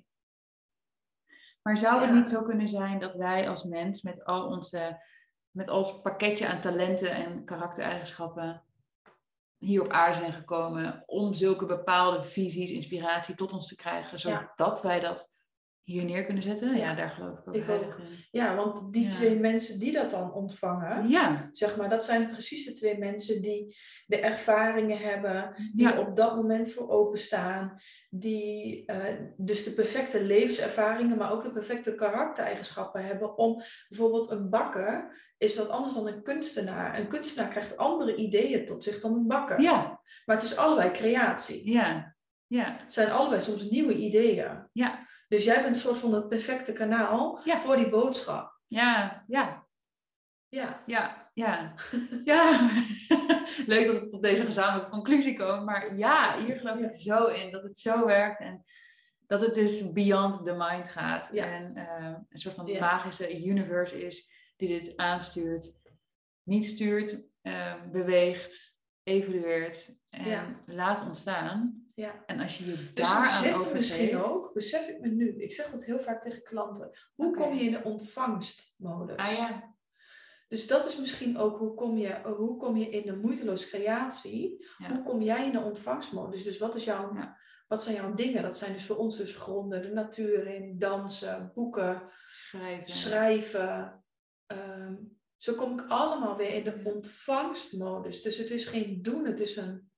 Maar 1.67 1.79
zou 1.79 2.01
het 2.01 2.15
niet 2.15 2.29
zo 2.29 2.43
kunnen 2.43 2.69
zijn 2.69 2.99
dat 2.99 3.15
wij 3.15 3.49
als 3.49 3.65
mens 3.65 4.03
met 4.03 4.25
al 4.25 4.47
onze, 4.47 5.03
met 5.51 5.71
ons 5.71 6.01
pakketje 6.01 6.49
aan 6.49 6.61
talenten 6.61 7.11
en 7.11 7.45
karaktereigenschappen 7.45 8.63
hier 9.57 9.83
op 9.83 9.91
aarde 9.91 10.19
zijn 10.19 10.33
gekomen 10.33 11.03
om 11.07 11.35
zulke 11.35 11.67
bepaalde 11.67 12.23
visies, 12.23 12.71
inspiratie 12.71 13.35
tot 13.35 13.53
ons 13.53 13.69
te 13.69 13.77
krijgen, 13.77 14.31
Ja. 14.31 14.53
zodat 14.57 14.83
wij 14.83 15.01
dat 15.01 15.33
hier 15.87 16.05
neer 16.05 16.25
kunnen 16.25 16.43
zetten? 16.43 16.77
Ja, 16.77 16.95
daar 16.95 17.11
geloof 17.11 17.39
ik 17.39 17.49
ook 17.49 17.55
Ik. 17.55 17.95
Ja, 18.31 18.55
want 18.55 18.93
die 18.93 19.05
Ja. 19.05 19.11
twee 19.11 19.37
mensen 19.39 19.79
die 19.79 19.93
dat 19.93 20.11
dan 20.11 20.33
ontvangen, 20.33 21.09
Ja, 21.09 21.49
zeg 21.53 21.77
maar, 21.77 21.89
dat 21.89 22.05
zijn 22.05 22.31
precies 22.31 22.65
de 22.65 22.73
twee 22.75 22.99
mensen 22.99 23.43
die 23.43 23.77
de 24.07 24.21
ervaringen 24.21 24.99
hebben, 24.99 25.53
die 25.75 25.87
ja, 25.87 25.99
op 25.99 26.17
dat 26.17 26.37
moment 26.37 26.73
voor 26.73 26.89
openstaan, 26.89 27.77
die 28.11 28.85
eh, 28.87 29.15
dus 29.37 29.65
de 29.65 29.71
perfecte 29.73 30.23
levenservaringen, 30.25 31.17
maar 31.17 31.33
ook 31.33 31.43
de 31.43 31.53
perfecte 31.53 31.95
karaktereigenschappen 31.95 33.05
hebben 33.05 33.39
om 33.39 33.63
bijvoorbeeld 33.89 34.31
een 34.31 34.51
bakker 34.51 35.25
is 35.39 35.57
wat 35.57 35.69
anders 35.69 35.95
dan 35.95 36.07
een 36.07 36.23
kunstenaar. 36.23 36.99
Een 36.99 37.09
kunstenaar 37.09 37.51
krijgt 37.51 37.77
andere 37.77 38.15
ideeën 38.15 38.67
tot 38.67 38.83
zich 38.85 39.01
dan 39.01 39.15
een 39.15 39.27
bakker. 39.27 39.61
ja, 39.61 40.01
Maar 40.25 40.37
het 40.37 40.45
is 40.45 40.57
allebei 40.57 40.91
creatie. 40.91 41.71
ja, 41.71 42.15
ja, 42.47 42.77
Het 42.83 42.93
zijn 42.93 43.11
allebei 43.11 43.41
soms 43.41 43.71
nieuwe 43.71 43.95
ideeën. 43.95 44.69
ja, 44.73 45.05
Dus 45.29 45.45
jij 45.45 45.55
bent 45.63 45.67
een 45.69 45.81
soort 45.81 45.99
van 45.99 46.15
het 46.15 46.29
perfecte 46.29 46.73
kanaal 46.73 47.41
Ja. 47.45 47.61
voor 47.61 47.77
die 47.77 47.89
boodschap. 47.89 48.61
ja, 48.67 49.25
ja, 49.27 49.67
Ja, 50.49 50.83
Ja, 50.87 51.31
ja, 51.35 51.75
ja. 52.25 52.71
Leuk 53.67 53.87
dat 53.87 54.01
we 54.01 54.07
tot 54.11 54.23
deze 54.23 54.45
gezamenlijke 54.45 54.91
conclusie 54.91 55.37
komen. 55.37 55.65
Maar 55.65 55.97
ja, 55.97 56.45
hier 56.45 56.57
geloof 56.57 56.79
ik 56.79 57.01
zo 57.01 57.27
in 57.27 57.53
dat 57.53 57.63
het 57.63 57.79
zo 57.79 58.07
werkt 58.07 58.41
en 58.41 58.65
dat 59.27 59.41
het 59.41 59.55
dus 59.55 59.93
beyond 59.93 60.45
the 60.45 60.55
mind 60.59 60.89
gaat. 60.89 61.29
Ja. 61.33 61.45
En 61.45 61.77
eh, 61.77 62.15
een 62.29 62.39
soort 62.39 62.55
van 62.55 62.79
magische 62.79 63.45
universe 63.47 64.07
is 64.07 64.31
die 64.57 64.69
dit 64.69 64.97
aanstuurt, 64.97 65.73
niet 66.43 66.67
stuurt, 66.67 67.19
eh, 67.43 67.75
beweegt, 67.93 68.79
evolueert 69.03 69.97
en 70.11 70.63
laat 70.67 71.07
ontstaan. 71.07 71.86
Ja. 71.97 72.23
En 72.27 72.41
als 72.41 72.59
je 72.59 72.65
je 72.67 72.77
Dus 72.95 73.07
daaraan 73.07 73.43
zitten 73.43 73.53
overgeeft... 73.61 73.75
misschien 73.75 74.17
ook, 74.17 74.53
besef 74.55 74.89
ik 74.89 75.01
me 75.01 75.09
nu, 75.09 75.43
ik 75.43 75.53
zeg 75.53 75.71
dat 75.71 75.85
heel 75.85 76.01
vaak 76.01 76.23
tegen 76.23 76.43
klanten, 76.43 76.91
hoe 77.15 77.35
kom 77.37 77.55
je 77.55 77.65
in 77.65 77.73
de 77.73 77.83
ontvangstmodus? 77.83 79.17
Ah 79.17 79.33
ja, 79.33 79.75
Dus 80.49 80.67
dat 80.67 80.87
is 80.89 80.99
misschien 80.99 81.39
ook 81.39 81.59
hoe 81.59 81.75
kom 81.75 81.97
je, 81.97 82.21
hoe 82.37 82.57
kom 82.57 82.77
je 82.77 82.89
in 82.91 83.07
de 83.07 83.17
moeiteloos 83.17 83.69
creatie? 83.69 84.67
Ja. 84.79 84.89
Hoe 84.95 85.03
kom 85.03 85.23
jij 85.23 85.45
in 85.47 85.53
de 85.53 85.61
ontvangstmodus? 85.61 86.43
Dus 86.45 86.59
wat, 86.59 86.75
is 86.75 86.85
jouw, 86.85 87.15
Ja. 87.15 87.39
wat 87.69 87.83
zijn 87.83 87.95
jouw 87.95 88.15
dingen? 88.15 88.43
Dat 88.43 88.57
zijn 88.57 88.73
dus 88.73 88.87
voor 88.87 88.97
ons 88.97 89.17
dus 89.17 89.35
gronden, 89.37 89.83
de 89.83 89.93
natuur 89.93 90.47
in, 90.47 90.79
dansen, 90.79 91.51
boeken, 91.55 92.03
Schrijven. 92.29 92.89
schrijven. 92.95 94.05
Ehm, 94.47 94.95
zo 95.37 95.55
kom 95.55 95.73
ik 95.81 95.87
allemaal 95.89 96.37
weer 96.37 96.53
in 96.55 96.65
de 96.65 96.81
ontvangstmodus. 96.85 98.23
Dus 98.23 98.37
het 98.39 98.51
is 98.51 98.67
geen 98.67 99.03
doen, 99.03 99.25
het 99.25 99.41
is 99.41 99.57
een 99.57 99.91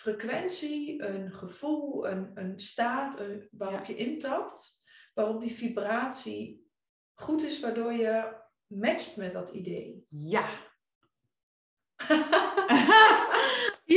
frequentie, 0.00 1.02
een 1.02 1.32
gevoel, 1.32 2.08
een, 2.08 2.30
een 2.34 2.60
staat 2.60 3.18
een- 3.18 3.48
waarop 3.50 3.84
je 3.84 3.96
intapt. 3.96 4.78
Waarop 5.14 5.40
die 5.40 5.52
vibratie 5.52 6.70
goed 7.14 7.42
is, 7.42 7.60
waardoor 7.60 7.92
je 7.92 8.36
matcht 8.66 9.16
met 9.16 9.32
dat 9.32 9.48
idee. 9.48 10.04
Ja. 10.08 10.48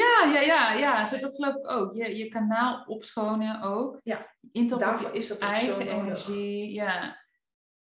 ja, 0.01 0.23
ja, 0.33 0.39
ja, 0.39 0.73
ja. 0.73 1.05
Zo, 1.05 1.19
dat 1.19 1.35
geloof 1.35 1.55
ik 1.55 1.69
ook. 1.69 1.93
Je, 1.93 2.15
je 2.17 2.27
kanaal 2.29 2.83
opschonen 2.85 3.61
ook. 3.61 3.99
Ja. 4.03 4.35
Op 4.51 4.79
Daarvoor 4.79 5.13
is 5.13 5.27
dat 5.27 5.39
eigen 5.39 5.87
energie. 5.87 6.71
Ja. 6.71 7.22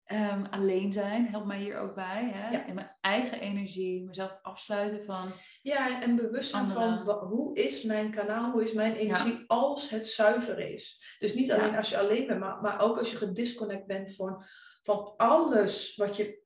Ehm, 0.05 0.43
alleen 0.49 0.93
zijn 0.93 1.27
helpt 1.27 1.45
mij 1.45 1.59
hier 1.59 1.77
ook 1.77 1.95
bij. 1.95 2.29
Hè? 2.33 2.49
Ja. 2.49 2.73
Mijn 2.73 2.95
eigen 3.01 3.39
energie. 3.39 4.03
Mezelf 4.03 4.39
afsluiten 4.41 5.05
van... 5.05 5.31
Ja, 5.61 6.01
en, 6.01 6.15
bewust 6.15 6.49
zijn 6.49 6.67
van 6.67 6.97
hoe 7.07 7.55
is 7.55 7.83
mijn 7.83 8.11
kanaal, 8.11 8.51
hoe 8.51 8.63
is 8.63 8.73
mijn 8.73 8.95
energie 8.95 9.43
als 9.47 9.89
het 9.89 10.07
zuiver 10.07 10.59
is. 10.59 11.15
Dus 11.19 11.33
niet 11.33 11.47
Ja. 11.47 11.55
alleen 11.55 11.75
als 11.75 11.89
je 11.89 11.97
alleen 11.97 12.27
bent, 12.27 12.39
maar, 12.39 12.61
maar 12.61 12.81
ook 12.81 12.97
als 12.97 13.11
je 13.11 13.17
gedisconnect 13.17 13.87
bent 13.87 14.15
van, 14.15 14.43
van 14.81 15.13
alles 15.17 15.95
wat 15.95 16.17
je 16.17 16.41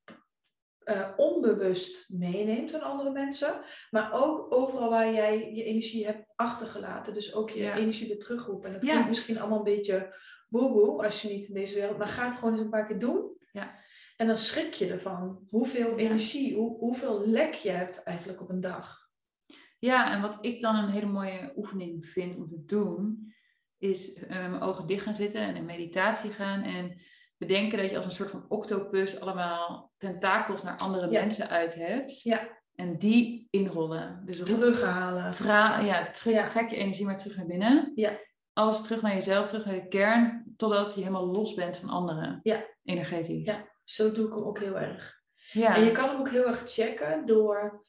eh, 0.84 1.10
onbewust 1.16 2.10
meeneemt 2.10 2.72
van 2.72 2.82
andere 2.82 3.12
mensen. 3.12 3.62
Maar 3.90 4.14
ook 4.14 4.54
overal 4.54 4.90
waar 4.90 5.14
jij 5.14 5.52
je 5.54 5.64
energie 5.64 6.06
hebt 6.06 6.26
achtergelaten. 6.36 7.14
Dus 7.14 7.34
ook 7.34 7.50
je 7.50 7.72
energie 7.72 8.08
weer 8.08 8.20
terugroepen. 8.20 8.68
En 8.68 8.74
dat 8.80 8.90
klinkt 8.90 9.08
misschien 9.08 9.40
allemaal 9.40 9.58
een 9.58 9.64
beetje 9.64 10.16
boe 10.50 11.04
als 11.04 11.22
je 11.22 11.30
niet 11.30 11.48
in 11.48 11.54
deze 11.54 11.76
wereld... 11.76 11.98
Maar 11.98 12.08
ga 12.08 12.26
het 12.26 12.36
gewoon 12.36 12.54
eens 12.54 12.62
een 12.62 12.70
paar 12.70 12.88
keer 12.88 13.00
doen. 13.00 13.37
En 14.18 14.28
dan 14.28 14.38
schrik 14.38 14.74
je 14.74 14.92
ervan. 14.92 15.48
Hoeveel 15.50 15.90
Ja. 15.90 15.96
energie, 15.96 16.56
hoe, 16.56 16.78
hoeveel 16.78 17.28
lek 17.28 17.54
je 17.54 17.70
hebt 17.70 18.04
eigenlijk 18.04 18.42
op 18.42 18.50
een 18.50 18.62
dag. 18.62 19.06
Ja, 19.80 20.12
en 20.14 20.22
wat 20.22 20.38
ik 20.42 20.62
dan 20.62 20.76
een 20.76 20.90
hele 20.90 21.06
mooie 21.06 21.52
oefening 21.56 22.06
vind 22.08 22.36
om 22.36 22.48
te 22.48 22.64
doen, 22.66 23.34
is 23.78 24.14
eh, 24.14 24.30
met 24.42 24.50
mijn 24.50 24.62
ogen 24.62 24.88
dicht 24.88 25.04
gaan 25.04 25.16
zitten 25.16 25.42
en 25.42 25.56
in 25.56 25.66
meditatie 25.66 26.32
gaan 26.32 26.62
en 26.64 27.02
bedenken 27.38 27.78
dat 27.78 27.90
je 27.90 27.96
als 27.98 28.06
een 28.06 28.12
soort 28.12 28.30
van 28.30 28.46
octopus 28.48 29.20
allemaal 29.20 29.92
tentakels 29.98 30.64
naar 30.64 30.78
andere 30.78 31.10
Ja. 31.12 31.20
mensen 31.22 31.50
uit 31.50 31.76
hebt. 31.76 32.22
Ja. 32.22 32.56
En 32.76 32.98
die 32.98 33.48
inrollen. 33.50 34.22
Dus 34.26 34.38
Terughalen. 34.44 35.32
tra- 35.32 35.80
ja, 35.80 36.12
terug, 36.12 36.34
Ja. 36.34 36.48
trek 36.48 36.70
je 36.70 36.76
energie 36.76 37.06
maar 37.06 37.18
terug 37.18 37.38
naar 37.38 37.46
binnen. 37.46 37.92
Ja. 37.96 38.20
Alles 38.54 38.82
terug 38.82 39.02
naar 39.02 39.14
jezelf, 39.14 39.48
terug 39.48 39.66
naar 39.66 39.76
de 39.76 39.88
kern, 39.88 40.54
totdat 40.58 40.94
je 40.94 41.00
helemaal 41.00 41.26
los 41.28 41.54
bent 41.54 41.78
van 41.78 41.90
anderen. 41.90 42.40
Ja. 42.44 42.66
Energetisch. 42.84 43.46
Ja. 43.46 43.76
Zo 43.88 44.12
doe 44.12 44.28
ik 44.28 44.34
hem 44.34 44.44
ook 44.44 44.60
heel 44.60 44.80
erg. 44.80 45.22
Ja. 45.52 45.76
En 45.76 45.84
je 45.84 45.92
kan 45.92 46.10
hem 46.10 46.20
ook 46.20 46.30
heel 46.30 46.48
erg 46.48 46.64
checken 46.72 47.26
door 47.26 47.86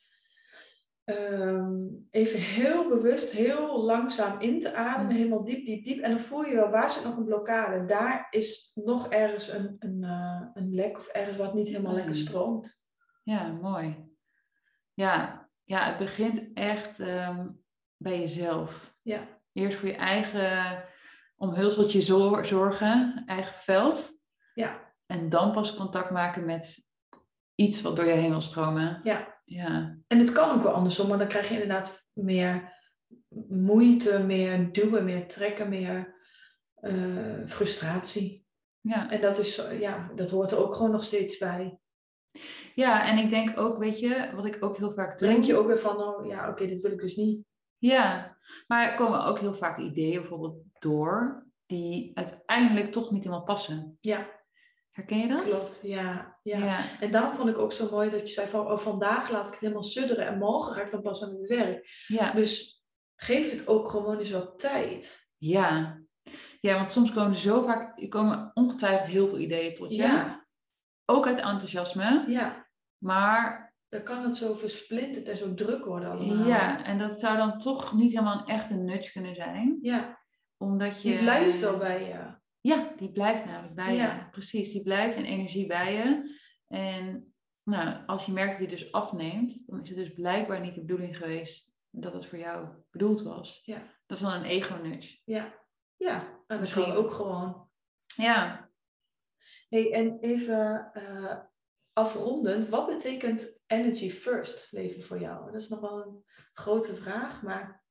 ehm, 1.04 1.76
even 2.10 2.40
heel 2.40 2.88
bewust, 2.88 3.30
heel 3.30 3.82
langzaam 3.84 4.40
in 4.40 4.60
te 4.60 4.74
ademen. 4.74 5.12
Mm. 5.12 5.18
Helemaal 5.18 5.44
diep, 5.44 5.64
diep, 5.64 5.84
diep. 5.84 6.02
En 6.02 6.10
dan 6.10 6.18
voel 6.20 6.44
je 6.44 6.54
wel, 6.54 6.70
waar 6.70 6.90
zit 6.90 7.04
nog 7.04 7.16
een 7.16 7.24
blokkade? 7.24 7.84
Daar 7.84 8.26
is 8.30 8.70
nog 8.74 9.08
ergens 9.08 9.48
een, 9.48 9.76
een, 9.78 10.04
eh, 10.04 10.46
een 10.54 10.74
lek 10.74 10.98
of 10.98 11.06
ergens 11.06 11.36
wat 11.36 11.54
niet 11.54 11.68
helemaal 11.68 11.90
Mm. 11.92 11.96
lekker 11.98 12.16
stroomt. 12.16 12.86
Ja, 13.22 13.46
mooi. 13.52 14.06
Ja, 14.94 15.48
ja 15.64 15.86
het 15.88 15.98
begint 15.98 16.50
echt 16.54 17.00
ehm, 17.00 17.48
bij 17.96 18.18
jezelf. 18.20 18.94
Ja. 19.02 19.28
Eerst 19.52 19.78
voor 19.78 19.88
je 19.88 19.94
eigen 19.96 20.84
omhulseltje 21.36 22.00
zor- 22.00 22.46
zorgen, 22.46 23.22
eigen 23.26 23.54
veld. 23.54 24.10
Ja. 24.54 24.87
En 25.12 25.28
dan 25.28 25.52
pas 25.52 25.74
contact 25.74 26.10
maken 26.10 26.44
met 26.44 26.86
iets 27.54 27.82
wat 27.82 27.96
door 27.96 28.04
je 28.04 28.12
heen 28.12 28.30
wil 28.30 28.40
stromen. 28.40 29.00
Ja. 29.02 29.36
Ja, 29.44 29.98
En 30.06 30.18
het 30.18 30.32
kan 30.32 30.50
ook 30.50 30.62
wel 30.62 30.72
andersom, 30.72 31.08
maar 31.08 31.18
dan 31.18 31.28
krijg 31.28 31.48
je 31.48 31.54
inderdaad 31.54 32.06
meer 32.12 32.76
moeite, 33.48 34.18
meer 34.18 34.72
duwen, 34.72 35.04
meer 35.04 35.26
trekken, 35.26 35.68
meer 35.68 36.14
eh, 36.74 37.46
frustratie. 37.46 38.46
ja. 38.80 39.10
En 39.10 39.20
dat, 39.20 39.38
is, 39.38 39.62
ja, 39.78 40.10
dat 40.14 40.30
hoort 40.30 40.50
er 40.50 40.58
ook 40.58 40.74
gewoon 40.74 40.90
nog 40.90 41.02
steeds 41.02 41.38
bij. 41.38 41.78
ja, 42.74 43.06
en 43.06 43.18
ik 43.18 43.30
denk 43.30 43.58
ook, 43.58 43.78
weet 43.78 43.98
je, 43.98 44.30
wat 44.34 44.44
ik 44.44 44.64
ook 44.64 44.76
heel 44.76 44.92
vaak 44.92 45.18
doe. 45.18 45.28
Denk 45.28 45.44
je 45.44 45.56
ook 45.56 45.66
weer 45.66 45.78
van, 45.78 45.96
oh 45.96 46.26
ja, 46.26 46.50
oké, 46.50 46.66
dit 46.66 46.82
wil 46.82 46.92
ik 46.92 47.00
dus 47.00 47.16
niet. 47.16 47.44
Ja, 47.78 48.36
maar 48.66 48.90
er 48.90 48.96
komen 48.96 49.24
ook 49.24 49.38
heel 49.38 49.54
vaak 49.54 49.78
ideeën 49.78 50.20
bijvoorbeeld 50.20 50.62
door 50.78 51.46
die 51.66 52.10
uiteindelijk 52.14 52.92
toch 52.92 53.10
niet 53.10 53.24
helemaal 53.24 53.44
passen. 53.44 53.98
Ja, 54.00 54.37
Herken 54.98 55.18
je 55.18 55.28
dat? 55.28 55.42
klopt. 55.42 55.80
Ja, 55.82 56.38
ja. 56.42 56.58
Ja, 56.58 56.84
En 57.00 57.10
daarom 57.10 57.34
vond 57.36 57.48
ik 57.48 57.58
ook 57.58 57.72
zo 57.72 57.88
mooi 57.90 58.10
dat 58.10 58.20
je 58.20 58.34
zei 58.34 58.48
van, 58.48 58.66
oh, 58.66 58.78
vandaag 58.78 59.30
laat 59.30 59.46
ik 59.46 59.52
het 59.52 59.60
helemaal 59.60 59.82
sudderen 59.82 60.26
en 60.26 60.38
morgen 60.38 60.72
ga 60.72 60.80
ik 60.80 60.90
dan 60.90 61.02
pas 61.02 61.22
aan 61.22 61.34
het 61.34 61.48
werk. 61.48 62.04
ja. 62.06 62.32
Dus 62.32 62.82
geef 63.16 63.50
het 63.50 63.68
ook 63.68 63.88
gewoon 63.88 64.18
eens 64.18 64.30
wat 64.30 64.58
tijd. 64.58 65.28
Ja. 65.36 65.98
ja, 66.60 66.74
want 66.74 66.90
soms 66.90 67.12
komen 67.12 67.30
er 67.30 67.38
zo 67.38 67.64
vaak, 67.64 68.08
komen 68.08 68.50
ongetwijfeld 68.54 69.06
heel 69.06 69.28
veel 69.28 69.38
ideeën 69.38 69.74
tot 69.74 69.90
je. 69.94 70.02
Ja, 70.02 70.46
Ook 71.04 71.26
uit 71.26 71.38
enthousiasme, 71.38 72.24
ja. 72.28 72.66
maar 72.98 73.74
Dan 73.88 74.02
kan 74.02 74.22
het 74.24 74.36
zo 74.36 74.54
versplinterd 74.54 75.28
en 75.28 75.36
zo 75.36 75.54
druk 75.54 75.84
worden 75.84 76.10
allemaal. 76.10 76.46
ja, 76.46 76.84
en 76.84 76.98
dat 76.98 77.20
zou 77.20 77.36
dan 77.36 77.58
toch 77.58 77.92
niet 77.94 78.10
helemaal 78.12 78.38
een 78.38 78.46
echte 78.54 78.74
nudge 78.74 79.12
kunnen 79.12 79.34
zijn. 79.34 79.78
Ja, 79.82 80.18
Omdat 80.56 81.02
je... 81.02 81.18
blijft 81.18 81.60
wel 81.60 81.76
bij 81.76 82.02
je. 82.08 82.36
Ja, 82.68 82.92
die 82.96 83.12
blijft 83.12 83.44
namelijk 83.44 83.74
bij 83.74 83.94
Ja. 83.94 84.14
je. 84.14 84.30
Precies, 84.30 84.72
die 84.72 84.82
blijft 84.82 85.16
in 85.16 85.24
energie 85.24 85.66
bij 85.66 85.92
je. 85.92 86.36
En 86.68 87.34
nou, 87.62 88.06
als 88.06 88.26
je 88.26 88.32
merkt 88.32 88.50
dat 88.50 88.68
die 88.68 88.78
dus 88.78 88.92
afneemt, 88.92 89.66
dan 89.66 89.82
is 89.82 89.88
het 89.88 89.98
dus 89.98 90.12
blijkbaar 90.12 90.60
niet 90.60 90.74
de 90.74 90.80
bedoeling 90.80 91.16
geweest 91.16 91.76
dat 91.90 92.12
het 92.12 92.26
voor 92.26 92.38
jou 92.38 92.68
bedoeld 92.90 93.22
was. 93.22 93.60
Ja. 93.64 93.82
Dat 94.06 94.16
is 94.18 94.22
dan 94.24 94.32
een 94.32 94.44
ego-nudge. 94.44 95.18
Ja, 95.24 95.54
ja. 95.96 96.42
En 96.46 96.60
Misschien. 96.60 96.92
ook 96.92 97.10
gewoon. 97.10 97.70
Ja, 98.16 98.66
Hey, 99.68 99.92
en 99.92 100.18
even 100.20 100.90
eh, 100.92 101.38
afrondend, 101.92 102.68
wat 102.68 102.86
betekent 102.86 103.60
energy 103.66 104.10
first 104.10 104.72
leven 104.72 105.02
voor 105.02 105.20
jou? 105.20 105.52
Dat 105.52 105.60
is 105.62 105.68
nog 105.68 105.80
wel 105.80 106.06
een 106.06 106.24
grote 106.52 106.94
vraag, 106.94 107.42
maar 107.42 107.86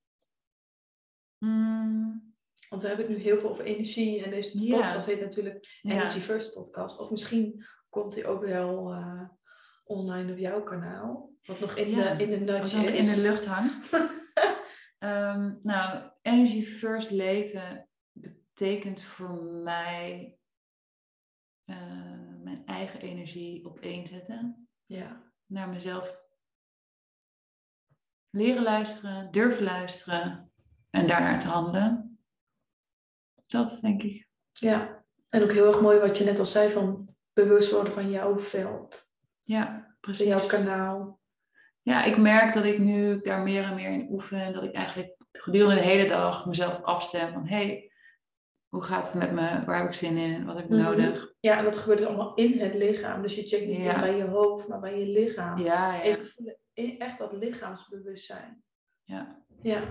Mm, 1.46 2.27
want 2.70 2.82
we 2.82 2.88
hebben 2.88 3.05
het 3.07 3.18
nu 3.18 3.24
heel 3.24 3.38
veel 3.39 3.49
over 3.49 3.65
energie 3.65 4.24
en 4.24 4.30
deze 4.30 4.59
podcast 4.59 5.07
heet 5.07 5.22
natuurlijk. 5.22 5.80
Energy 5.82 6.20
First 6.20 6.53
podcast. 6.53 6.99
Of 6.99 7.11
misschien 7.11 7.65
komt 7.89 8.13
die 8.13 8.28
ook 8.28 8.45
wel 8.45 8.93
eh, 8.93 9.30
online 9.84 10.32
op 10.32 10.38
jouw 10.38 10.63
kanaal, 10.63 11.34
wat 11.43 11.59
nog 11.59 11.76
in, 11.76 11.95
de, 11.95 12.15
in 12.18 12.45
de 12.45 12.53
is. 12.93 13.15
in 13.15 13.22
lucht 13.22 13.45
hangt. 13.45 13.89
Ehm, 14.97 15.55
nou, 15.63 16.11
energy 16.22 16.63
first 16.63 17.11
leven 17.11 17.89
betekent 18.11 19.01
voor 19.01 19.43
mij 19.43 20.38
eh, 21.65 21.76
mijn 22.43 22.65
eigen 22.65 22.99
energie 22.99 23.65
op 23.65 23.80
één 23.80 24.07
zetten. 24.07 24.68
Ja, 24.86 25.24
Naar 25.45 25.70
mezelf 25.70 26.18
leren 28.30 28.63
luisteren, 28.63 29.32
durven 29.32 29.63
luisteren 29.63 30.51
en 30.89 31.07
daarnaar 31.07 31.39
te 31.39 31.47
handelen. 31.47 32.07
Dat 33.48 33.78
denk 33.82 34.04
ik. 34.04 34.28
ja. 34.52 35.06
En 35.30 35.43
ook 35.43 35.52
heel 35.52 35.68
erg 35.68 35.82
mooi 35.82 36.00
wat 36.00 36.18
je 36.18 36.24
net 36.24 36.39
al 36.39 36.45
zei 36.45 36.70
van 36.70 37.10
bewust 37.34 37.72
worden 37.72 37.93
van 37.93 38.10
jouw 38.10 38.39
veld, 38.39 39.10
Ja, 39.43 39.66
van 39.66 39.95
precies. 40.00 40.28
jouw 40.28 40.48
kanaal. 40.48 41.20
Ja, 41.82 42.04
ik 42.04 42.18
merk 42.18 42.54
dat 42.54 42.64
ik 42.66 42.80
nu 42.80 43.22
daar 43.22 43.41
meer 43.43 43.64
en 43.64 43.76
meer 43.76 43.89
in 43.91 44.08
oefen. 44.12 44.54
Dat 44.54 44.64
ik 44.64 44.74
eigenlijk 44.74 45.16
gedurende 45.32 45.76
de 45.76 45.82
hele 45.88 46.08
dag 46.08 46.45
mezelf 46.45 46.82
afstem 46.84 47.34
van... 47.34 47.48
hey, 47.48 47.91
hoe 48.68 48.84
gaat 48.84 49.06
het 49.06 49.16
met 49.16 49.32
me? 49.32 49.66
Waar 49.66 49.78
heb 49.78 49.88
ik 49.88 49.93
zin 49.93 50.18
in? 50.18 50.45
Wat 50.45 50.56
heb 50.56 50.64
ik 50.66 50.70
Mhm. 50.72 50.82
nodig? 50.82 51.34
Ja, 51.39 51.58
en 51.58 51.64
dat 51.64 51.78
gebeurt 51.78 51.98
dus 52.00 52.08
allemaal 52.08 52.34
in 52.36 52.60
het 52.60 52.74
lichaam. 52.74 53.22
Dus 53.22 53.36
je 53.36 53.48
checkt 53.48 53.66
niet 53.66 53.82
Ja. 53.82 54.00
bij 54.00 54.16
je 54.18 54.24
hoofd, 54.26 54.68
maar 54.68 54.80
bij 54.80 55.00
je 55.00 55.06
lichaam. 55.06 55.58
Ja, 55.58 55.93
ja. 55.93 56.02
Even 56.02 56.26
voelen, 56.26 56.58
echt 56.74 57.18
dat 57.18 57.34
lichaamsbewustzijn. 57.34 58.64
ja. 59.04 59.45
Ja, 59.62 59.84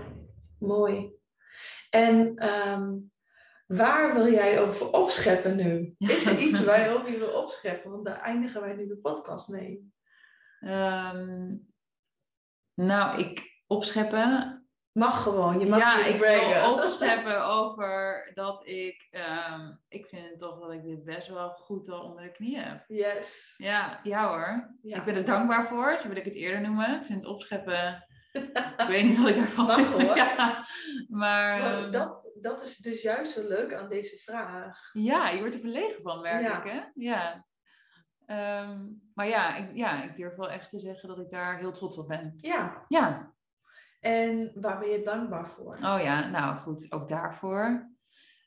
mooi. 0.59 1.11
En 1.89 2.35
ehm, 2.37 2.93
waar 3.67 4.13
wil 4.13 4.31
jij 4.31 4.61
over 4.61 4.91
opscheppen 4.91 5.55
nu? 5.55 5.95
Is 5.97 6.25
er 6.25 6.37
iets 6.37 6.63
waar 6.63 6.79
je 6.79 6.95
over 6.95 7.19
wil 7.19 7.33
opscheppen? 7.43 7.91
Want 7.91 8.05
daar 8.05 8.21
eindigen 8.21 8.61
wij 8.61 8.73
nu 8.73 8.87
de 8.87 8.97
podcast 8.97 9.47
mee. 9.47 9.91
Ehm, 10.59 11.55
nou, 12.73 13.19
ik 13.19 13.63
opscheppen 13.67 14.57
Mag 14.97 15.23
gewoon. 15.23 15.59
Je 15.59 15.65
mag 15.65 15.79
ja, 15.79 15.97
niet 15.97 16.07
ik 16.07 16.19
wil 16.19 16.73
opscheppen 16.73 17.45
over 17.61 18.31
dat 18.33 18.67
ik... 18.67 19.07
ehm, 19.11 19.71
ik 19.87 20.05
vind 20.05 20.39
toch 20.39 20.59
dat 20.59 20.71
ik 20.71 20.83
dit 20.83 21.03
best 21.03 21.27
wel 21.27 21.49
goed 21.49 21.89
al 21.89 22.01
onder 22.01 22.23
de 22.23 22.31
knie 22.31 22.57
heb. 22.59 22.83
Yes. 22.87 23.53
Ja, 23.57 23.99
ja 24.03 24.27
hoor. 24.27 24.75
Ja. 24.81 24.97
Ik 24.97 25.03
ben 25.03 25.15
er 25.15 25.25
dankbaar 25.25 25.67
voor. 25.67 25.97
Zo 25.99 26.07
wil 26.07 26.17
ik 26.17 26.25
het 26.25 26.33
eerder 26.33 26.61
noemen. 26.61 26.99
Ik 26.99 27.05
vind 27.05 27.19
het 27.19 27.29
opscheppen... 27.29 28.07
ik 28.77 28.85
weet 28.87 29.03
niet 29.03 29.17
wat 29.17 29.27
ik 29.27 29.35
daarvan 29.35 29.65
Mag 29.65 29.75
vind. 29.75 30.01
hoor. 30.01 30.15
Ja, 30.15 30.65
maar... 31.09 31.59
Maar 31.59 31.83
ehm, 31.83 31.91
dat, 31.91 32.26
dat 32.41 32.61
is 32.61 32.77
dus 32.77 33.01
juist 33.01 33.31
zo 33.31 33.47
leuk 33.47 33.73
aan 33.73 33.89
deze 33.89 34.17
vraag. 34.17 34.89
Ja, 34.93 35.29
je 35.29 35.39
wordt 35.39 35.53
er 35.53 35.59
verlegen 35.59 36.01
van, 36.01 36.21
merk 36.21 36.41
Ja. 36.43 36.61
hè? 36.63 36.81
Ja. 36.93 37.45
Ehm, 38.25 38.85
maar 39.13 39.27
ja 39.27 39.55
ik, 39.55 39.75
ja, 39.75 40.03
ik 40.03 40.15
durf 40.15 40.35
wel 40.35 40.49
echt 40.49 40.69
te 40.69 40.79
zeggen 40.79 41.09
dat 41.09 41.19
ik 41.19 41.29
daar 41.29 41.57
heel 41.57 41.71
trots 41.71 41.97
op 41.97 42.07
ben. 42.07 42.33
Ja. 42.37 42.85
Ja. 42.87 43.33
En 43.99 44.51
waar 44.55 44.79
ben 44.79 44.89
je 44.89 45.03
dankbaar 45.03 45.47
voor? 45.47 45.73
Oh 45.75 45.99
ja, 46.01 46.27
nou 46.29 46.57
goed, 46.57 46.91
ook 46.91 47.07
daarvoor. 47.07 47.89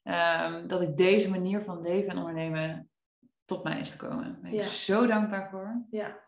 Ehm, 0.02 0.66
dat 0.66 0.80
ik 0.80 0.96
deze 0.96 1.30
manier 1.30 1.60
van 1.62 1.80
leven 1.82 2.08
en 2.10 2.18
ondernemen 2.18 2.90
tot 3.44 3.64
mij 3.64 3.80
is 3.80 3.90
gekomen. 3.90 4.24
Daar 4.32 4.40
ben 4.40 4.52
ik 4.52 4.58
Ja. 4.60 4.66
zo 4.66 5.06
dankbaar 5.06 5.50
voor. 5.50 5.86
Ja. 5.90 6.18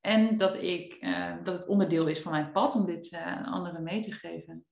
En 0.00 0.38
dat, 0.38 0.56
ik, 0.62 0.94
eh, 0.94 1.34
dat 1.44 1.54
het 1.58 1.66
onderdeel 1.68 2.06
is 2.06 2.20
van 2.22 2.32
mijn 2.32 2.52
pad 2.52 2.74
om 2.74 2.86
dit 2.86 3.10
eh, 3.12 3.26
aan 3.26 3.44
anderen 3.44 3.82
mee 3.82 4.02
te 4.02 4.12
geven. 4.12 4.66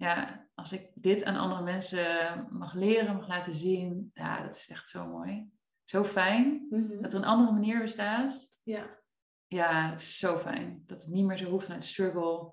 Ja, 0.00 0.46
als 0.54 0.72
ik 0.72 0.90
dit 0.94 1.24
aan 1.24 1.36
andere 1.36 1.62
mensen 1.62 2.46
mag 2.50 2.74
leren, 2.74 3.16
mag 3.16 3.28
laten 3.28 3.54
zien, 3.54 4.10
ja, 4.14 4.46
dat 4.46 4.56
is 4.56 4.68
echt 4.68 4.88
zo 4.88 5.06
mooi. 5.06 5.50
Zo 5.84 6.04
fijn 6.04 6.66
Mhm. 6.70 7.00
dat 7.02 7.12
er 7.12 7.18
een 7.18 7.24
andere 7.24 7.52
manier 7.52 7.80
bestaat. 7.80 8.48
Ja. 8.62 8.98
Ja, 9.46 9.90
het 9.90 10.00
is 10.00 10.18
zo 10.18 10.38
fijn. 10.38 10.82
Dat 10.86 11.00
het 11.00 11.08
niet 11.10 11.24
meer 11.26 11.36
zo 11.38 11.50
hoeft 11.50 11.64
vanuit 11.66 11.84
struggle, 11.84 12.52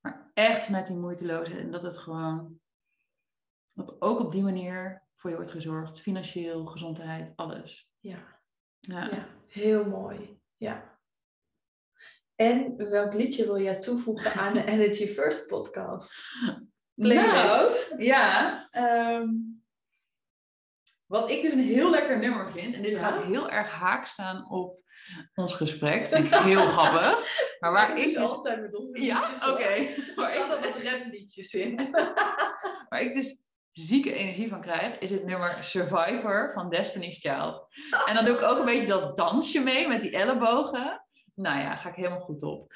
maar 0.00 0.30
echt 0.34 0.62
vanuit 0.64 0.86
die 0.86 0.96
moeiteloosheid. 0.96 1.58
En 1.60 1.70
dat 1.70 1.82
het 1.82 1.98
gewoon, 1.98 2.60
dat 3.72 4.00
ook 4.02 4.18
op 4.20 4.32
die 4.32 4.42
manier 4.42 5.06
voor 5.16 5.30
je 5.30 5.36
wordt 5.36 5.50
gezorgd. 5.50 6.00
Financieel, 6.00 6.66
gezondheid, 6.66 7.32
alles. 7.36 7.90
Ja. 8.00 8.18
Ja. 8.80 9.10
ja, 9.10 9.26
heel 9.48 9.84
mooi. 9.84 10.40
Ja. 10.56 10.95
En 12.36 12.76
welk 12.90 13.14
liedje 13.14 13.44
wil 13.44 13.60
jij 13.60 13.78
toevoegen 13.80 14.32
aan 14.40 14.54
de 14.54 14.64
Energy 14.72 15.06
First 15.06 15.46
podcast? 15.46 16.14
Playlist. 16.94 17.90
Nou, 17.90 18.02
ja. 18.02 18.66
ehm, 18.70 19.28
wat 21.06 21.30
ik 21.30 21.42
dus 21.42 21.52
een 21.52 21.64
heel 21.64 21.90
lekker 21.90 22.18
nummer 22.18 22.50
vind, 22.50 22.74
en 22.74 22.82
dit 22.82 22.92
Ja? 22.92 22.98
gaat 22.98 23.24
heel 23.24 23.50
erg 23.50 23.70
haak 23.70 24.06
staan 24.06 24.50
op 24.50 24.80
ons 25.34 25.54
gesprek, 25.54 26.06
vind 26.08 26.26
ik 26.26 26.34
heel 26.34 26.66
grappig. 26.76 27.28
Maar 27.60 27.72
waar 27.72 27.98
ik 27.98 28.04
dus... 28.04 28.16
altijd 28.16 28.60
met 28.60 28.74
onze 28.76 29.02
Ja, 29.02 29.20
oké. 29.34 29.46
hoor. 29.46 29.60
Er 29.62 30.12
Waar 30.16 30.28
staan 30.28 30.64
ik- 30.64 30.64
wat 30.74 30.82
remliedjes 30.82 31.54
in. 31.54 31.90
Waar 32.88 33.00
ik 33.00 33.14
dus 33.14 33.38
zieke 33.72 34.12
energie 34.12 34.48
van 34.48 34.60
krijg, 34.60 34.98
is 34.98 35.10
het 35.10 35.24
nummer 35.24 35.64
Survivor 35.64 36.50
van 36.52 36.68
Destiny's 36.70 37.18
Child. 37.18 37.66
En 38.06 38.14
dan 38.14 38.24
doe 38.24 38.34
ik 38.34 38.42
ook 38.42 38.58
een 38.58 38.64
beetje 38.64 38.86
dat 38.86 39.16
dansje 39.16 39.60
mee 39.60 39.88
met 39.88 40.00
die 40.00 40.10
ellebogen. 40.10 41.05
Nou 41.36 41.58
ja, 41.60 41.76
ga 41.76 41.88
ik 41.88 41.94
helemaal 41.94 42.20
goed 42.20 42.42
op. 42.42 42.72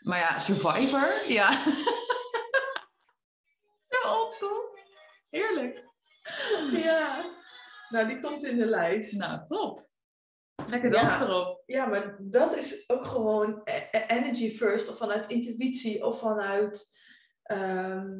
Maar 0.00 0.18
ja, 0.18 0.38
Survivor, 0.38 1.32
ja. 1.32 1.62
Zo 3.88 4.08
oldschool. 4.08 4.78
Heerlijk. 5.30 5.84
Ja. 6.72 7.20
Nou, 7.88 8.06
die 8.08 8.18
komt 8.18 8.44
in 8.44 8.56
de 8.56 8.66
lijst. 8.66 9.18
Nou, 9.18 9.46
top. 9.46 9.88
Lekker 10.66 10.92
Ja. 10.92 11.00
dans 11.00 11.20
erop. 11.28 11.62
Ja, 11.66 11.86
maar 11.86 12.16
dat 12.18 12.56
is 12.56 12.84
ook 12.88 13.06
gewoon 13.06 13.60
e- 13.64 13.88
e- 13.90 14.04
energy 14.08 14.50
first, 14.50 14.88
of 14.88 14.96
vanuit 14.96 15.28
intuïtie, 15.28 16.04
of 16.06 16.18
vanuit 16.18 16.98
ehm, 17.42 18.18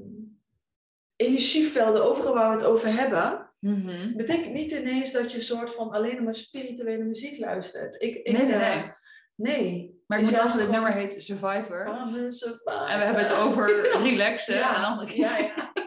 energievelden, 1.17 2.05
overal 2.05 2.35
waar 2.35 2.49
we 2.51 2.57
het 2.57 2.65
over 2.65 2.93
hebben. 2.93 3.51
Mhm. 3.59 4.17
Betekent 4.17 4.53
niet 4.53 4.71
ineens 4.71 5.13
dat 5.13 5.31
je 5.31 5.37
een 5.39 5.45
soort 5.45 5.75
van 5.75 5.91
alleen 5.91 6.25
maar 6.25 6.35
spirituele 6.35 7.05
muziek 7.05 7.39
luistert. 7.39 8.03
Ik, 8.03 8.15
ik, 8.15 8.33
Nee, 8.33 8.47
nee, 8.47 8.53
eh, 8.55 8.77
nee. 8.77 8.93
Nee. 9.41 9.99
Maar 10.07 10.19
ik 10.19 10.25
moet 10.25 10.35
zeggen, 10.35 10.61
het 10.61 10.71
nummer 10.71 10.93
heet 10.93 11.23
Survivor. 11.23 11.87
I'm 11.87 12.25
a 12.27 12.31
survivor. 12.31 12.89
En 12.89 12.99
we 12.99 13.05
hebben 13.05 13.23
het 13.23 13.33
over 13.33 13.67
relaxen 14.03 14.55
Ja, 14.55 14.77
en 14.77 14.83
andere 14.85 15.17
ja, 15.17 15.39
ja. 15.39 15.73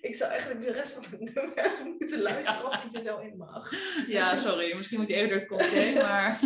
Ik 0.00 0.14
zou 0.14 0.30
eigenlijk 0.30 0.62
de 0.62 0.72
rest 0.72 0.92
van 0.92 1.04
het 1.10 1.34
nummer 1.34 1.58
even 1.58 1.88
moeten 1.98 2.22
luisteren 2.22 2.66
of 2.66 2.76
die 2.76 2.98
er 2.98 3.04
wel 3.04 3.20
in 3.20 3.36
mag. 3.36 3.72
Ja, 4.06 4.36
sorry. 4.36 4.76
Misschien 4.76 4.98
moet 5.00 5.08
hij 5.08 5.16
even 5.16 5.28
door 5.28 5.38
het 5.38 5.48
comité, 5.48 5.92
maar 6.02 6.38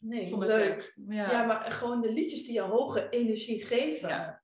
Nee, 0.00 0.26
zonder 0.26 0.48
leuk. 0.48 0.68
tekst. 0.72 1.00
Ja, 1.08 1.42
maar 1.44 1.60
gewoon 1.72 2.00
de 2.00 2.12
liedjes 2.12 2.44
die 2.44 2.52
je 2.52 2.60
hoge 2.60 3.08
energie 3.08 3.64
geven. 3.64 4.42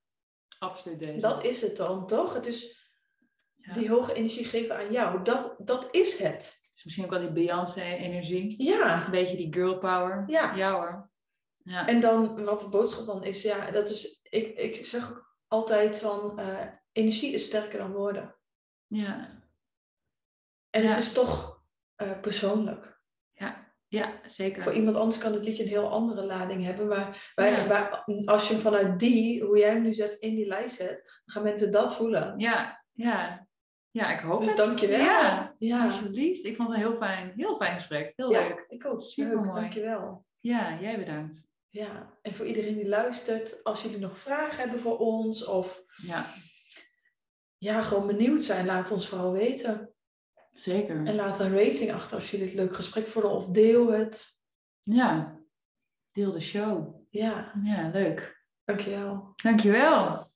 Absoluut 0.59 0.99
deze. 0.99 1.19
Dat 1.19 1.43
is 1.43 1.61
het 1.61 1.77
dan, 1.77 2.07
toch? 2.07 2.33
Het 2.33 2.45
is 2.45 2.79
die 3.73 3.89
hoge 3.89 4.13
energie 4.13 4.45
geven 4.45 4.75
aan 4.77 4.91
jou. 4.91 5.23
Dat, 5.23 5.55
dat 5.63 5.87
is 5.91 6.17
het. 6.17 6.60
Is 6.81 6.87
misschien 6.87 7.05
ook 7.05 7.11
wel 7.21 7.33
die 7.33 7.45
Beyoncé-energie. 7.45 8.63
Ja. 8.63 9.05
Een 9.05 9.11
beetje 9.11 9.37
die 9.37 9.53
girl 9.53 9.77
power. 9.77 10.23
Ja. 10.27 10.55
Ja 10.55 10.73
hoor. 10.73 11.09
Ja. 11.63 11.87
En 11.87 11.99
dan, 11.99 12.43
wat 12.43 12.59
de 12.59 12.69
boodschap 12.69 13.05
dan 13.05 13.23
is, 13.23 13.41
ja, 13.41 13.71
dat 13.71 13.89
is, 13.89 14.19
ik, 14.23 14.57
ik 14.57 14.85
zeg 14.85 15.09
ook 15.11 15.35
altijd 15.47 15.99
van, 15.99 16.39
eh, 16.39 16.67
energie 16.91 17.33
is 17.33 17.45
sterker 17.45 17.77
dan 17.79 17.91
woorden. 17.91 18.35
ja. 18.87 19.39
En 20.69 20.85
het 20.85 20.95
Ja. 20.95 21.01
is 21.01 21.13
toch 21.13 21.63
eh, 21.95 22.19
persoonlijk. 22.19 22.99
ja, 23.87 24.19
zeker. 24.25 24.61
Voor 24.63 24.73
iemand 24.73 24.95
anders 24.95 25.17
kan 25.17 25.33
het 25.33 25.43
liedje 25.45 25.63
een 25.63 25.69
heel 25.69 25.89
andere 25.89 26.23
lading 26.25 26.63
hebben. 26.63 26.87
Maar 26.87 27.31
wij, 27.35 27.51
Ja. 27.51 27.67
wij- 27.67 28.23
als 28.25 28.47
je 28.47 28.53
hem 28.53 28.61
vanuit 28.61 28.99
die, 28.99 29.43
hoe 29.43 29.57
jij 29.57 29.69
hem 29.69 29.81
nu 29.81 29.93
zet, 29.93 30.13
in 30.13 30.35
die 30.35 30.45
lijst 30.47 30.75
zet, 30.75 30.89
dan 31.03 31.33
gaan 31.33 31.43
mensen 31.43 31.71
dat 31.71 31.95
voelen. 31.95 32.39
Ja, 32.39 32.83
ja. 32.91 33.47
Ja, 33.91 34.11
ik 34.13 34.19
hoop 34.19 34.39
Dus 34.39 34.47
het. 34.47 34.57
dankjewel. 34.57 34.99
Ja, 34.99 35.55
Ja, 35.57 35.83
alsjeblieft. 35.83 36.43
Ik 36.45 36.55
vond 36.55 36.69
het 36.69 36.77
een 36.77 36.83
heel 36.83 36.97
fijn, 36.97 37.33
heel 37.35 37.55
fijn 37.57 37.73
gesprek. 37.73 38.13
Heel 38.15 38.31
ja 38.31 38.47
leuk. 38.47 38.65
ik 38.67 38.85
ook. 38.85 39.01
Supermooi. 39.01 39.45
Leuk, 39.45 39.55
dankjewel. 39.61 40.25
Ja, 40.39 40.77
jij 40.81 40.97
bedankt. 40.99 41.49
Ja, 41.69 42.17
en 42.21 42.35
voor 42.35 42.45
iedereen 42.45 42.75
die 42.75 42.87
luistert, 42.87 43.63
als 43.63 43.81
jullie 43.81 43.99
nog 43.99 44.17
vragen 44.19 44.57
hebben 44.59 44.79
voor 44.79 44.97
ons 44.97 45.45
of 45.45 45.83
Ja, 45.97 46.25
ja, 47.57 47.81
gewoon 47.81 48.07
benieuwd 48.07 48.43
zijn, 48.43 48.65
laat 48.65 48.91
ons 48.91 49.07
vooral 49.07 49.31
weten. 49.31 49.93
zeker. 50.53 51.05
En 51.05 51.15
laat 51.15 51.39
een 51.39 51.57
rating 51.65 51.91
achter 51.93 52.15
als 52.15 52.31
jullie 52.31 52.45
het 52.45 52.55
leuk 52.55 52.75
gesprek 52.75 53.07
vonden 53.07 53.31
of 53.31 53.47
deel 53.47 53.91
het. 53.91 54.39
Ja, 54.83 55.39
deel 56.11 56.31
de 56.31 56.39
show. 56.41 56.95
Ja, 57.09 57.53
Ja, 57.63 57.89
leuk. 57.93 58.45
dankjewel. 58.63 59.33
Dankjewel. 59.43 60.30